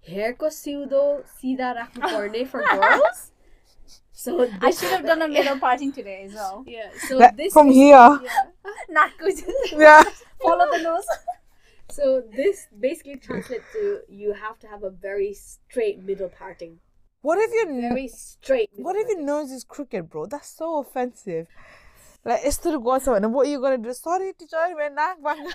"Hair 0.07 0.34
ko 0.34 0.47
sida 0.47 1.88
parne 1.99 2.45
for 2.45 2.61
girls." 2.71 3.32
So 4.13 4.47
I 4.61 4.71
should 4.71 4.89
have 4.91 5.05
done 5.05 5.21
a 5.21 5.27
middle 5.38 5.57
parting 5.59 5.91
today 5.91 6.23
as 6.25 6.34
well. 6.34 6.63
Yeah. 6.67 6.89
So 7.07 7.17
Like, 7.17 7.36
this 7.38 7.53
from 7.53 7.69
is- 7.69 7.75
here. 7.75 7.95
Yeah. 7.95 8.19
Not 8.89 9.11
good. 9.17 9.34
Yeah. 9.71 10.03
Follow 10.41 10.69
the 10.71 10.82
nose. 10.84 11.05
So 11.89 12.21
this 12.21 12.67
basically 12.79 13.17
translates 13.17 13.65
to 13.73 14.01
you 14.07 14.34
have 14.34 14.59
to 14.59 14.67
have 14.67 14.84
a 14.84 14.89
very 14.89 15.34
straight 15.34 16.03
middle 16.03 16.29
parting. 16.29 16.79
What 17.22 17.38
if 17.38 17.51
your 17.53 17.82
Very 17.82 18.07
straight. 18.07 18.72
what 18.76 18.95
if 18.95 19.07
your 19.07 19.22
nose 19.22 19.51
is 19.51 19.63
crooked, 19.63 20.09
bro? 20.09 20.26
That's 20.26 20.49
so 20.49 20.80
offensive. 20.80 21.47
Like 22.26 22.41
it's 22.43 22.57
to 22.59 22.80
go 22.80 22.99
someone 22.99 23.24
and 23.24 23.34
what 23.34 23.47
are 23.47 23.49
you 23.51 23.59
gonna 23.61 23.78
do? 23.78 23.93
Sorry, 23.93 24.34
teacher, 24.34 24.57
man. 24.78 24.95
nah, 24.95 25.15
bang." 25.24 25.47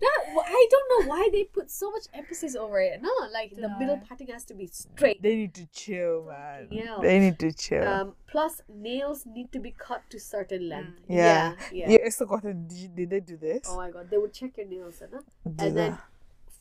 That 0.00 0.18
I 0.36 0.66
don't 0.70 0.88
know 1.06 1.10
why 1.10 1.28
they 1.32 1.44
put 1.44 1.70
so 1.70 1.90
much 1.90 2.04
emphasis 2.14 2.54
over 2.56 2.80
it. 2.80 3.02
No, 3.02 3.10
like 3.32 3.54
the 3.56 3.68
middle 3.78 4.00
parting 4.06 4.28
has 4.28 4.44
to 4.46 4.54
be 4.54 4.66
straight. 4.66 5.20
They 5.22 5.34
need 5.34 5.54
to 5.54 5.66
chill, 5.72 6.26
man. 6.26 6.68
hell. 6.70 7.00
They 7.00 7.18
need 7.18 7.38
to 7.40 7.52
chill. 7.52 7.86
Um, 7.86 8.14
plus 8.26 8.62
nails 8.68 9.24
need 9.26 9.50
to 9.52 9.58
be 9.58 9.72
cut 9.76 10.02
to 10.10 10.20
certain 10.20 10.68
length. 10.68 11.00
yeah. 11.08 11.54
yeah. 11.72 11.90
yeah. 11.90 11.98
it's 12.02 12.16
forgotten. 12.16 12.66
Did, 12.68 12.78
you- 12.78 12.88
did 12.88 13.10
they 13.10 13.20
do 13.20 13.36
this? 13.36 13.66
Oh 13.68 13.76
my 13.76 13.90
god, 13.90 14.10
they 14.10 14.18
would 14.18 14.32
check 14.32 14.56
your 14.56 14.66
nails, 14.66 15.00
huh? 15.00 15.20
And 15.58 15.76
then 15.76 15.98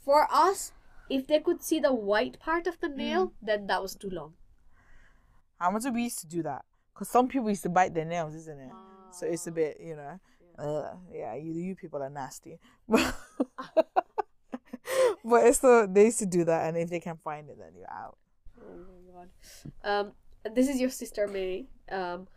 for 0.03 0.27
us, 0.31 0.71
if 1.17 1.27
they 1.27 1.39
could 1.39 1.61
see 1.61 1.79
the 1.79 1.93
white 1.93 2.39
part 2.39 2.65
of 2.71 2.79
the 2.79 2.89
nail, 2.89 3.27
Mm. 3.27 3.33
then 3.49 3.67
that 3.67 3.81
was 3.81 3.95
too 3.95 4.09
long. 4.09 4.33
How 5.59 5.69
much 5.71 5.83
we 5.93 6.03
used 6.09 6.19
to 6.19 6.27
do 6.27 6.41
that? 6.43 6.65
Because 6.93 7.09
some 7.09 7.27
people 7.27 7.49
used 7.49 7.63
to 7.63 7.69
bite 7.69 7.93
their 7.93 8.05
nails, 8.05 8.33
isn't 8.35 8.59
it? 8.59 8.71
So 9.11 9.25
it's 9.27 9.47
a 9.47 9.51
Ah. 9.51 9.53
bit, 9.61 9.79
you 9.79 9.95
know, 9.95 10.19
uh, 10.57 10.95
yeah, 11.11 11.33
you 11.35 11.51
you 11.53 11.75
people 11.75 12.01
are 12.01 12.09
nasty. 12.09 12.59
but 15.23 15.45
it's 15.47 15.57
still, 15.57 15.87
they 15.87 16.05
used 16.05 16.19
to 16.19 16.25
do 16.25 16.43
that, 16.45 16.67
and 16.67 16.77
if 16.77 16.89
they 16.89 16.99
can 16.99 17.17
find 17.17 17.49
it, 17.49 17.57
then 17.57 17.71
you're 17.77 17.91
out. 17.91 18.17
Oh 18.61 18.75
my 18.85 19.11
god. 19.13 19.29
Um, 19.83 20.05
this 20.55 20.67
is 20.69 20.79
your 20.79 20.89
sister 20.89 21.27
Mary. 21.27 21.67
Um, 21.89 22.27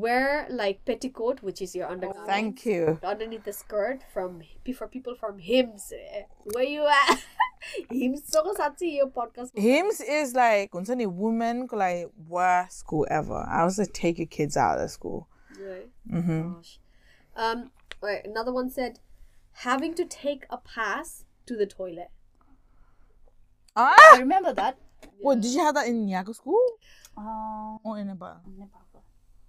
wear 0.00 0.46
like 0.50 0.84
petticoat, 0.84 1.42
which 1.42 1.60
is 1.62 1.74
your 1.74 1.88
undergarment. 1.88 2.26
Thank 2.26 2.66
you. 2.66 2.98
underneath 3.02 3.44
the 3.44 3.52
skirt 3.52 4.00
from 4.12 4.42
for 4.76 4.86
people 4.88 5.14
from 5.14 5.38
hymns. 5.38 5.92
eh, 5.92 6.22
Where 6.52 6.64
you 6.64 6.86
at? 6.86 7.18
hymns 7.90 8.22
so 8.26 8.42
satsi 8.58 8.96
your 8.96 9.08
podcast. 9.08 9.50
Hymns 9.54 10.00
is 10.00 10.34
like 10.34 10.70
concerning 10.72 11.16
women 11.16 11.68
like 11.72 12.10
worst 12.28 12.78
school 12.80 13.06
ever. 13.10 13.40
I 13.48 13.64
was 13.64 13.78
like 13.78 13.92
take 13.92 14.18
your 14.18 14.26
kids 14.38 14.56
out 14.56 14.78
of 14.80 14.90
school. 14.90 15.28
Right. 15.60 15.88
Mm-hmm. 16.12 16.52
Gosh. 16.54 16.78
Um. 17.36 17.70
Right. 18.02 18.22
Another 18.26 18.52
one 18.52 18.68
said, 18.70 18.98
having 19.52 19.94
to 19.94 20.04
take 20.04 20.44
a 20.50 20.58
pass 20.58 21.24
to 21.46 21.56
the 21.56 21.66
toilet. 21.66 22.10
Ah! 23.76 23.94
I 24.14 24.18
remember 24.18 24.52
that. 24.52 24.76
what 25.20 25.40
did 25.40 25.52
you 25.52 25.60
have 25.60 25.74
that 25.74 25.86
in 25.86 26.06
Yago 26.06 26.34
school 26.34 26.60
Um, 27.16 27.78
or 27.84 27.98
in 27.98 28.06
Nepal? 28.08 28.36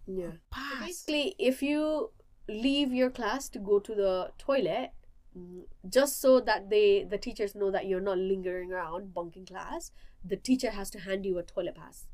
Yeah. 0.08 0.32
Pass. 0.51 0.80
Basically, 0.86 1.36
if 1.39 1.62
you 1.62 2.12
leave 2.47 2.93
your 2.93 3.10
class 3.10 3.49
to 3.49 3.60
go 3.60 3.80
to 3.80 3.95
the 3.95 4.32
toilet, 4.38 4.91
mm, 5.38 5.64
just 5.89 6.22
so 6.22 6.39
that 6.41 6.70
they 6.70 7.03
the 7.03 7.18
teachers 7.18 7.56
know 7.56 7.72
that 7.72 7.88
you're 7.88 8.01
not 8.01 8.18
lingering 8.18 8.72
around 8.72 9.14
bunking 9.14 9.45
class, 9.45 9.91
the 10.24 10.36
teacher 10.38 10.72
has 10.72 10.89
to 10.91 10.99
hand 10.99 11.26
you 11.26 11.38
a 11.39 11.43
toilet 11.43 11.76
pass. 11.76 12.08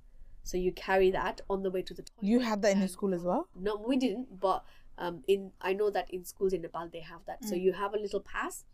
So 0.43 0.57
you 0.57 0.71
carry 0.71 1.11
that 1.11 1.41
on 1.49 1.61
the 1.63 1.69
way 1.69 1.81
to 1.83 1.93
the 1.93 2.01
toilet. 2.03 2.23
You 2.23 2.39
had 2.39 2.61
that 2.63 2.71
in 2.71 2.77
your 2.77 2.83
and- 2.83 2.91
school 2.91 3.13
as 3.13 3.23
well. 3.23 3.47
No, 3.55 3.75
we 3.75 3.97
didn't, 3.97 4.39
but 4.39 4.63
um, 4.97 5.23
in 5.27 5.51
I 5.61 5.73
know 5.73 5.89
that 5.91 6.09
in 6.11 6.23
schools 6.25 6.53
in 6.53 6.61
Nepal 6.61 6.89
they 6.91 7.01
have 7.01 7.21
that. 7.27 7.43
So 7.45 7.55
Mm. 7.55 7.61
you 7.61 7.73
have 7.73 7.93
a 7.93 7.97
little 7.99 8.21
pass 8.21 8.65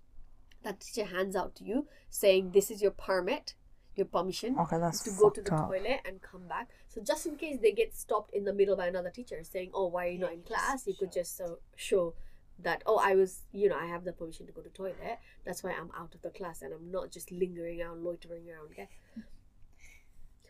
that 0.63 0.79
teacher 0.81 1.05
hands 1.05 1.35
out 1.35 1.55
to 1.55 1.63
you, 1.63 1.87
saying 2.09 2.51
this 2.51 2.69
is 2.71 2.81
your 2.81 2.91
permit, 2.91 3.53
your 3.97 4.05
permission 4.07 4.57
Okay, 4.59 4.77
that's 4.79 5.03
to 5.03 5.11
go 5.19 5.29
to 5.29 5.41
the 5.41 5.53
up. 5.53 5.67
toilet 5.67 6.01
and 6.05 6.21
come 6.21 6.47
back. 6.47 6.69
So 6.87 7.01
just 7.01 7.25
in 7.25 7.35
case 7.35 7.57
they 7.61 7.71
get 7.71 7.95
stopped 7.95 8.33
in 8.33 8.43
the 8.45 8.53
middle 8.53 8.75
by 8.75 8.87
another 8.87 9.09
teacher 9.09 9.43
saying, 9.43 9.71
"Oh, 9.73 9.87
why 9.87 10.05
are 10.07 10.09
you 10.09 10.19
not 10.19 10.33
in 10.33 10.41
class?" 10.43 10.85
You 10.87 10.93
could 10.93 11.11
just 11.11 11.39
uh, 11.41 11.55
show 11.75 12.13
that, 12.59 12.83
"Oh, 12.85 12.97
I 13.03 13.15
was, 13.15 13.43
you 13.51 13.69
know, 13.69 13.77
I 13.77 13.85
have 13.85 14.03
the 14.03 14.13
permission 14.13 14.45
to 14.47 14.51
go 14.51 14.61
to 14.61 14.69
toilet. 14.69 15.19
That's 15.45 15.63
why 15.63 15.71
I'm 15.71 15.91
out 15.97 16.13
of 16.15 16.21
the 16.21 16.29
class 16.29 16.61
and 16.61 16.73
I'm 16.73 16.91
not 16.91 17.11
just 17.11 17.31
lingering 17.31 17.81
around, 17.81 18.03
loitering 18.03 18.49
around." 18.49 18.71
Okay. 18.71 18.89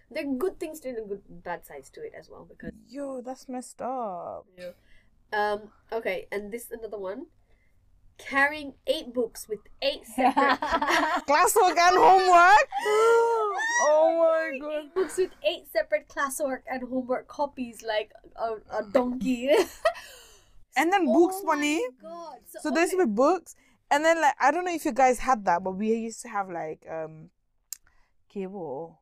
There 0.10 0.24
are 0.24 0.34
good 0.38 0.58
things 0.60 0.80
to 0.82 0.90
it 0.90 0.98
and 0.98 1.10
good 1.10 1.22
bad 1.44 1.66
sides 1.66 1.90
to 1.92 2.02
it 2.02 2.14
as 2.18 2.30
well 2.30 2.46
because 2.46 2.72
Yo, 2.88 3.20
that's 3.22 3.50
messed 3.50 3.82
up. 3.82 4.46
yeah. 4.58 4.72
Um. 5.34 5.72
Okay, 5.92 6.28
and 6.32 6.52
this 6.52 6.72
another 6.72 6.98
one. 6.98 7.26
Carrying 8.18 8.74
eight 8.88 9.14
books 9.14 9.48
with 9.48 9.60
eight 9.82 10.06
separate 10.16 10.60
Classwork 11.30 11.78
and 11.78 11.96
homework. 11.98 12.68
oh 13.90 14.52
my 14.52 14.58
god. 14.60 14.74
eight 14.86 14.94
books 14.96 15.18
with 15.18 15.32
eight 15.48 15.68
separate 15.72 16.08
classwork 16.10 16.62
and 16.70 16.82
homework 16.90 17.28
copies, 17.28 17.84
like 17.88 18.12
a, 18.36 18.56
a 18.80 18.84
donkey. 18.92 19.50
And 20.80 20.94
then 20.94 21.06
books, 21.06 21.38
Oh 21.42 21.46
my 21.46 21.56
money. 21.56 21.82
God. 22.02 22.38
So, 22.46 22.60
So 22.64 22.70
there's 22.72 22.90
okay. 22.90 22.98
with 22.98 23.16
books, 23.16 23.56
and 23.90 24.06
then 24.06 24.22
like 24.22 24.36
I 24.40 24.52
don't 24.52 24.64
know 24.66 24.74
if 24.74 24.86
you 24.86 24.92
guys 24.92 25.18
had 25.20 25.44
that, 25.46 25.64
but 25.64 25.72
we 25.72 25.92
used 25.94 26.22
to 26.22 26.30
have 26.30 26.50
like 26.52 26.86
um, 26.88 27.30
cable. 28.30 29.02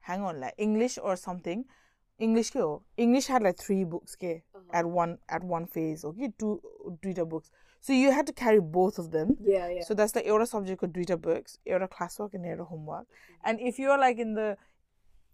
Hang 0.00 0.22
on, 0.22 0.40
like 0.40 0.54
English 0.58 0.98
or 1.02 1.16
something. 1.16 1.64
English 2.18 2.50
cable. 2.50 2.84
English 2.96 3.26
had 3.26 3.42
like 3.42 3.58
three 3.58 3.84
books, 3.84 4.16
okay, 4.20 4.42
Uh-huh. 4.54 4.64
at 4.72 4.84
one 4.86 5.18
at 5.30 5.42
one 5.44 5.66
phase. 5.66 6.04
Okay, 6.04 6.32
two 6.38 6.60
duita 7.02 7.26
books. 7.28 7.50
So 7.80 7.92
you 7.92 8.10
had 8.10 8.26
to 8.26 8.32
carry 8.32 8.60
both 8.60 8.98
of 8.98 9.10
them. 9.10 9.36
Yeah, 9.40 9.68
yeah. 9.68 9.84
So 9.84 9.94
that's 9.94 10.12
the 10.12 10.26
era 10.26 10.46
subject 10.46 10.80
called 10.80 10.92
Dwita 10.92 11.16
books, 11.16 11.58
era 11.64 11.88
classwork 11.88 12.34
and 12.34 12.44
era 12.44 12.64
homework. 12.64 13.06
Mm-hmm. 13.06 13.48
And 13.48 13.60
if 13.60 13.78
you're 13.78 13.98
like 13.98 14.18
in 14.18 14.34
the 14.34 14.56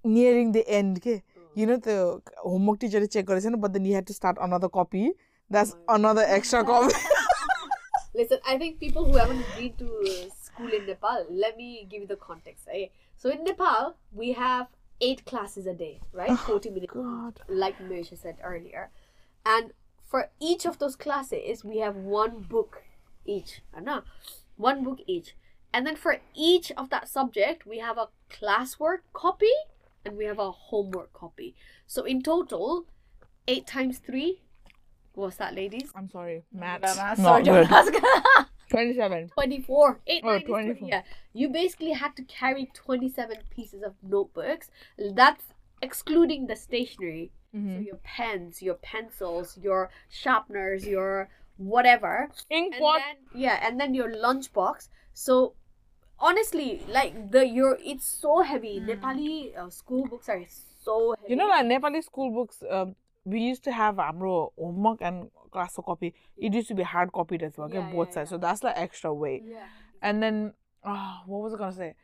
nearing 0.05 0.53
the 0.53 0.68
end, 0.68 0.99
okay, 0.99 1.22
mm. 1.38 1.42
you 1.55 1.66
know 1.66 1.76
the 1.76 2.20
homework 2.38 2.80
teacher 2.80 3.05
check 3.07 3.26
but 3.26 3.72
then 3.72 3.84
you 3.84 3.95
had 3.95 4.07
to 4.07 4.12
start 4.12 4.36
another 4.40 4.68
copy. 4.68 5.12
That's 5.51 5.74
oh 5.88 5.95
another 5.95 6.22
extra 6.26 6.64
copy. 6.64 6.95
Listen, 8.14 8.38
I 8.47 8.59
think 8.59 8.78
people 8.78 9.05
who 9.05 9.16
haven't 9.16 9.45
been 9.59 9.74
to 9.74 10.30
school 10.40 10.72
in 10.72 10.86
Nepal, 10.86 11.26
let 11.30 11.57
me 11.57 11.86
give 11.90 12.03
you 12.03 12.07
the 12.07 12.16
context. 12.16 12.68
Eh? 12.72 12.86
So 13.16 13.30
in 13.30 13.45
Nepal, 13.45 13.97
we 14.12 14.32
have 14.32 14.68
eight 15.01 15.24
classes 15.24 15.66
a 15.66 15.74
day, 15.74 16.01
right? 16.12 16.30
Oh, 16.30 16.36
40 16.36 16.70
minutes, 16.70 16.92
God. 16.92 17.40
like 17.49 17.78
Marisha 17.78 18.16
said 18.16 18.36
earlier. 18.42 18.90
And 19.45 19.72
for 20.07 20.31
each 20.41 20.65
of 20.67 20.79
those 20.79 20.97
classes, 20.97 21.65
we 21.65 21.79
have 21.79 21.97
one 21.97 22.41
book 22.41 22.83
each. 23.25 23.63
Anna, 23.77 24.05
One 24.57 24.85
book 24.85 24.99
each. 25.07 25.35
And 25.73 25.85
then 25.87 25.97
for 25.97 26.19
each 26.35 26.71
of 26.77 26.91
that 26.91 27.09
subject, 27.09 27.67
we 27.67 27.79
have 27.79 27.99
a 27.99 28.09
classwork 28.31 28.99
copy 29.13 29.51
and 30.05 30.17
we 30.17 30.25
have 30.27 30.39
a 30.39 30.53
homework 30.53 31.13
copy. 31.13 31.55
So 31.87 32.05
in 32.05 32.23
total, 32.23 32.87
eight 33.49 33.67
times 33.67 33.99
three. 33.99 34.43
What's 35.15 35.37
that, 35.37 35.55
ladies? 35.55 35.91
I'm 35.95 36.09
sorry, 36.11 36.45
Math. 36.53 36.83
maths. 36.83 37.23
Sorry, 37.23 37.43
don't 37.43 37.67
good. 37.67 37.73
ask. 37.73 37.93
27. 38.71 39.29
24. 39.29 40.01
8, 40.07 40.21
Oh, 40.25 40.29
nine 40.29 40.37
is 40.41 40.47
24. 40.47 40.75
20, 40.79 40.89
Yeah. 40.89 41.03
You 41.33 41.49
basically 41.49 41.93
had 41.93 42.17
to 42.17 42.23
carry 42.25 42.71
27 42.75 43.37
pieces 43.51 43.83
of 43.83 43.95
notebooks. 44.03 44.71
That's 44.99 45.45
excluding 45.83 46.47
the 46.47 46.57
stationery. 46.57 47.31
So 47.55 47.61
Mhm. 47.61 47.87
your 47.87 47.97
pens, 48.03 48.63
your 48.63 48.75
pencils, 48.75 49.57
your 49.57 49.89
sharpeners, 50.11 50.87
your 50.87 51.29
whatever. 51.57 52.29
Ink 52.51 52.75
And 52.75 52.83
then, 52.83 53.17
yeah, 53.33 53.61
and 53.67 53.79
then 53.81 53.95
your 53.95 54.11
lunchbox. 54.11 54.89
So 55.13 55.55
honestly, 56.19 56.83
like 56.89 57.31
the 57.31 57.47
your 57.47 57.79
it's 57.81 58.05
so 58.07 58.43
heavy. 58.43 58.81
Nepali 58.81 59.57
uh, 59.57 59.71
school 59.71 60.07
books 60.07 60.29
are 60.29 60.43
so 60.83 61.15
heavy. 61.17 61.31
You 61.31 61.37
know, 61.37 61.47
like 61.47 61.65
Nepali 61.67 62.03
school 62.03 62.31
books, 62.33 62.63
um, 62.69 62.97
we 63.25 63.41
used 63.41 63.63
to 63.65 63.73
have 63.73 64.01
Amro 64.01 64.53
homework 64.59 65.01
and 65.01 65.31
class 65.53 65.77
copy. 65.77 66.13
It 66.37 66.53
used 66.53 66.69
to 66.69 66.75
be 66.75 66.83
hard 66.83 67.13
copied 67.13 67.45
as 67.45 67.57
well, 67.57 67.69
okay, 67.69 67.79
Yeah, 67.79 67.93
both 67.93 68.09
yeah, 68.09 68.15
sides. 68.15 68.31
yeah. 68.31 68.35
So 68.35 68.39
that's 68.39 68.65
like 68.65 68.77
extra 68.77 69.15
weight. 69.15 69.45
Yeah. 69.47 69.69
And 70.03 70.21
then, 70.21 70.55
oh, 70.85 71.21
what 71.27 71.41
was 71.43 71.55
I 71.55 71.59
gonna 71.59 71.73
say? 71.73 71.95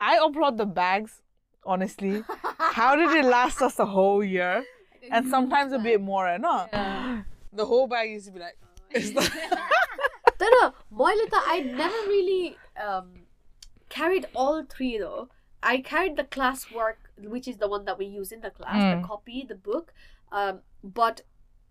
I 0.00 0.18
upload 0.18 0.56
the 0.56 0.66
bags, 0.66 1.22
honestly. 1.64 2.24
How 2.58 2.96
did 2.96 3.12
it 3.12 3.24
last 3.24 3.62
us 3.62 3.78
a 3.78 3.86
whole 3.86 4.24
year? 4.24 4.64
And 5.10 5.28
sometimes 5.28 5.72
a 5.72 5.78
bit 5.78 6.00
more, 6.00 6.28
eh, 6.28 6.36
no? 6.38 6.66
Yeah. 6.72 7.22
The 7.52 7.64
whole 7.66 7.86
bag 7.86 8.10
used 8.10 8.26
to 8.26 8.32
be 8.32 8.40
like, 8.40 8.56
like 9.14 9.32
No, 10.40 10.48
no, 10.60 10.74
Moilita, 10.92 11.40
I 11.46 11.60
never 11.60 11.94
really 12.08 12.56
um, 12.82 13.10
carried 13.88 14.26
all 14.34 14.62
three 14.64 14.98
though. 14.98 15.28
I 15.62 15.78
carried 15.78 16.16
the 16.16 16.24
classwork, 16.24 16.96
which 17.18 17.48
is 17.48 17.56
the 17.56 17.68
one 17.68 17.84
that 17.86 17.98
we 17.98 18.04
use 18.06 18.30
in 18.30 18.40
the 18.42 18.50
class, 18.50 19.00
the 19.00 19.06
copy, 19.06 19.44
the 19.48 19.54
book. 19.54 19.92
Um, 20.30 20.60
but 20.84 21.22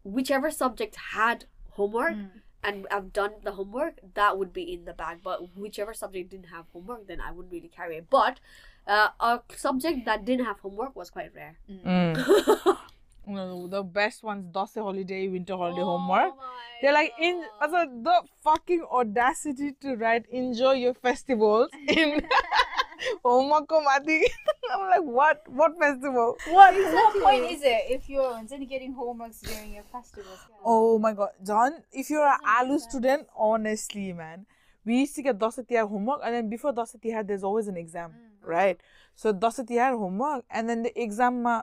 whichever 0.04 0.50
subject 0.52 0.96
had 1.14 1.46
homework 1.72 2.16
Mm. 2.16 2.30
and 2.64 2.88
I've 2.90 3.14
done 3.14 3.34
the 3.44 3.52
homework, 3.54 4.00
that 4.16 4.38
would 4.40 4.52
be 4.52 4.74
in 4.74 4.86
the 4.86 4.94
bag. 4.94 5.20
But 5.24 5.56
whichever 5.56 5.94
subject 5.94 6.32
didn't 6.32 6.48
have 6.48 6.66
homework, 6.74 7.08
then 7.08 7.22
I 7.22 7.32
wouldn't 7.32 7.54
really 7.54 7.68
carry 7.70 7.98
it. 7.98 8.08
But 8.10 8.40
uh, 8.88 9.10
a 9.20 9.42
subject 9.56 10.06
that 10.06 10.26
didn't 10.26 10.46
have 10.46 10.60
homework 10.60 10.96
was 10.96 11.10
quite 11.12 11.32
rare. 11.36 11.58
Mm. 11.70 12.78
No, 13.28 13.67
the 13.67 13.84
best 13.84 14.23
ones, 14.23 14.45
Dose 14.53 14.76
holiday, 14.76 15.28
winter 15.28 15.57
holiday 15.57 15.82
oh 15.82 15.97
homework. 15.97 16.34
Oh 16.34 16.38
my 16.38 16.80
They're 16.82 16.93
like 16.93 17.13
in 17.19 17.41
God. 17.59 17.73
also 17.73 17.91
the 18.03 18.21
fucking 18.43 18.86
audacity 18.91 19.73
to 19.82 19.95
write 19.95 20.26
enjoy 20.32 20.73
your 20.73 20.93
festivals 20.93 21.69
in 21.88 22.21
homework 23.23 23.67
ko. 23.67 23.82
I'm 23.86 24.89
like 24.89 25.03
what 25.03 25.43
what 25.47 25.78
festival? 25.78 26.38
What, 26.49 26.73
what 26.73 27.21
point 27.21 27.51
is 27.51 27.61
it 27.63 27.84
if 27.89 28.09
you're 28.09 28.26
only 28.26 28.65
getting 28.65 28.93
homeworks 28.93 29.41
during 29.41 29.73
your 29.73 29.84
festivals? 29.91 30.39
Oh 30.63 30.99
my 30.99 31.13
god, 31.13 31.30
John, 31.45 31.84
if 31.91 32.09
you're 32.09 32.28
an 32.28 32.39
ALU 32.45 32.80
student, 32.80 33.28
honestly, 33.38 34.13
man, 34.13 34.45
we 34.86 34.99
used 34.99 35.15
to 35.15 35.21
get 35.21 35.39
Dashain 35.39 35.67
Tihar 35.67 35.89
homework, 35.89 36.21
and 36.23 36.34
then 36.34 36.49
before 36.49 36.73
Dashain 36.73 37.01
Tihar, 37.01 37.26
there's 37.26 37.43
always 37.43 37.67
an 37.67 37.78
exam, 37.78 38.11
mm. 38.11 38.47
right? 38.47 38.80
So 39.15 39.34
Dashain 39.34 39.67
Tihar 39.67 39.97
homework, 39.97 40.45
and 40.49 40.69
then 40.69 40.84
the 40.84 41.01
exam, 41.01 41.45
uh, 41.45 41.61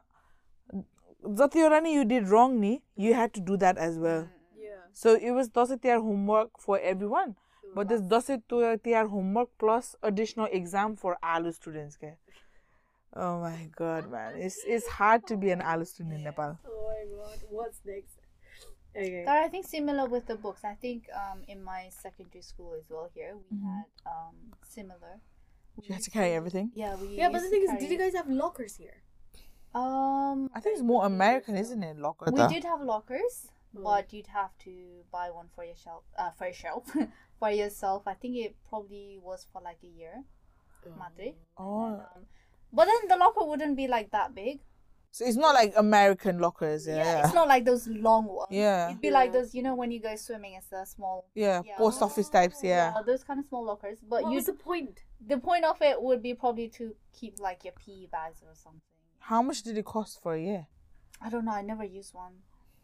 Zatirani, 1.24 1.92
you 1.92 2.04
did 2.04 2.28
wrong, 2.28 2.60
ni. 2.60 2.82
You 2.96 3.14
had 3.14 3.32
to 3.34 3.40
do 3.40 3.56
that 3.58 3.78
as 3.78 3.98
well. 3.98 4.28
Yeah. 4.56 4.70
So 4.92 5.14
it 5.14 5.30
was 5.30 5.48
Dashain 5.48 5.80
Tihar 5.80 6.00
homework 6.00 6.58
for 6.58 6.78
everyone. 6.80 7.36
But 7.74 7.88
this 7.88 8.00
Dashain 8.00 8.42
Tihar 8.48 9.04
uh, 9.04 9.08
homework 9.08 9.50
plus 9.58 9.94
additional 10.02 10.48
exam 10.50 10.96
for 10.96 11.16
ALU 11.22 11.52
students. 11.52 11.96
Okay. 11.96 12.14
Oh 13.14 13.40
my 13.40 13.68
god, 13.76 14.10
man. 14.10 14.34
It's 14.36 14.58
it's 14.66 14.88
hard 14.88 15.26
to 15.28 15.36
be 15.36 15.50
an 15.50 15.62
ALU 15.62 15.84
student 15.84 16.14
in 16.16 16.24
Nepal. 16.24 16.58
Oh 16.66 16.92
my 16.92 17.16
god. 17.16 17.38
What's 17.50 17.80
next? 17.84 18.18
Okay. 18.96 19.22
But 19.24 19.36
I 19.36 19.48
think 19.48 19.66
similar 19.66 20.06
with 20.06 20.26
the 20.26 20.36
books. 20.36 20.64
I 20.64 20.74
think 20.74 21.06
um, 21.14 21.42
in 21.46 21.62
my 21.62 21.88
secondary 21.90 22.42
school 22.42 22.74
as 22.78 22.84
well 22.90 23.10
here 23.14 23.36
we 23.36 23.56
mm-hmm. 23.56 23.68
had 23.68 23.84
um, 24.06 24.34
similar. 24.62 25.20
You 25.82 25.94
had 25.94 26.02
to 26.02 26.10
carry 26.10 26.32
everything. 26.32 26.70
Yeah, 26.74 26.96
we. 26.96 27.16
Yeah, 27.16 27.30
but 27.30 27.40
the 27.40 27.48
thing 27.48 27.62
is, 27.62 27.80
did 27.80 27.90
you 27.90 27.98
guys 27.98 28.14
have 28.14 28.28
lockers 28.28 28.76
here? 28.76 29.02
Um, 29.74 30.50
I 30.54 30.60
think 30.60 30.74
it's 30.74 30.82
more 30.82 31.04
American, 31.06 31.56
isn't 31.56 31.82
it? 31.82 31.98
Locker. 31.98 32.30
we 32.30 32.46
did 32.48 32.64
have 32.64 32.80
lockers, 32.82 33.48
Mm. 33.76 33.84
but 33.84 34.12
you'd 34.12 34.26
have 34.26 34.50
to 34.64 34.72
buy 35.10 35.30
one 35.30 35.48
for 35.54 35.64
yourself. 35.64 36.02
Uh, 36.18 36.30
for 36.30 36.46
yourself, 36.46 36.84
for 37.38 37.50
yourself. 37.50 38.02
I 38.06 38.14
think 38.14 38.36
it 38.36 38.54
probably 38.68 39.18
was 39.22 39.46
for 39.50 39.62
like 39.62 39.78
a 39.82 39.86
year, 39.86 40.24
mate. 41.16 41.36
Oh, 41.56 41.84
Um, 41.94 42.26
but 42.72 42.84
then 42.86 43.08
the 43.08 43.16
locker 43.16 43.44
wouldn't 43.44 43.76
be 43.76 43.88
like 43.88 44.10
that 44.10 44.34
big. 44.34 44.60
so 45.10 45.24
it's 45.24 45.36
not 45.36 45.54
like 45.54 45.72
American 45.76 46.38
lockers, 46.38 46.86
yeah. 46.86 46.96
Yeah, 46.96 47.04
Yeah, 47.04 47.24
it's 47.24 47.34
not 47.34 47.48
like 47.48 47.64
those 47.64 47.86
long 47.88 48.26
ones. 48.26 48.48
yeah, 48.50 48.88
It'd 48.90 49.00
be 49.00 49.10
like 49.10 49.32
those, 49.32 49.54
you 49.54 49.62
know, 49.62 49.74
when 49.74 49.90
you 49.90 50.00
go 50.00 50.16
swimming, 50.16 50.54
it's 50.54 50.68
the 50.68 50.84
small, 50.84 51.26
yeah. 51.34 51.62
Yeah. 51.64 51.76
Post 51.78 52.02
office 52.02 52.28
types, 52.28 52.62
yeah. 52.62 52.92
those 53.06 53.24
kind 53.24 53.40
of 53.40 53.46
small 53.46 53.64
lockers. 53.64 53.98
But 54.06 54.22
What 54.24 54.30
you, 54.30 54.36
was 54.36 54.46
the 54.46 54.54
point? 54.54 55.00
the 55.26 55.38
point 55.38 55.64
of 55.64 55.80
it 55.80 56.00
would 56.02 56.22
be 56.22 56.34
probably 56.34 56.68
to 56.68 56.94
keep 57.18 57.38
like 57.40 57.64
your 57.64 57.72
PE 57.74 58.06
bags 58.06 58.42
or 58.42 58.54
something. 58.54 58.80
How 59.22 59.40
much 59.42 59.62
did 59.62 59.78
it 59.78 59.84
cost 59.84 60.20
for 60.22 60.34
a 60.34 60.40
year? 60.40 60.66
I 61.20 61.30
don't 61.30 61.44
know. 61.44 61.52
I 61.52 61.62
never 61.62 61.84
used 61.84 62.12
one. 62.14 62.32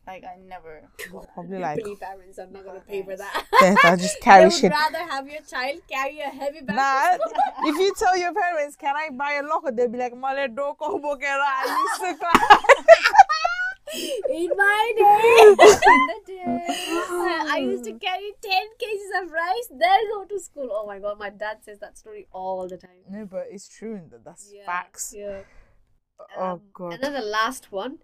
Like 0.07 0.24
I 0.24 0.36
never. 0.41 0.89
Probably 1.34 1.59
like 1.59 1.78
Believe 1.82 2.01
parents 2.01 2.39
are 2.39 2.47
not 2.47 2.64
gonna 2.64 2.80
pay 2.80 3.03
for 3.03 3.14
that. 3.16 3.45
that. 3.61 3.76
I 3.84 3.97
just 3.97 4.14
they 4.14 4.20
carry 4.24 4.45
would 4.45 4.55
shit. 4.55 4.70
rather 4.72 4.99
have 5.11 5.28
your 5.28 5.43
child 5.43 5.80
carry 5.91 6.20
a 6.20 6.30
heavy 6.30 6.61
bag. 6.62 6.76
Nah, 6.76 7.18
if 7.68 7.76
you 7.76 7.93
tell 7.99 8.16
your 8.16 8.32
parents, 8.32 8.74
"Can 8.76 8.97
I 8.97 9.11
buy 9.11 9.34
a 9.34 9.43
locker?" 9.43 9.70
They'll 9.70 9.89
be 9.89 9.99
like, 9.99 10.16
"Male 10.16 10.49
do 10.49 10.72
ko 10.78 10.99
bokera." 10.99 11.45
I 11.45 11.84
used 11.84 12.01
to 12.01 12.24
cry. 12.24 12.59
In 14.30 14.49
my 14.57 14.93
day, 14.97 15.49
In 15.51 15.57
the 15.57 16.20
day. 16.26 16.66
I 16.68 17.49
I 17.53 17.59
used 17.59 17.84
to 17.84 17.93
carry 17.95 18.32
ten 18.43 18.66
cases 18.78 19.11
of 19.22 19.30
rice, 19.30 19.68
then 19.70 20.01
go 20.14 20.24
to 20.24 20.39
school. 20.39 20.68
Oh 20.72 20.86
my 20.86 20.99
god, 20.99 21.18
my 21.18 21.30
dad 21.30 21.59
says 21.64 21.78
that 21.80 21.97
story 21.99 22.28
all 22.32 22.68
the 22.68 22.76
time. 22.76 23.01
No, 23.11 23.26
but 23.26 23.47
it's 23.51 23.68
true. 23.68 23.95
and 23.97 24.12
That's 24.24 24.53
Yeah, 24.55 24.64
facts. 24.66 25.14
Yeah. 25.16 25.41
Oh 26.36 26.42
Um, 26.52 26.60
god. 26.72 26.92
And 26.94 27.02
then 27.02 27.12
the 27.14 27.20
last 27.22 27.70
one, 27.72 27.98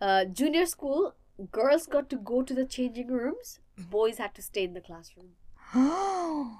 uh, 0.00 0.24
junior 0.26 0.66
school, 0.66 1.14
girls 1.50 1.86
got 1.86 2.08
to 2.10 2.16
go 2.16 2.42
to 2.42 2.54
the 2.54 2.64
changing 2.64 3.08
rooms. 3.08 3.60
Boys 3.90 4.18
had 4.18 4.34
to 4.34 4.42
stay 4.42 4.64
in 4.64 4.74
the 4.74 4.80
classroom. 4.80 5.30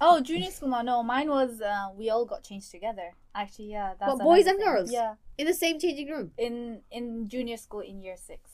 Oh, 0.00 0.20
junior 0.20 0.50
school. 0.50 0.68
No, 0.70 0.82
no, 0.82 1.02
mine 1.04 1.28
was. 1.30 1.60
Uh, 1.60 1.86
we 1.96 2.10
all 2.10 2.24
got 2.26 2.42
changed 2.42 2.70
together. 2.72 3.12
Actually, 3.34 3.70
yeah. 3.70 3.94
That's 3.98 4.16
But 4.16 4.24
boys 4.24 4.46
and 4.46 4.58
thing. 4.58 4.66
girls? 4.66 4.90
Yeah, 4.90 5.14
In 5.38 5.46
the 5.46 5.54
same 5.54 5.78
changing 5.78 6.08
room. 6.10 6.32
in 6.36 6.80
in 6.90 7.28
junior 7.28 7.56
school 7.56 7.80
in 7.80 8.02
year 8.02 8.16
six. 8.16 8.50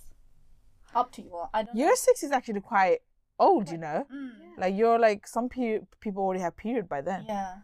Up 0.94 1.10
to 1.12 1.22
you. 1.22 1.30
all. 1.34 1.48
I 1.54 1.62
don't. 1.62 1.74
Year 1.76 1.96
six 1.96 2.22
is 2.22 2.30
actually 2.30 2.60
quite 2.60 2.98
old, 3.38 3.70
you 3.70 3.78
know. 3.78 4.06
Mm. 4.12 4.58
Like 4.58 4.74
you're 4.76 4.98
like 4.98 5.26
some 5.26 5.48
pe- 5.48 5.80
people 6.00 6.22
already 6.22 6.42
have 6.42 6.56
period 6.56 6.88
by 6.90 7.00
then. 7.00 7.24
Yeah. 7.26 7.54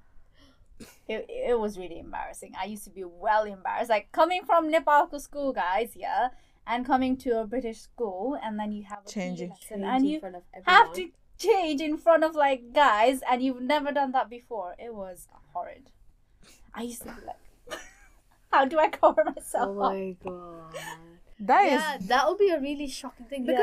It, 1.08 1.26
it 1.28 1.58
was 1.58 1.78
really 1.78 1.98
embarrassing. 1.98 2.54
I 2.60 2.66
used 2.66 2.84
to 2.84 2.90
be 2.90 3.04
well 3.04 3.44
embarrassed. 3.44 3.90
Like 3.90 4.10
coming 4.12 4.42
from 4.44 4.70
Nepal 4.70 5.06
to 5.08 5.20
school, 5.20 5.52
guys, 5.52 5.92
yeah, 5.94 6.28
and 6.66 6.84
coming 6.84 7.16
to 7.18 7.40
a 7.40 7.46
British 7.46 7.80
school, 7.80 8.38
and 8.42 8.58
then 8.58 8.72
you 8.72 8.82
have 8.84 8.98
a 9.00 9.02
PE 9.08 9.10
Changing. 9.12 9.50
lesson, 9.50 9.84
and 9.84 10.06
you 10.06 10.20
front 10.20 10.36
of 10.36 10.42
have 10.64 10.92
to 10.94 11.10
change 11.38 11.80
in 11.80 11.96
front 11.96 12.24
of 12.24 12.34
like 12.34 12.72
guys, 12.72 13.20
and 13.30 13.42
you've 13.42 13.60
never 13.62 13.92
done 13.92 14.12
that 14.12 14.28
before. 14.28 14.74
It 14.78 14.94
was 14.94 15.28
horrid. 15.52 15.90
I 16.74 16.82
used 16.82 17.02
to 17.02 17.08
be 17.08 17.22
like, 17.26 17.80
how 18.52 18.64
do 18.66 18.78
I 18.78 18.88
cover 18.88 19.24
myself 19.24 19.76
Oh 19.78 19.80
up? 19.82 19.92
my 19.92 20.16
god. 20.22 20.74
That 21.38 21.64
is 21.66 21.72
yeah, 21.72 21.96
that 22.08 22.28
would 22.28 22.38
be 22.38 22.50
a 22.50 22.60
really 22.60 22.86
shocking 22.88 23.26
thing 23.26 23.46
Yeah. 23.46 23.56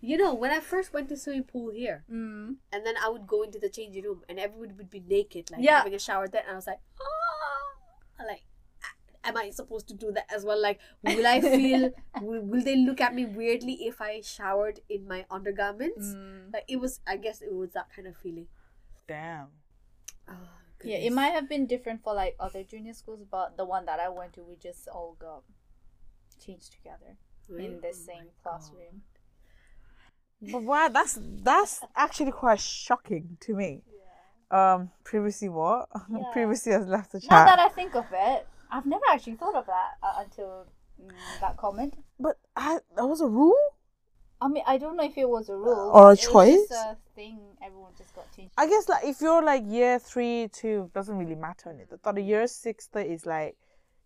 Because, 0.00 0.10
you 0.10 0.16
know, 0.16 0.34
when 0.34 0.50
I 0.50 0.60
first 0.60 0.92
went 0.92 1.08
to 1.08 1.16
swimming 1.16 1.44
pool 1.44 1.70
here, 1.70 2.04
Mm. 2.10 2.56
and 2.72 2.86
then 2.86 2.94
I 3.02 3.08
would 3.08 3.26
go 3.26 3.42
into 3.42 3.58
the 3.58 3.68
changing 3.68 4.04
room, 4.04 4.22
and 4.28 4.38
everyone 4.38 4.76
would 4.76 4.90
be 4.90 5.00
naked, 5.00 5.50
like 5.50 5.62
Yeah. 5.62 5.78
having 5.78 5.94
a 5.94 5.98
shower. 5.98 6.28
Then 6.28 6.42
and 6.44 6.52
I 6.52 6.56
was 6.56 6.66
like, 6.66 6.80
ah, 7.00 8.24
like, 8.26 8.42
am 9.24 9.36
I 9.36 9.50
supposed 9.50 9.88
to 9.88 9.94
do 9.94 10.12
that 10.12 10.26
as 10.32 10.44
well? 10.44 10.60
Like, 10.60 10.80
will 11.02 11.26
I 11.26 11.40
feel? 11.40 11.90
will, 12.22 12.42
will 12.42 12.62
they 12.62 12.76
look 12.76 13.00
at 13.00 13.14
me 13.14 13.26
weirdly 13.26 13.86
if 13.86 14.00
I 14.00 14.20
showered 14.22 14.80
in 14.88 15.06
my 15.06 15.26
undergarments? 15.30 16.06
Mm. 16.14 16.52
Like, 16.52 16.64
it 16.68 16.76
was. 16.76 17.00
I 17.06 17.16
guess 17.16 17.42
it 17.42 17.52
was 17.54 17.70
that 17.72 17.90
kind 17.94 18.08
of 18.08 18.16
feeling. 18.16 18.48
damn. 19.06 19.48
Oh, 20.28 20.34
Yeah, 20.84 20.96
it 20.98 21.12
might 21.12 21.30
have 21.34 21.48
been 21.48 21.66
different 21.66 22.02
for 22.02 22.14
like 22.14 22.36
other 22.40 22.62
junior 22.64 22.94
schools, 22.94 23.24
but 23.30 23.56
the 23.56 23.64
one 23.66 23.84
that 23.86 23.98
I 24.00 24.08
went 24.08 24.32
to, 24.34 24.42
we 24.44 24.54
just 24.56 24.88
all 24.88 25.14
got 25.18 25.42
changed 26.38 26.72
together 26.72 27.16
in 27.50 27.80
the 27.82 27.88
Oh 27.88 27.92
same 27.92 28.26
my 28.26 28.32
classroom. 28.42 29.02
But 30.42 30.62
wow, 30.62 30.88
that's 30.88 31.18
that's 31.42 31.80
actually 31.96 32.32
quite 32.32 32.60
shocking 32.60 33.36
to 33.40 33.54
me. 33.54 33.82
Um, 34.50 34.90
previously 35.04 35.48
what? 35.48 35.88
Yeah. 36.10 36.24
previously 36.32 36.72
has 36.72 36.86
left 36.86 37.12
the 37.12 37.20
Now 37.20 37.44
chat. 37.44 37.46
that 37.46 37.58
I 37.60 37.68
think 37.68 37.94
of 37.94 38.06
it, 38.12 38.46
I've 38.70 38.86
never 38.86 39.04
actually 39.12 39.34
thought 39.36 39.54
of 39.54 39.66
that 39.66 39.90
uh, 40.02 40.14
until 40.24 40.66
mm, 41.00 41.40
that 41.40 41.56
comment. 41.56 41.94
but 42.18 42.36
I, 42.56 42.78
that 42.96 43.06
was 43.06 43.20
a 43.20 43.26
rule. 43.28 43.54
I 44.40 44.48
mean, 44.48 44.64
I 44.66 44.78
don't 44.78 44.96
know 44.96 45.04
if 45.04 45.16
it 45.18 45.28
was 45.28 45.50
a 45.50 45.54
rule 45.56 45.90
Or 45.92 46.12
a 46.12 46.16
but 46.16 46.18
it 46.18 46.22
choice? 46.30 46.70
a 46.72 46.96
thing. 47.14 47.38
Everyone 47.62 47.92
just 47.98 48.14
got 48.14 48.24
changed. 48.34 48.52
I 48.56 48.66
guess 48.66 48.88
like 48.88 49.04
if 49.04 49.20
you're 49.20 49.42
like 49.42 49.62
year 49.66 49.98
three, 49.98 50.48
two, 50.52 50.90
doesn't 50.94 51.16
really 51.16 51.34
matter. 51.34 51.68
innit? 51.70 51.92
I 51.92 51.96
thought 52.02 52.14
the 52.14 52.22
year 52.22 52.46
six 52.46 52.86
that 52.94 53.06
is 53.06 53.26
like 53.26 53.56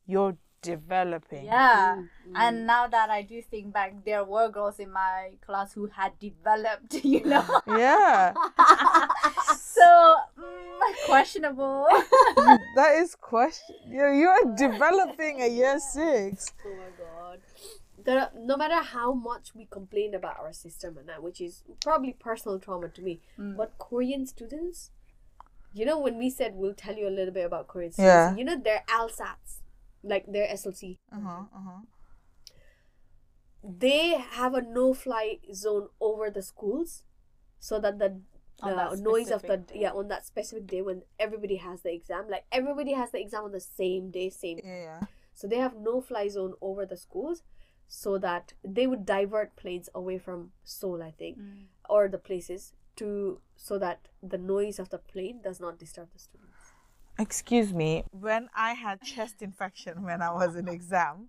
you're 0.07 0.37
developing. 0.65 1.45
Yeah. 1.45 1.97
Mm, 1.97 2.09
mm. 2.33 2.33
And 2.37 2.67
now 2.67 2.87
that 2.89 3.11
I 3.11 3.23
do 3.23 3.43
think 3.43 3.73
back, 3.73 4.05
there 4.05 4.25
were 4.25 4.49
girls 4.49 4.79
in 4.79 4.91
my 4.91 5.33
class 5.45 5.73
who 5.75 5.87
had 5.87 6.19
developed, 6.19 6.93
you 7.13 7.23
know. 7.25 7.45
Yeah, 7.69 8.33
so 9.57 10.17
mm, 10.39 11.07
questionable. 11.07 11.87
that 12.77 12.93
is 13.03 13.15
question. 13.15 13.77
You 13.89 14.07
you 14.21 14.29
are 14.29 14.45
developing 14.57 15.43
a 15.43 15.49
year 15.49 15.79
six. 15.79 16.53
Oh 16.67 16.75
my 16.75 16.91
god. 16.99 17.39
There 18.05 18.21
are, 18.21 18.31
no 18.37 18.57
matter 18.59 18.81
how 18.83 19.15
much 19.15 19.55
we 19.55 19.65
complain 19.71 20.15
about 20.15 20.37
our 20.39 20.53
system 20.53 20.99
and 20.99 21.09
that, 21.09 21.23
which 21.23 21.41
is 21.41 21.63
probably 21.81 22.13
personal 22.13 22.59
trauma 22.59 22.89
to 22.91 23.01
me, 23.03 23.21
Mm. 23.39 23.57
but 23.57 23.79
Korean 23.79 24.27
students, 24.27 24.91
you 25.73 25.87
know, 25.87 25.99
when 25.99 26.19
we 26.19 26.29
said 26.29 26.53
we'll 26.55 26.75
tell 26.75 26.97
you 26.97 27.09
a 27.09 27.15
little 27.19 27.33
bit 27.33 27.47
about 27.47 27.67
Korean 27.67 27.93
Yeah. 27.97 28.33
students, 28.33 28.39
you 28.41 28.45
know, 28.45 28.59
they're 28.63 28.85
LSATs, 28.89 29.61
like 30.05 30.27
their 30.31 30.47
SLC, 30.53 30.99
Uh 31.13 31.21
huh. 31.21 31.43
Uh 31.55 31.61
huh. 31.69 31.81
they 33.63 34.11
have 34.19 34.55
a 34.55 34.63
no-fly 34.63 35.39
zone 35.53 35.89
over 36.01 36.31
the 36.31 36.43
schools, 36.43 37.03
so 37.59 37.79
that 37.81 37.99
the 37.99 38.21
the 38.63 38.97
noise 39.03 39.31
of 39.31 39.43
the 39.43 39.57
day. 39.57 39.81
yeah 39.81 39.91
on 39.93 40.09
that 40.09 40.25
specific 40.25 40.67
day 40.67 40.81
when 40.81 41.03
everybody 41.19 41.57
has 41.57 41.83
the 41.83 41.93
exam, 41.93 42.27
like 42.29 42.45
everybody 42.53 42.93
has 42.93 43.11
the 43.11 43.21
exam 43.21 43.45
on 43.45 43.53
the 43.53 43.61
same 43.61 44.11
day, 44.11 44.31
same 44.31 44.59
Yeah, 44.63 44.83
yeah. 44.83 45.01
So 45.35 45.49
they 45.49 45.57
have 45.59 45.75
no 45.77 46.01
fly 46.01 46.29
zone 46.29 46.55
over 46.61 46.87
the 46.87 46.97
schools 46.97 47.43
so 47.89 48.17
that 48.19 48.55
they 48.63 48.87
would 48.87 49.05
divert 49.05 49.57
planes 49.57 49.89
away 49.95 50.19
from 50.19 50.53
Seoul, 50.63 51.03
I 51.03 51.11
think, 51.11 51.39
Mm. 51.39 51.65
or 51.89 52.09
the 52.09 52.19
places 52.19 52.73
to 52.97 53.41
so 53.57 53.79
that 53.79 54.09
the 54.23 54.39
noise 54.39 54.79
of 54.79 54.89
the 54.91 54.99
plane 54.99 55.41
does 55.43 55.59
not 55.61 55.79
disturb 55.79 56.09
the 56.13 56.19
students. 56.21 56.54
Excuse 57.19 57.73
me. 57.73 58.05
When 58.11 58.49
I 58.57 58.73
had 58.73 59.01
chest 59.03 59.43
infection 59.43 60.03
when 60.03 60.21
I 60.21 60.33
was 60.33 60.57
in 60.57 60.69
exam, 60.69 61.29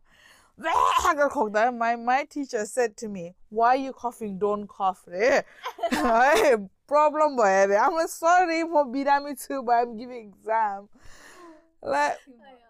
my 0.57 1.95
my 1.95 2.23
teacher 2.29 2.65
said 2.65 2.97
to 2.97 3.07
me, 3.07 3.35
"Why 3.49 3.67
are 3.69 3.75
you 3.75 3.93
coughing? 3.93 4.39
Don't 4.39 4.67
cough." 4.67 5.07
eh?" 5.11 5.41
Hey, 5.91 6.55
Problem 6.87 7.35
boy. 7.35 7.75
I'm 7.75 8.07
sorry 8.07 8.61
for 8.61 8.85
being 8.85 9.05
me 9.23 9.35
too, 9.35 9.63
but 9.63 9.73
I'm 9.73 9.97
giving 9.97 10.33
exam. 10.33 10.87
Like 11.81 12.17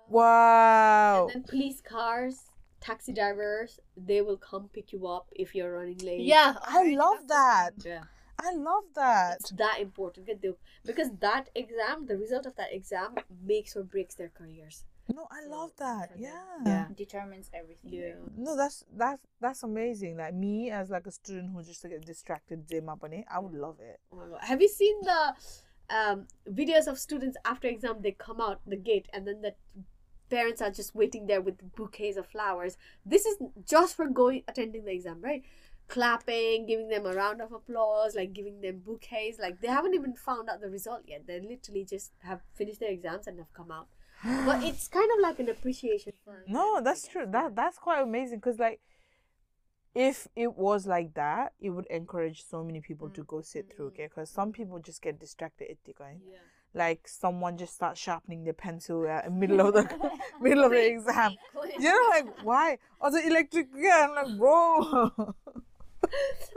wow. 0.10 1.28
And 1.28 1.36
then 1.36 1.44
police 1.44 1.82
cars, 1.82 2.50
taxi 2.80 3.14
drivers, 3.14 3.80
they 3.98 4.22
will 4.22 4.38
come 4.38 4.70
pick 4.74 4.94
you 4.94 5.08
up 5.08 5.28
if 5.34 5.54
you're 5.54 5.74
running 5.74 5.98
late. 5.98 6.22
Yeah. 6.22 6.56
I 6.66 6.96
love 6.96 7.28
that. 7.28 7.72
Yeah. 7.84 8.04
I 8.40 8.54
love 8.54 8.84
that. 8.96 9.38
It's 9.40 9.52
that 9.52 9.80
important 9.80 10.28
get 10.28 10.42
the- 10.42 10.56
because 10.86 11.12
that 11.20 11.50
exam, 11.56 12.06
the 12.06 12.18
result 12.18 12.46
of 12.46 12.56
that 12.56 12.74
exam 12.74 13.16
makes 13.44 13.76
or 13.76 13.84
breaks 13.84 14.16
their 14.16 14.30
careers. 14.30 14.86
No, 15.14 15.28
I 15.32 15.46
love 15.46 15.72
that. 15.78 16.12
Yeah. 16.18 16.32
Yeah. 16.66 16.88
Determines 16.96 17.50
everything. 17.54 17.94
Yeah. 17.94 18.14
No, 18.36 18.58
that's 18.58 18.84
that's 18.96 19.22
that's 19.40 19.62
amazing. 19.64 20.18
Like 20.18 20.34
me 20.34 20.72
as 20.72 20.90
like 20.90 21.06
a 21.06 21.12
student 21.12 21.52
who 21.54 21.62
just 21.64 21.84
get 21.84 22.04
distracted, 22.06 22.66
day 22.66 22.80
money, 22.80 23.26
I 23.32 23.40
would 23.40 23.54
love 23.54 23.78
it. 23.80 24.00
Oh. 24.12 24.38
Have 24.42 24.62
you 24.62 24.68
seen 24.68 25.00
the 25.04 25.34
um, 25.90 26.28
videos 26.50 26.88
of 26.88 26.98
students 26.98 27.38
after 27.46 27.68
exam 27.68 27.98
they 28.02 28.12
come 28.12 28.42
out 28.42 28.62
the 28.66 28.76
gate 28.76 29.08
and 29.14 29.28
then 29.28 29.42
the 29.42 29.54
parents 30.30 30.62
are 30.62 30.72
just 30.72 30.96
waiting 30.96 31.28
there 31.28 31.42
with 31.42 31.76
bouquets 31.76 32.18
of 32.18 32.26
flowers. 32.26 32.78
This 33.06 33.26
is 33.26 33.38
just 33.68 33.96
for 33.96 34.08
going 34.08 34.44
attending 34.48 34.86
the 34.86 34.92
exam, 34.92 35.22
right? 35.22 35.44
Clapping, 35.88 36.66
giving 36.66 36.90
them 36.90 37.06
a 37.06 37.14
round 37.14 37.42
of 37.42 37.52
applause, 37.52 38.16
like 38.16 38.34
giving 38.34 38.62
them 38.62 38.82
bouquets. 38.86 39.38
Like 39.40 39.62
they 39.62 39.68
haven't 39.68 39.94
even 39.94 40.16
found 40.16 40.50
out 40.50 40.62
the 40.62 40.70
result 40.70 41.04
yet. 41.08 41.28
They 41.28 41.40
literally 41.40 41.86
just 41.86 42.12
have 42.24 42.42
finished 42.56 42.80
their 42.80 42.92
exams 42.92 43.28
and 43.28 43.38
have 43.38 43.54
come 43.54 43.72
out. 43.72 43.88
But 44.24 44.64
it's 44.70 44.88
kind 44.88 45.10
of 45.16 45.22
like 45.22 45.40
an 45.40 45.50
appreciation 45.50 46.14
for 46.24 46.44
No, 46.48 46.82
that's 46.82 47.08
true. 47.08 47.26
That 47.28 47.56
that's 47.56 47.78
quite 47.78 48.02
amazing 48.02 48.40
because 48.40 48.60
like 48.60 48.82
if 49.96 50.28
it 50.36 50.56
was 50.56 50.86
like 50.86 51.14
that, 51.14 51.54
it 51.60 51.70
would 51.70 51.88
encourage 51.88 52.44
so 52.44 52.64
many 52.64 52.82
people 52.82 53.10
to 53.10 53.24
go 53.24 53.42
sit 53.42 53.74
through. 53.74 53.88
Mm-hmm. 53.88 54.02
Okay, 54.02 54.08
because 54.08 54.30
some 54.30 54.52
people 54.52 54.80
just 54.80 55.02
get 55.02 55.20
distracted. 55.20 55.72
at 55.72 55.78
the 55.86 55.94
going. 55.94 56.22
Yeah. 56.30 56.38
Like 56.74 57.08
someone 57.08 57.58
just 57.58 57.74
starts 57.74 58.02
sharpening 58.02 58.44
their 58.44 58.54
pencil 58.54 59.08
at 59.08 59.24
the 59.24 59.32
middle 59.32 59.62
of 59.62 59.74
the 59.74 60.12
middle 60.42 60.66
of 60.66 60.72
the 60.72 60.86
exam. 60.86 61.36
You 61.80 61.90
know, 61.90 62.10
like 62.10 62.44
why? 62.44 62.78
Or 63.00 63.12
the 63.12 63.26
electric 63.26 63.68
yeah, 63.76 64.08
I'm 64.08 64.16
like, 64.16 64.38
bro. 64.38 65.34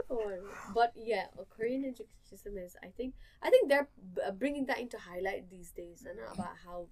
Oh 0.09 0.23
my 0.25 0.37
God. 0.37 0.73
but 0.73 0.93
yeah, 0.95 1.25
a 1.39 1.45
Korean 1.45 1.85
education 1.85 2.23
system 2.29 2.57
is. 2.57 2.75
I 2.83 2.87
think. 2.97 3.13
I 3.43 3.49
think 3.49 3.69
they're 3.69 3.89
b- 4.15 4.21
uh, 4.25 4.31
bringing 4.31 4.65
that 4.67 4.79
into 4.79 4.97
highlight 4.97 5.49
these 5.49 5.71
days, 5.71 6.05
and 6.09 6.17
about 6.33 6.55
how 6.65 6.87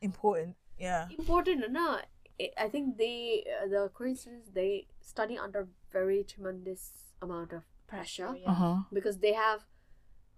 Important. 0.00 0.56
Yeah. 0.78 1.06
important 1.18 1.64
or 1.64 1.68
not. 1.70 2.06
I 2.40 2.50
I 2.58 2.68
think 2.68 2.98
they, 2.98 3.44
uh, 3.62 3.66
the 3.68 3.90
Korean 3.94 4.16
students, 4.16 4.50
they 4.54 4.86
study 5.00 5.36
under 5.38 5.68
very 5.92 6.24
tremendous 6.24 7.12
amount 7.22 7.52
of 7.52 7.62
pressure 7.86 8.34
Yeah. 8.40 8.50
Uh 8.50 8.54
huh. 8.54 8.76
because 8.92 9.18
they 9.18 9.32
have 9.34 9.60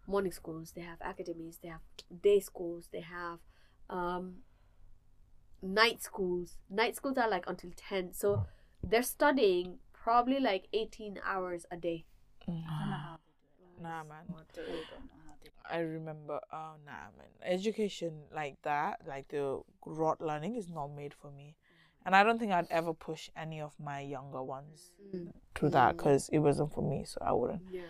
morning 0.06 0.32
schools, 0.32 0.72
they 0.74 0.80
have 0.82 0.98
academies, 1.04 1.58
they 1.62 1.68
have 1.68 1.82
day 2.22 2.40
schools, 2.40 2.88
they 2.92 3.00
have 3.02 3.38
um, 3.90 4.42
night 5.62 6.02
schools. 6.02 6.56
Night 6.68 6.96
schools 6.96 7.18
are 7.18 7.28
like 7.28 7.44
until 7.46 7.70
ten, 7.76 8.12
so 8.12 8.46
they're 8.82 9.02
studying 9.02 9.78
probably 10.03 10.40
like 10.40 10.66
eighteen 10.72 11.18
hours 11.24 11.66
a 11.70 11.76
day. 11.76 12.05
Mm. 12.48 12.62
I 12.68 12.80
don't 12.80 12.90
know 12.90 12.96
how 13.09 13.16
they 13.18 13.64
do 13.64 13.76
it. 13.76 13.82
Nah, 13.82 14.05
man. 14.05 14.24
I 14.28 14.61
really 14.61 14.70
don't 14.90 15.05
know 15.05 15.20
how 15.26 15.34
they 15.42 15.48
do 15.48 15.53
it. 15.70 15.74
I 15.76 15.78
remember, 15.80 16.40
oh 16.53 16.72
nah, 16.84 17.09
man. 17.16 17.28
Education 17.44 18.12
like 18.34 18.57
that, 18.62 19.01
like 19.07 19.28
the 19.28 19.61
rote 19.86 20.20
learning, 20.20 20.57
is 20.57 20.68
not 20.68 20.88
made 20.88 21.14
for 21.14 21.30
me, 21.30 21.55
mm. 21.57 22.07
and 22.07 22.16
I 22.16 22.22
don't 22.24 22.38
think 22.38 22.53
I'd 22.53 22.70
ever 22.70 22.92
push 22.94 23.30
any 23.36 23.61
of 23.61 23.72
my 23.78 24.01
younger 24.01 24.42
ones 24.42 24.92
mm. 25.14 25.32
to 25.57 25.68
that 25.70 25.96
because 25.96 26.28
it 26.32 26.38
wasn't 26.38 26.72
for 26.72 26.82
me, 26.82 27.05
so 27.05 27.18
I 27.20 27.32
wouldn't. 27.32 27.62
Yeah. 27.70 27.82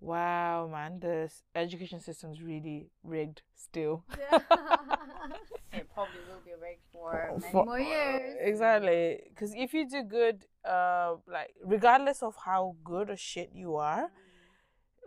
Wow, 0.00 0.68
man, 0.70 0.98
the 0.98 1.30
s- 1.30 1.44
education 1.54 2.00
system's 2.00 2.42
really 2.42 2.90
rigged 3.04 3.42
still. 3.54 4.04
Yeah. 4.18 4.38
It 5.72 5.88
probably 5.94 6.20
will 6.28 6.42
be 6.44 6.52
rigged 6.60 6.82
for 6.92 7.32
many 7.40 7.52
For- 7.52 7.64
more 7.64 7.80
years. 7.80 8.36
Exactly, 8.40 9.20
because 9.30 9.54
if 9.54 9.72
you 9.72 9.88
do 9.88 10.02
good, 10.02 10.44
uh, 10.64 11.16
like 11.26 11.54
regardless 11.64 12.22
of 12.22 12.34
how 12.44 12.76
good 12.84 13.10
or 13.10 13.16
shit 13.16 13.50
you 13.54 13.76
are, 13.76 14.10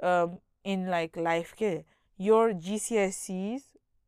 um, 0.01 0.39
in 0.64 0.88
like 0.88 1.16
life, 1.16 1.53
ke, 1.56 1.86
your 2.18 2.53
GCSEs, 2.53 3.62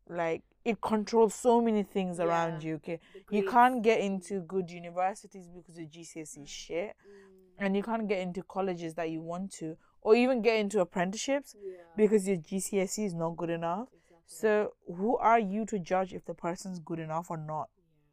like 0.10 0.44
it 0.66 0.82
controls 0.82 1.34
so 1.34 1.62
many 1.62 1.84
things 1.84 2.20
around 2.20 2.62
Yeah. 2.64 2.70
you. 2.70 2.76
Okay, 2.76 3.00
you 3.30 3.44
can't 3.50 3.82
get 3.82 4.00
into 4.02 4.42
good 4.42 4.70
universities 4.70 5.48
because 5.48 5.78
of 5.78 5.86
GCSE 5.90 6.46
shit, 6.46 6.96
Mm, 6.96 7.66
and 7.66 7.76
you 7.78 7.84
can't 7.84 8.08
get 8.08 8.20
into 8.20 8.44
colleges 8.44 8.94
that 8.96 9.10
you 9.10 9.22
want 9.22 9.52
to, 9.54 9.78
or 10.02 10.16
even 10.16 10.42
get 10.42 10.58
into 10.60 10.80
apprenticeships 10.82 11.56
yeah. 11.58 11.78
because 11.96 12.28
your 12.28 12.38
GCSE 12.38 13.06
is 13.06 13.14
not 13.14 13.38
good 13.38 13.50
enough. 13.50 13.88
Exactly. 13.94 14.18
So 14.28 14.74
who 14.88 15.16
are 15.18 15.40
you 15.40 15.66
to 15.68 15.80
judge 15.80 16.14
if 16.14 16.26
the 16.26 16.34
person's 16.34 16.80
good 16.80 17.00
enough 17.00 17.32
or 17.32 17.38
not 17.38 17.70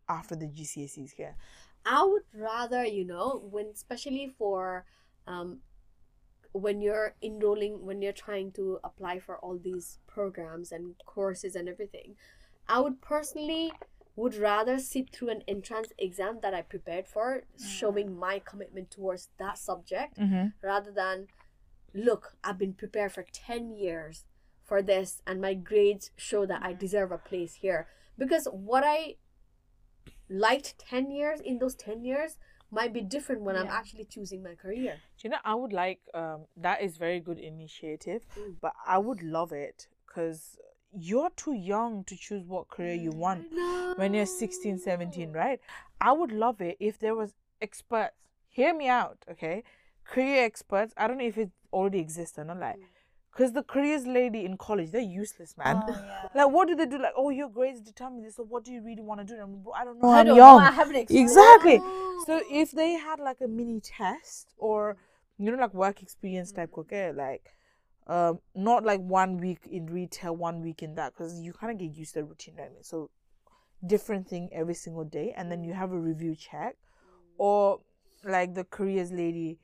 after 0.09 0.37
the 0.37 0.47
GCSEs? 0.47 1.13
Yeah. 1.19 1.33
I 1.87 2.05
would 2.05 2.23
rather, 2.35 2.85
you 2.85 3.05
know, 3.05 3.43
when 3.51 3.67
especially 3.75 4.33
for 4.39 4.85
um 5.27 5.59
when 6.53 6.81
you're 6.81 7.15
enrolling 7.23 7.85
when 7.85 8.01
you're 8.01 8.13
trying 8.13 8.53
to 8.53 8.79
apply 8.85 9.19
for 9.19 9.39
all 9.39 9.59
these 9.59 9.99
programs 10.07 10.71
and 10.73 10.95
courses 11.05 11.57
and 11.57 11.69
everything, 11.69 12.15
I 12.69 12.81
would 12.81 13.01
personally 13.01 13.73
would 14.17 14.37
rather 14.37 14.79
sit 14.79 15.11
through 15.11 15.31
an 15.31 15.43
entrance 15.49 15.93
exam 15.99 16.39
that 16.43 16.55
I 16.55 16.63
prepared 16.63 17.09
for, 17.09 17.43
showing 17.59 18.17
my 18.17 18.39
commitment 18.39 18.91
towards 18.91 19.29
that 19.39 19.59
subject 19.59 20.19
Mm-hmm. 20.19 20.47
rather 20.63 20.93
than 20.93 21.27
look, 21.93 22.37
I've 22.43 22.59
been 22.59 22.75
prepared 22.75 23.13
for 23.13 23.25
10 23.33 23.71
years 23.77 24.25
for 24.63 24.83
this 24.83 25.23
and 25.27 25.41
my 25.41 25.55
grades 25.55 26.11
show 26.17 26.47
that 26.47 26.63
I 26.63 26.73
deserve 26.73 27.13
a 27.13 27.19
place 27.19 27.55
here. 27.57 27.89
Because 28.17 28.47
what 28.53 28.85
I 28.87 29.17
liked 30.35 30.79
10 30.79 31.11
years 31.11 31.41
in 31.41 31.59
those 31.59 31.75
10 31.75 32.05
years 32.05 32.39
might 32.71 32.93
be 32.93 33.01
different 33.01 33.43
when 33.43 33.57
I'm 33.57 33.69
actually 33.69 34.05
choosing 34.05 34.43
my 34.43 34.55
career. 34.55 34.95
Do 35.19 35.29
you 35.29 35.31
know, 35.31 35.39
I 35.45 35.55
would 35.55 35.73
like 35.73 36.01
um 36.15 36.41
that 36.57 36.83
is 36.83 36.97
very 36.97 37.21
good 37.21 37.39
initiative, 37.39 38.27
Mm. 38.37 38.57
but 38.61 38.73
I 38.87 38.99
would 38.99 39.23
love 39.23 39.53
it 39.53 39.87
because 40.07 40.59
you're 41.09 41.31
too 41.31 41.55
young 41.55 42.05
to 42.05 42.17
choose 42.17 42.45
what 42.47 42.69
career 42.69 42.95
you 42.95 43.11
want 43.11 43.45
when 43.97 44.15
you're 44.15 44.27
16, 44.27 44.79
17, 44.79 45.33
right? 45.33 45.61
I 46.01 46.13
would 46.13 46.33
love 46.33 46.61
it 46.61 46.77
if 46.81 46.99
there 46.99 47.15
was 47.15 47.31
experts. 47.61 48.15
Hear 48.49 48.73
me 48.75 48.89
out, 48.89 49.19
okay? 49.31 49.65
Career 50.05 50.45
experts. 50.45 50.95
I 50.97 51.09
don't 51.09 51.19
know 51.19 51.25
if 51.27 51.39
it 51.39 51.51
already 51.73 51.99
exists 51.99 52.39
or 52.39 52.45
not, 52.45 52.59
like, 52.59 52.77
Mm. 52.77 52.85
Because 53.35 53.53
the 53.53 53.63
careers 53.65 54.07
lady 54.07 54.45
in 54.45 54.57
college, 54.57 54.93
they're 54.93 55.01
useless, 55.01 55.57
man. 55.59 55.83
Oh, 55.87 55.91
yeah. 55.91 56.29
Like, 56.45 56.53
what 56.53 56.69
do 56.69 56.77
they 56.77 56.87
do? 56.87 56.99
Like, 56.99 57.15
oh, 57.17 57.31
your 57.31 57.49
grades 57.49 57.81
determine 57.81 58.23
this. 58.23 58.37
So, 58.37 58.45
what 58.45 58.65
do 58.65 58.73
you 58.73 58.83
really 58.83 59.03
want 59.03 59.21
to 59.21 59.25
do? 59.27 59.35
And 59.35 59.43
I'm, 59.43 59.65
I 59.75 59.85
don't 59.85 60.01
know. 60.01 60.09
I 60.09 60.21
I'm 60.21 60.27
don't 60.27 60.37
young. 60.37 60.59
know. 60.59 60.65
Exactly. 61.17 61.79
Oh. 61.83 62.25
So 62.27 62.41
if 62.51 62.71
they 62.71 62.93
had 62.93 63.19
like 63.19 63.41
a 63.41 63.49
mini 63.49 63.81
test 63.81 64.55
or 64.57 64.97
you 65.39 65.51
know 65.51 65.59
like 65.59 65.75
work 65.75 66.03
experience 66.03 66.53
type 66.53 66.71
okay, 66.79 67.13
like 67.13 67.51
um 68.07 68.39
not 68.55 68.85
like 68.85 69.01
one 69.01 69.39
week 69.39 69.61
in 69.71 69.87
retail, 69.87 70.37
one 70.37 70.63
week 70.63 70.83
in 70.83 70.95
that, 70.95 71.13
because 71.13 71.41
you 71.41 71.53
kind 71.53 71.73
of 71.73 71.79
get 71.79 71.97
used 71.97 72.15
to 72.15 72.21
the 72.21 72.25
routine, 72.25 72.55
right? 72.57 72.71
So 72.83 73.11
different 73.87 74.29
thing 74.29 74.49
every 74.53 74.75
single 74.75 75.05
day 75.05 75.35
and 75.37 75.51
then 75.51 75.63
you 75.63 75.75
have 75.75 75.93
a 75.93 75.99
review 75.99 76.35
check 76.35 76.77
or 77.37 77.81
like 78.25 78.55
the 78.55 78.65
careers 78.65 79.13
lady 79.13 79.59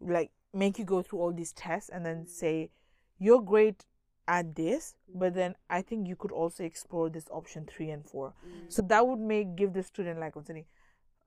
like 0.00 0.30
make 0.52 0.78
you 0.78 0.84
go 0.84 1.00
through 1.02 1.20
all 1.20 1.32
these 1.32 1.52
tests 1.52 1.88
and 1.88 2.04
then 2.04 2.26
say 2.26 2.70
you're 3.22 3.42
great 3.42 3.84
at 4.28 4.54
this 4.54 4.94
but 5.14 5.34
then 5.34 5.54
i 5.68 5.80
think 5.82 6.08
you 6.08 6.16
could 6.16 6.32
also 6.32 6.64
explore 6.64 7.08
this 7.10 7.26
option 7.30 7.66
three 7.72 7.90
and 7.90 8.04
four. 8.12 8.32
So 8.68 8.82
that 8.82 9.06
would 9.06 9.18
make 9.18 9.56
give 9.56 9.72
the 9.72 9.82
student 9.82 10.20
like 10.20 10.36
i'm 10.36 10.44
saying 10.44 10.64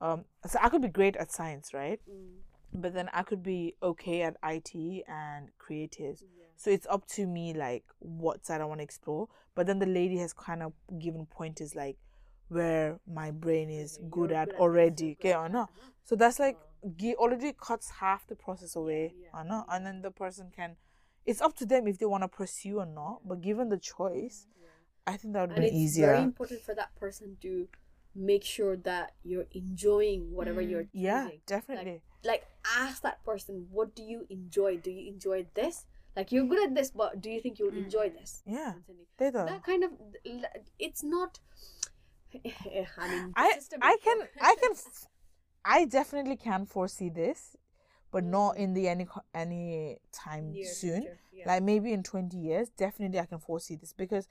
um 0.00 0.24
so 0.46 0.58
i 0.62 0.68
could 0.68 0.82
be 0.82 0.88
great 0.88 1.16
at 1.16 1.32
science 1.32 1.72
right? 1.74 2.00
But 2.72 2.92
then 2.94 3.08
i 3.12 3.22
could 3.22 3.42
be 3.42 3.74
okay 3.82 4.22
at 4.22 4.36
it 4.42 5.04
and 5.08 5.50
creatives. 5.64 6.20
So 6.56 6.70
it's 6.70 6.86
up 6.90 7.06
to 7.16 7.26
me 7.26 7.54
like 7.54 7.84
what 7.98 8.44
side 8.46 8.60
i 8.60 8.64
want 8.64 8.80
to 8.80 8.84
explore. 8.84 9.28
But 9.54 9.66
then 9.66 9.78
the 9.78 9.86
lady 9.86 10.18
has 10.18 10.32
kind 10.32 10.62
of 10.62 10.72
given 10.98 11.26
pointers 11.26 11.74
like 11.74 11.96
where 12.48 12.98
my 13.20 13.30
brain 13.30 13.70
is 13.70 13.98
good 14.10 14.32
at 14.32 14.48
already 14.54 15.16
okay 15.20 15.34
or 15.34 15.48
not. 15.48 15.70
so 16.04 16.16
that's 16.16 16.38
like 16.38 16.56
gi- 16.96 17.16
already 17.16 17.52
cuts 17.68 17.90
half 18.00 18.26
the 18.26 18.36
process 18.36 18.76
away 18.76 19.14
I 19.34 19.42
know 19.42 19.64
and 19.68 19.84
then 19.86 20.02
the 20.02 20.10
person 20.10 20.50
can 20.54 20.76
it's 21.26 21.40
up 21.40 21.56
to 21.56 21.66
them 21.66 21.86
if 21.86 21.98
they 21.98 22.06
want 22.06 22.22
to 22.22 22.28
pursue 22.28 22.78
or 22.78 22.86
not 22.86 23.20
but 23.26 23.40
given 23.40 23.68
the 23.68 23.78
choice 23.78 24.46
i 25.06 25.16
think 25.16 25.34
that 25.34 25.42
would 25.42 25.50
and 25.50 25.60
be 25.60 25.66
it's 25.66 25.76
easier. 25.76 26.06
very 26.06 26.22
important 26.22 26.60
for 26.62 26.74
that 26.74 26.94
person 26.96 27.36
to 27.40 27.68
make 28.16 28.44
sure 28.44 28.76
that 28.76 29.12
you're 29.22 29.46
enjoying 29.52 30.32
whatever 30.32 30.60
you're 30.60 30.84
mm. 30.84 30.92
choosing. 30.92 31.04
yeah 31.04 31.28
definitely. 31.46 32.02
like 32.24 32.46
ask 32.78 33.02
that 33.02 33.22
person 33.24 33.66
what 33.70 33.94
do 33.94 34.02
you 34.02 34.26
enjoy? 34.30 34.76
Do 34.76 34.90
you 34.90 35.08
enjoy 35.08 35.46
this? 35.54 35.86
Like 36.16 36.32
you're 36.32 36.46
good 36.46 36.62
at 36.66 36.74
this 36.74 36.90
but 36.90 37.20
do 37.20 37.30
you 37.30 37.40
think 37.40 37.58
you'll 37.58 37.72
mm. 37.72 37.84
enjoy 37.84 38.10
this? 38.10 38.42
Yeah 38.46 38.72
they 39.18 39.26
do 39.26 39.32
that 39.32 39.62
kind 39.62 39.84
of 39.84 39.90
it's 40.78 41.02
not 41.02 41.38
i 42.34 43.08
mean 43.08 43.32
I 43.36 43.58
I 43.82 43.96
can. 44.02 44.18
I 44.40 44.56
can 44.60 44.72
I 45.68 45.84
definitely 45.84 46.36
can 46.36 46.64
foresee 46.64 47.08
this, 47.08 47.56
but 48.16 48.24
not 48.24 48.56
in 48.56 48.72
the 48.72 48.88
any 48.88 49.06
any 49.34 49.98
time 50.10 50.52
Near 50.52 50.64
soon. 50.64 51.02
future, 51.02 51.18
yeah. 51.38 51.44
Like 51.48 51.62
maybe 51.62 51.92
in 51.92 52.02
twenty 52.02 52.38
years, 52.38 52.70
definitely 52.70 53.18
I 53.20 53.26
can 53.26 53.38
foresee 53.38 53.76
this 53.76 53.92
because 53.92 54.26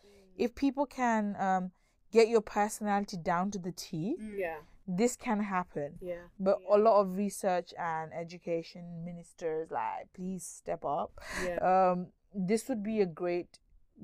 if 0.46 0.56
people 0.56 0.88
can 0.88 1.36
um 1.48 1.72
get 2.12 2.28
your 2.28 2.42
personality 2.42 3.18
down 3.18 3.52
to 3.52 3.60
the 3.60 3.72
T, 3.72 4.16
yeah 4.46 4.58
this 4.88 5.16
can 5.16 5.40
happen. 5.40 5.90
yeah 6.02 6.26
But 6.40 6.58
a 6.76 6.78
lot 6.88 6.96
of 7.02 7.16
research 7.16 7.70
and 7.78 8.12
education 8.14 8.84
ministers 9.06 9.70
like 9.70 10.04
please 10.18 10.44
step 10.62 10.84
up. 10.84 11.12
yeah 11.46 11.58
Um, 11.72 12.08
this 12.50 12.68
would 12.70 12.82
be 12.84 13.02
a 13.02 13.06
great, 13.22 13.52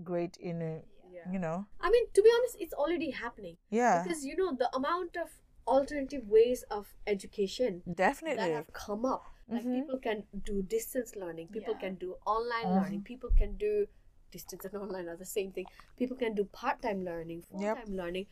great 0.04 0.38
in 0.38 0.62
a, 0.62 0.74
yeah 1.16 1.28
you 1.34 1.40
know, 1.46 1.66
i 1.86 1.88
mean 1.94 2.06
to 2.16 2.22
be 2.22 2.30
honest 2.38 2.56
it's 2.64 2.74
already 2.82 3.12
happening 3.24 3.58
yeah, 3.80 4.04
because 4.04 4.22
you 4.30 4.36
know 4.42 4.52
the 4.64 4.70
amount 4.80 5.14
of 5.24 5.30
alternative 5.68 6.24
ways 6.28 6.64
of 6.78 6.84
education 7.08 7.82
definitely. 8.06 8.38
that 8.44 8.52
have 8.60 8.74
come 8.74 9.06
up. 9.06 9.24
Like 9.52 9.66
Mhm. 9.66 9.74
people 9.80 10.00
can 10.00 10.24
do 10.46 10.62
distance 10.64 11.16
learning, 11.16 11.50
people 11.50 11.74
Yeah. 11.74 11.80
can 11.80 11.96
do 11.96 12.16
online 12.26 12.68
Uh-huh. 12.68 12.82
learning, 12.82 13.02
people 13.04 13.32
can 13.32 13.58
do 13.58 13.88
distance 14.32 14.66
and 14.66 14.76
online 14.76 15.10
are 15.10 15.18
the 15.18 15.26
same 15.26 15.52
thing. 15.52 15.66
People 15.98 16.16
can 16.18 16.34
do 16.34 16.46
part 16.46 16.82
time 16.82 17.04
learning, 17.04 17.42
full 17.42 17.62
Yep. 17.62 17.78
time 17.78 17.96
learning. 17.96 18.28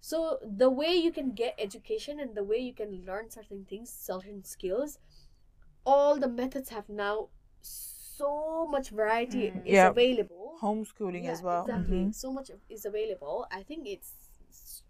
So 0.00 0.38
the 0.42 0.70
way 0.70 0.94
you 0.94 1.10
can 1.12 1.32
get 1.32 1.54
education 1.58 2.20
and 2.20 2.34
the 2.36 2.44
way 2.44 2.58
you 2.58 2.72
can 2.74 3.04
learn 3.04 3.30
certain 3.30 3.64
things, 3.64 3.90
certain 3.90 4.44
skills, 4.44 4.98
all 5.84 6.18
the 6.18 6.28
methods 6.28 6.70
have 6.70 6.88
now 6.88 7.30
so 7.62 8.66
much 8.66 8.90
variety 8.90 9.50
Mm. 9.50 9.66
is 9.66 9.72
Yep. 9.72 9.92
available. 9.92 10.58
Homeschooling 10.60 11.26
as 11.28 11.40
Yeah, 11.40 11.46
well. 11.48 11.62
Exactly. 11.64 12.04
Mhm. 12.04 12.14
So 12.14 12.32
much 12.32 12.50
is 12.68 12.84
available. 12.84 13.46
I 13.50 13.62
think 13.64 13.86
it's 13.88 14.14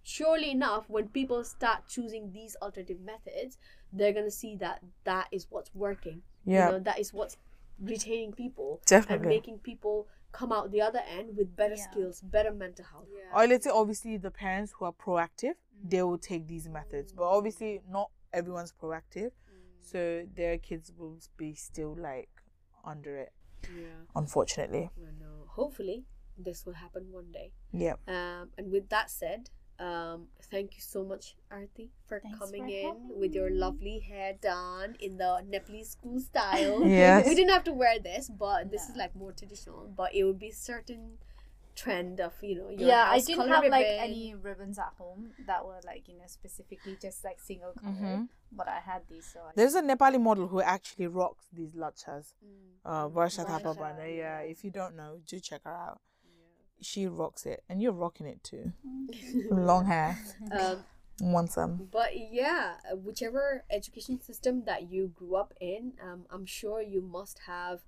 surely 0.02 0.50
enough 0.50 0.88
when 0.88 1.08
people 1.08 1.42
start 1.44 1.88
choosing 1.88 2.32
these 2.32 2.56
alternative 2.56 3.00
methods, 3.00 3.56
they're 3.94 4.12
gonna 4.12 4.30
see 4.30 4.56
that 4.56 4.80
that 5.04 5.28
is 5.30 5.46
what's 5.50 5.74
working. 5.74 6.22
Yeah. 6.44 6.66
You 6.66 6.72
know, 6.72 6.78
that 6.80 6.98
is 6.98 7.12
what's 7.12 7.36
retaining 7.80 8.32
people 8.32 8.80
Definitely. 8.86 9.16
and 9.16 9.26
making 9.26 9.58
people 9.58 10.08
come 10.32 10.52
out 10.52 10.70
the 10.72 10.80
other 10.82 11.00
end 11.08 11.36
with 11.36 11.54
better 11.56 11.76
Yeah. 11.76 11.90
skills, 11.90 12.20
better 12.20 12.52
mental 12.52 12.84
health. 12.84 13.06
Or 13.34 13.46
let's 13.46 13.64
say 13.64 13.70
obviously 13.70 14.16
the 14.16 14.30
parents 14.30 14.72
who 14.76 14.84
are 14.84 14.92
proactive, 14.92 15.54
mm. 15.54 15.90
they 15.90 16.02
will 16.02 16.18
take 16.18 16.46
these 16.48 16.68
methods. 16.68 17.12
But 17.12 17.24
mm. 17.24 17.36
obviously 17.36 17.82
not 17.88 18.10
everyone's 18.32 18.72
proactive. 18.72 19.30
Mm. 19.30 19.80
So 19.80 20.26
their 20.34 20.58
kids 20.58 20.92
will 20.96 21.18
be 21.36 21.54
still 21.54 21.94
like 21.96 22.30
under 22.84 23.16
it, 23.16 23.32
Yeah. 23.74 23.86
unfortunately. 24.16 24.90
I 24.96 25.10
know. 25.22 25.46
Hopefully, 25.46 26.04
this 26.36 26.66
will 26.66 26.74
happen 26.74 27.12
one 27.12 27.30
day. 27.30 27.52
Yeah. 27.72 27.94
Um, 28.08 28.50
and 28.58 28.70
with 28.72 28.88
that 28.88 29.10
said, 29.10 29.50
um, 29.78 30.26
thank 30.50 30.74
you 30.76 30.80
so 30.80 31.04
much, 31.04 31.36
Arati, 31.52 31.88
for 32.06 32.20
Thanks 32.20 32.38
coming 32.38 32.64
for 32.64 32.70
in 32.70 33.18
with 33.18 33.34
your 33.34 33.50
lovely 33.50 33.98
hair 34.00 34.34
done 34.40 34.96
in 35.00 35.16
the 35.16 35.42
Nepalese 35.48 35.90
school 35.90 36.20
style. 36.20 36.84
Yes. 36.86 37.26
we 37.26 37.34
didn't 37.34 37.50
have 37.50 37.64
to 37.64 37.72
wear 37.72 37.98
this, 37.98 38.28
but 38.28 38.70
this 38.70 38.88
is 38.88 38.96
like 38.96 39.14
more 39.16 39.32
traditional. 39.32 39.90
But 39.96 40.14
it 40.14 40.24
would 40.24 40.38
be 40.38 40.50
certain 40.50 41.18
trend 41.76 42.20
of 42.20 42.32
you 42.40 42.54
know 42.54 42.70
your 42.70 42.88
yeah, 42.88 43.06
I 43.10 43.18
didn't 43.18 43.36
color 43.36 43.54
have 43.54 43.64
like 43.66 43.86
any 43.88 44.32
ribbons 44.34 44.78
at 44.78 44.92
home 44.96 45.32
that 45.46 45.64
were 45.66 45.80
like 45.84 46.06
you 46.06 46.14
know 46.14 46.22
specifically 46.26 46.96
just 47.02 47.24
like 47.24 47.40
single 47.40 47.72
color, 47.72 47.92
Mhm. 47.92 48.28
but 48.52 48.68
I 48.68 48.78
had 48.78 49.02
these. 49.10 49.26
So 49.32 49.40
I 49.40 49.50
There's 49.56 49.74
a 49.74 49.82
Nepali 49.82 50.20
model 50.20 50.46
who 50.46 50.60
actually 50.60 51.08
rocks 51.08 51.46
these 51.52 51.72
lachas. 51.72 52.34
Mm. 52.44 52.78
Uh, 52.84 53.08
Varsha 53.08 53.44
Varsha, 53.44 53.98
Yeah. 53.98 54.06
yeah. 54.06 54.38
If 54.40 54.62
you 54.62 54.70
don't 54.70 54.94
know, 54.94 55.18
do 55.26 55.40
check 55.40 55.62
her 55.64 55.72
out. 55.72 56.00
She 56.80 57.06
rocks 57.06 57.46
it, 57.46 57.62
and 57.68 57.80
you're 57.80 57.92
rocking 57.92 58.26
it 58.26 58.42
too. 58.44 58.72
Mm. 58.86 59.50
Long 59.50 59.86
hair. 59.86 60.18
Um, 60.52 60.84
Want 61.20 61.52
some? 61.52 61.88
But 61.92 62.10
yeah, 62.32 62.74
uh, 62.90 62.96
whichever 62.96 63.64
education 63.70 64.20
system 64.20 64.64
that 64.66 64.90
you 64.90 65.12
grew 65.14 65.36
up 65.36 65.54
in, 65.60 65.92
um, 66.02 66.26
I'm 66.30 66.44
sure 66.44 66.82
you 66.82 67.00
must 67.00 67.40
have 67.46 67.80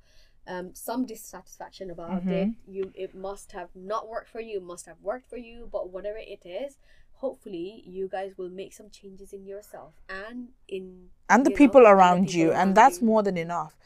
um, 0.47 0.71
some 0.75 1.07
dissatisfaction 1.07 1.91
about 1.91 2.25
it. 2.25 2.51
You 2.69 2.93
it 2.95 3.15
must 3.17 3.51
have 3.53 3.71
not 3.75 4.09
worked 4.09 4.29
for 4.29 4.41
you, 4.41 4.61
must 4.61 4.87
have 4.87 5.01
worked 5.03 5.29
for 5.29 5.39
you, 5.39 5.69
but 5.71 5.91
whatever 5.93 6.19
it 6.19 6.47
is, 6.47 6.79
hopefully 7.15 7.83
you 7.85 8.09
guys 8.09 8.35
will 8.39 8.51
make 8.51 8.73
some 8.73 8.91
changes 8.91 9.33
in 9.33 9.45
yourself 9.45 9.95
and 10.09 10.49
in 10.69 11.09
and 11.29 11.45
the 11.45 11.51
you 11.51 11.55
know, 11.55 11.59
people 11.59 11.81
and 11.81 11.87
the 11.87 11.91
around 11.91 12.27
people 12.27 12.41
you, 12.41 12.51
around 12.53 12.61
and 12.61 12.77
that's 12.77 13.01
you. 13.01 13.07
more 13.09 13.23
than 13.25 13.37
enough. 13.37 13.77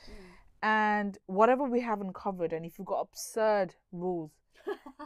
And 0.62 1.16
whatever 1.24 1.64
we 1.64 1.80
haven't 1.80 2.12
covered, 2.12 2.52
and 2.52 2.66
if 2.66 2.78
you've 2.78 2.86
got 2.86 3.00
absurd 3.00 3.74
rules, 3.92 4.32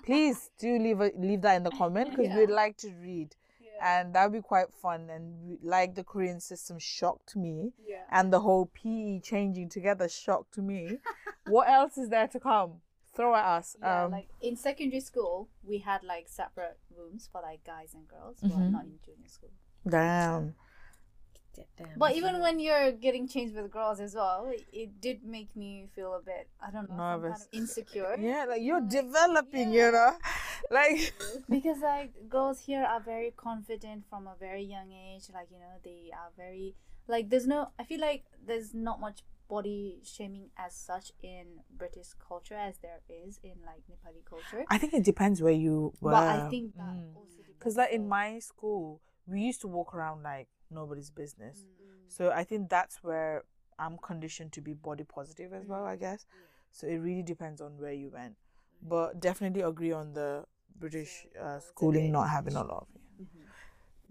please 0.04 0.50
do 0.58 0.78
leave 0.78 1.00
a, 1.00 1.10
leave 1.16 1.42
that 1.42 1.54
in 1.56 1.62
the 1.62 1.70
comment 1.70 2.10
because 2.10 2.26
Yeah. 2.28 2.38
we'd 2.38 2.50
like 2.50 2.76
to 2.78 2.90
read, 3.00 3.34
Yeah. 3.60 3.98
and 4.00 4.14
that 4.14 4.24
would 4.24 4.32
be 4.32 4.42
quite 4.42 4.72
fun. 4.72 5.08
And 5.10 5.42
we, 5.46 5.58
like 5.62 5.94
the 5.94 6.04
Korean 6.04 6.40
system 6.40 6.78
shocked 6.78 7.36
me, 7.36 7.72
Yeah. 7.86 8.04
and 8.10 8.32
the 8.32 8.40
whole 8.40 8.66
PE 8.66 9.20
changing 9.20 9.68
together 9.68 10.08
shocked 10.08 10.58
me. 10.58 10.98
what 11.46 11.68
else 11.68 11.98
is 11.98 12.08
there 12.08 12.28
to 12.28 12.40
come? 12.40 12.80
Throw 13.14 13.34
at 13.34 13.44
us. 13.44 13.76
Yeah, 13.80 14.04
um, 14.04 14.10
like 14.10 14.28
in 14.40 14.56
secondary 14.56 15.00
school, 15.00 15.48
we 15.62 15.78
had 15.78 16.02
like 16.02 16.26
separate 16.28 16.78
rooms 16.96 17.28
for 17.30 17.40
like 17.40 17.62
guys 17.64 17.94
and 17.94 18.08
girls, 18.08 18.40
Mhm. 18.40 18.50
but 18.50 18.58
not 18.70 18.84
in 18.84 18.98
junior 19.04 19.28
school. 19.28 19.50
damn. 19.86 20.54
Damn. 21.76 21.88
But 21.96 22.14
even 22.16 22.40
when 22.40 22.58
you're 22.60 22.92
getting 22.92 23.26
changed 23.28 23.54
with 23.56 23.70
girls 23.70 24.00
as 24.00 24.14
well, 24.14 24.46
it, 24.48 24.64
it 24.72 25.00
did 25.00 25.24
make 25.24 25.54
me 25.56 25.88
feel 25.94 26.14
a 26.14 26.20
bit, 26.22 26.48
I 26.60 26.70
don't 26.70 26.88
know, 26.88 26.96
some 26.96 26.98
kind 26.98 27.22
Nervous. 27.22 27.42
of 27.42 27.48
insecure. 27.52 28.16
Yeah, 28.18 28.44
like 28.48 28.62
you're 28.62 28.80
developing, 28.80 29.72
you 29.72 29.90
know, 29.92 30.12
like. 30.70 31.14
because 31.50 31.78
like 31.80 32.12
girls 32.28 32.60
here 32.60 32.84
are 32.84 33.00
very 33.00 33.32
confident 33.36 34.04
from 34.08 34.26
a 34.26 34.34
very 34.38 34.62
young 34.62 34.90
age 34.92 35.24
like 35.32 35.48
you 35.50 35.58
know 35.58 35.74
they 35.82 36.10
are 36.12 36.30
very 36.36 36.74
like 37.08 37.28
there's 37.28 37.46
no 37.46 37.68
i 37.78 37.84
feel 37.84 38.00
like 38.00 38.24
there's 38.46 38.72
not 38.72 39.00
much 39.00 39.22
body 39.48 39.98
shaming 40.04 40.48
as 40.56 40.74
such 40.74 41.12
in 41.22 41.44
british 41.76 42.08
culture 42.28 42.54
as 42.54 42.78
there 42.78 43.00
is 43.26 43.38
in 43.42 43.52
like 43.66 43.82
nepali 43.90 44.24
culture 44.24 44.64
I 44.70 44.78
think 44.78 44.94
it 44.94 45.04
depends 45.04 45.42
where 45.42 45.52
you 45.52 45.92
were. 46.00 46.12
but 46.12 46.22
i 46.28 46.48
think 46.48 46.74
that 46.76 46.84
Mm. 46.84 47.16
also 47.16 47.38
Because 47.58 47.76
like 47.76 47.92
in 47.92 48.08
my 48.08 48.38
school, 48.38 49.00
we 49.26 49.40
used 49.42 49.60
to 49.62 49.68
walk 49.68 49.94
around 49.94 50.22
like 50.22 50.48
nobody's 50.70 51.10
business. 51.10 51.64
Mm. 51.64 51.90
So 52.08 52.30
I 52.30 52.44
think 52.44 52.68
that's 52.68 53.02
where 53.02 53.44
I'm 53.78 53.98
conditioned 53.98 54.52
to 54.52 54.60
be 54.60 54.72
body 54.72 55.04
positive 55.04 55.52
as 55.52 55.66
well. 55.66 55.84
I 55.84 55.96
guess. 55.96 56.26
So 56.72 56.86
it 56.86 56.96
really 56.96 57.22
depends 57.22 57.60
on 57.60 57.78
where 57.78 57.92
you 57.92 58.10
went, 58.10 58.34
but 58.82 59.20
definitely 59.20 59.62
agree 59.62 59.92
on 59.92 60.12
the 60.12 60.44
British 60.76 61.26
uh, 61.40 61.60
schooling 61.60 62.10
not 62.12 62.28
having 62.30 62.56
a 62.56 62.64
lot 62.64 62.88
of. 62.94 63.03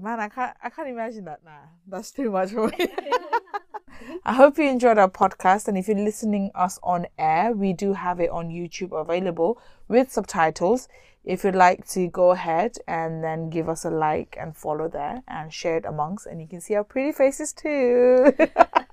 Man, 0.04 0.20
I 0.20 0.28
can't. 0.28 0.54
I 0.62 0.70
can't 0.70 0.89
imagine 0.89 1.24
that 1.26 1.45
now. 1.45 1.62
That's 1.88 2.12
too 2.12 2.30
much 2.30 2.51
for 2.51 2.68
me. 2.68 2.76
I 4.26 4.34
hope 4.34 4.58
you 4.58 4.66
enjoyed 4.66 4.97
our 4.97 5.10
podcast, 5.10 5.70
and 5.70 5.78
if 5.78 5.88
you're 5.88 5.97
listening 5.97 6.51
us 6.56 6.78
on 6.84 7.08
air, 7.18 7.54
we 7.54 7.72
do 7.72 7.93
have 7.93 8.20
it 8.20 8.30
on 8.30 8.49
YouTube 8.49 8.91
available 8.91 9.62
with 9.88 10.12
subtitles. 10.12 10.89
If 11.24 11.45
you'd 11.45 11.56
like 11.56 11.88
to 11.91 12.10
go 12.10 12.32
ahead 12.32 12.76
and 12.86 13.24
then 13.24 13.49
give 13.49 13.70
us 13.70 13.86
a 13.86 13.89
like 13.89 14.36
and 14.38 14.54
follow 14.58 14.89
there 14.89 15.24
and 15.30 15.54
share 15.54 15.78
it 15.78 15.86
amongst, 15.86 16.26
and 16.26 16.41
you 16.41 16.49
can 16.49 16.60
see 16.60 16.76
our 16.76 16.84
pretty 16.84 17.14
faces 17.14 17.54
too. 17.54 18.34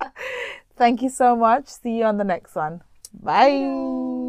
Thank 0.77 1.01
you 1.01 1.09
so 1.09 1.35
much. 1.35 1.67
See 1.67 1.97
you 1.97 2.05
on 2.05 2.19
the 2.19 2.23
next 2.23 2.55
one. 2.55 2.83
Bye. 3.21 4.20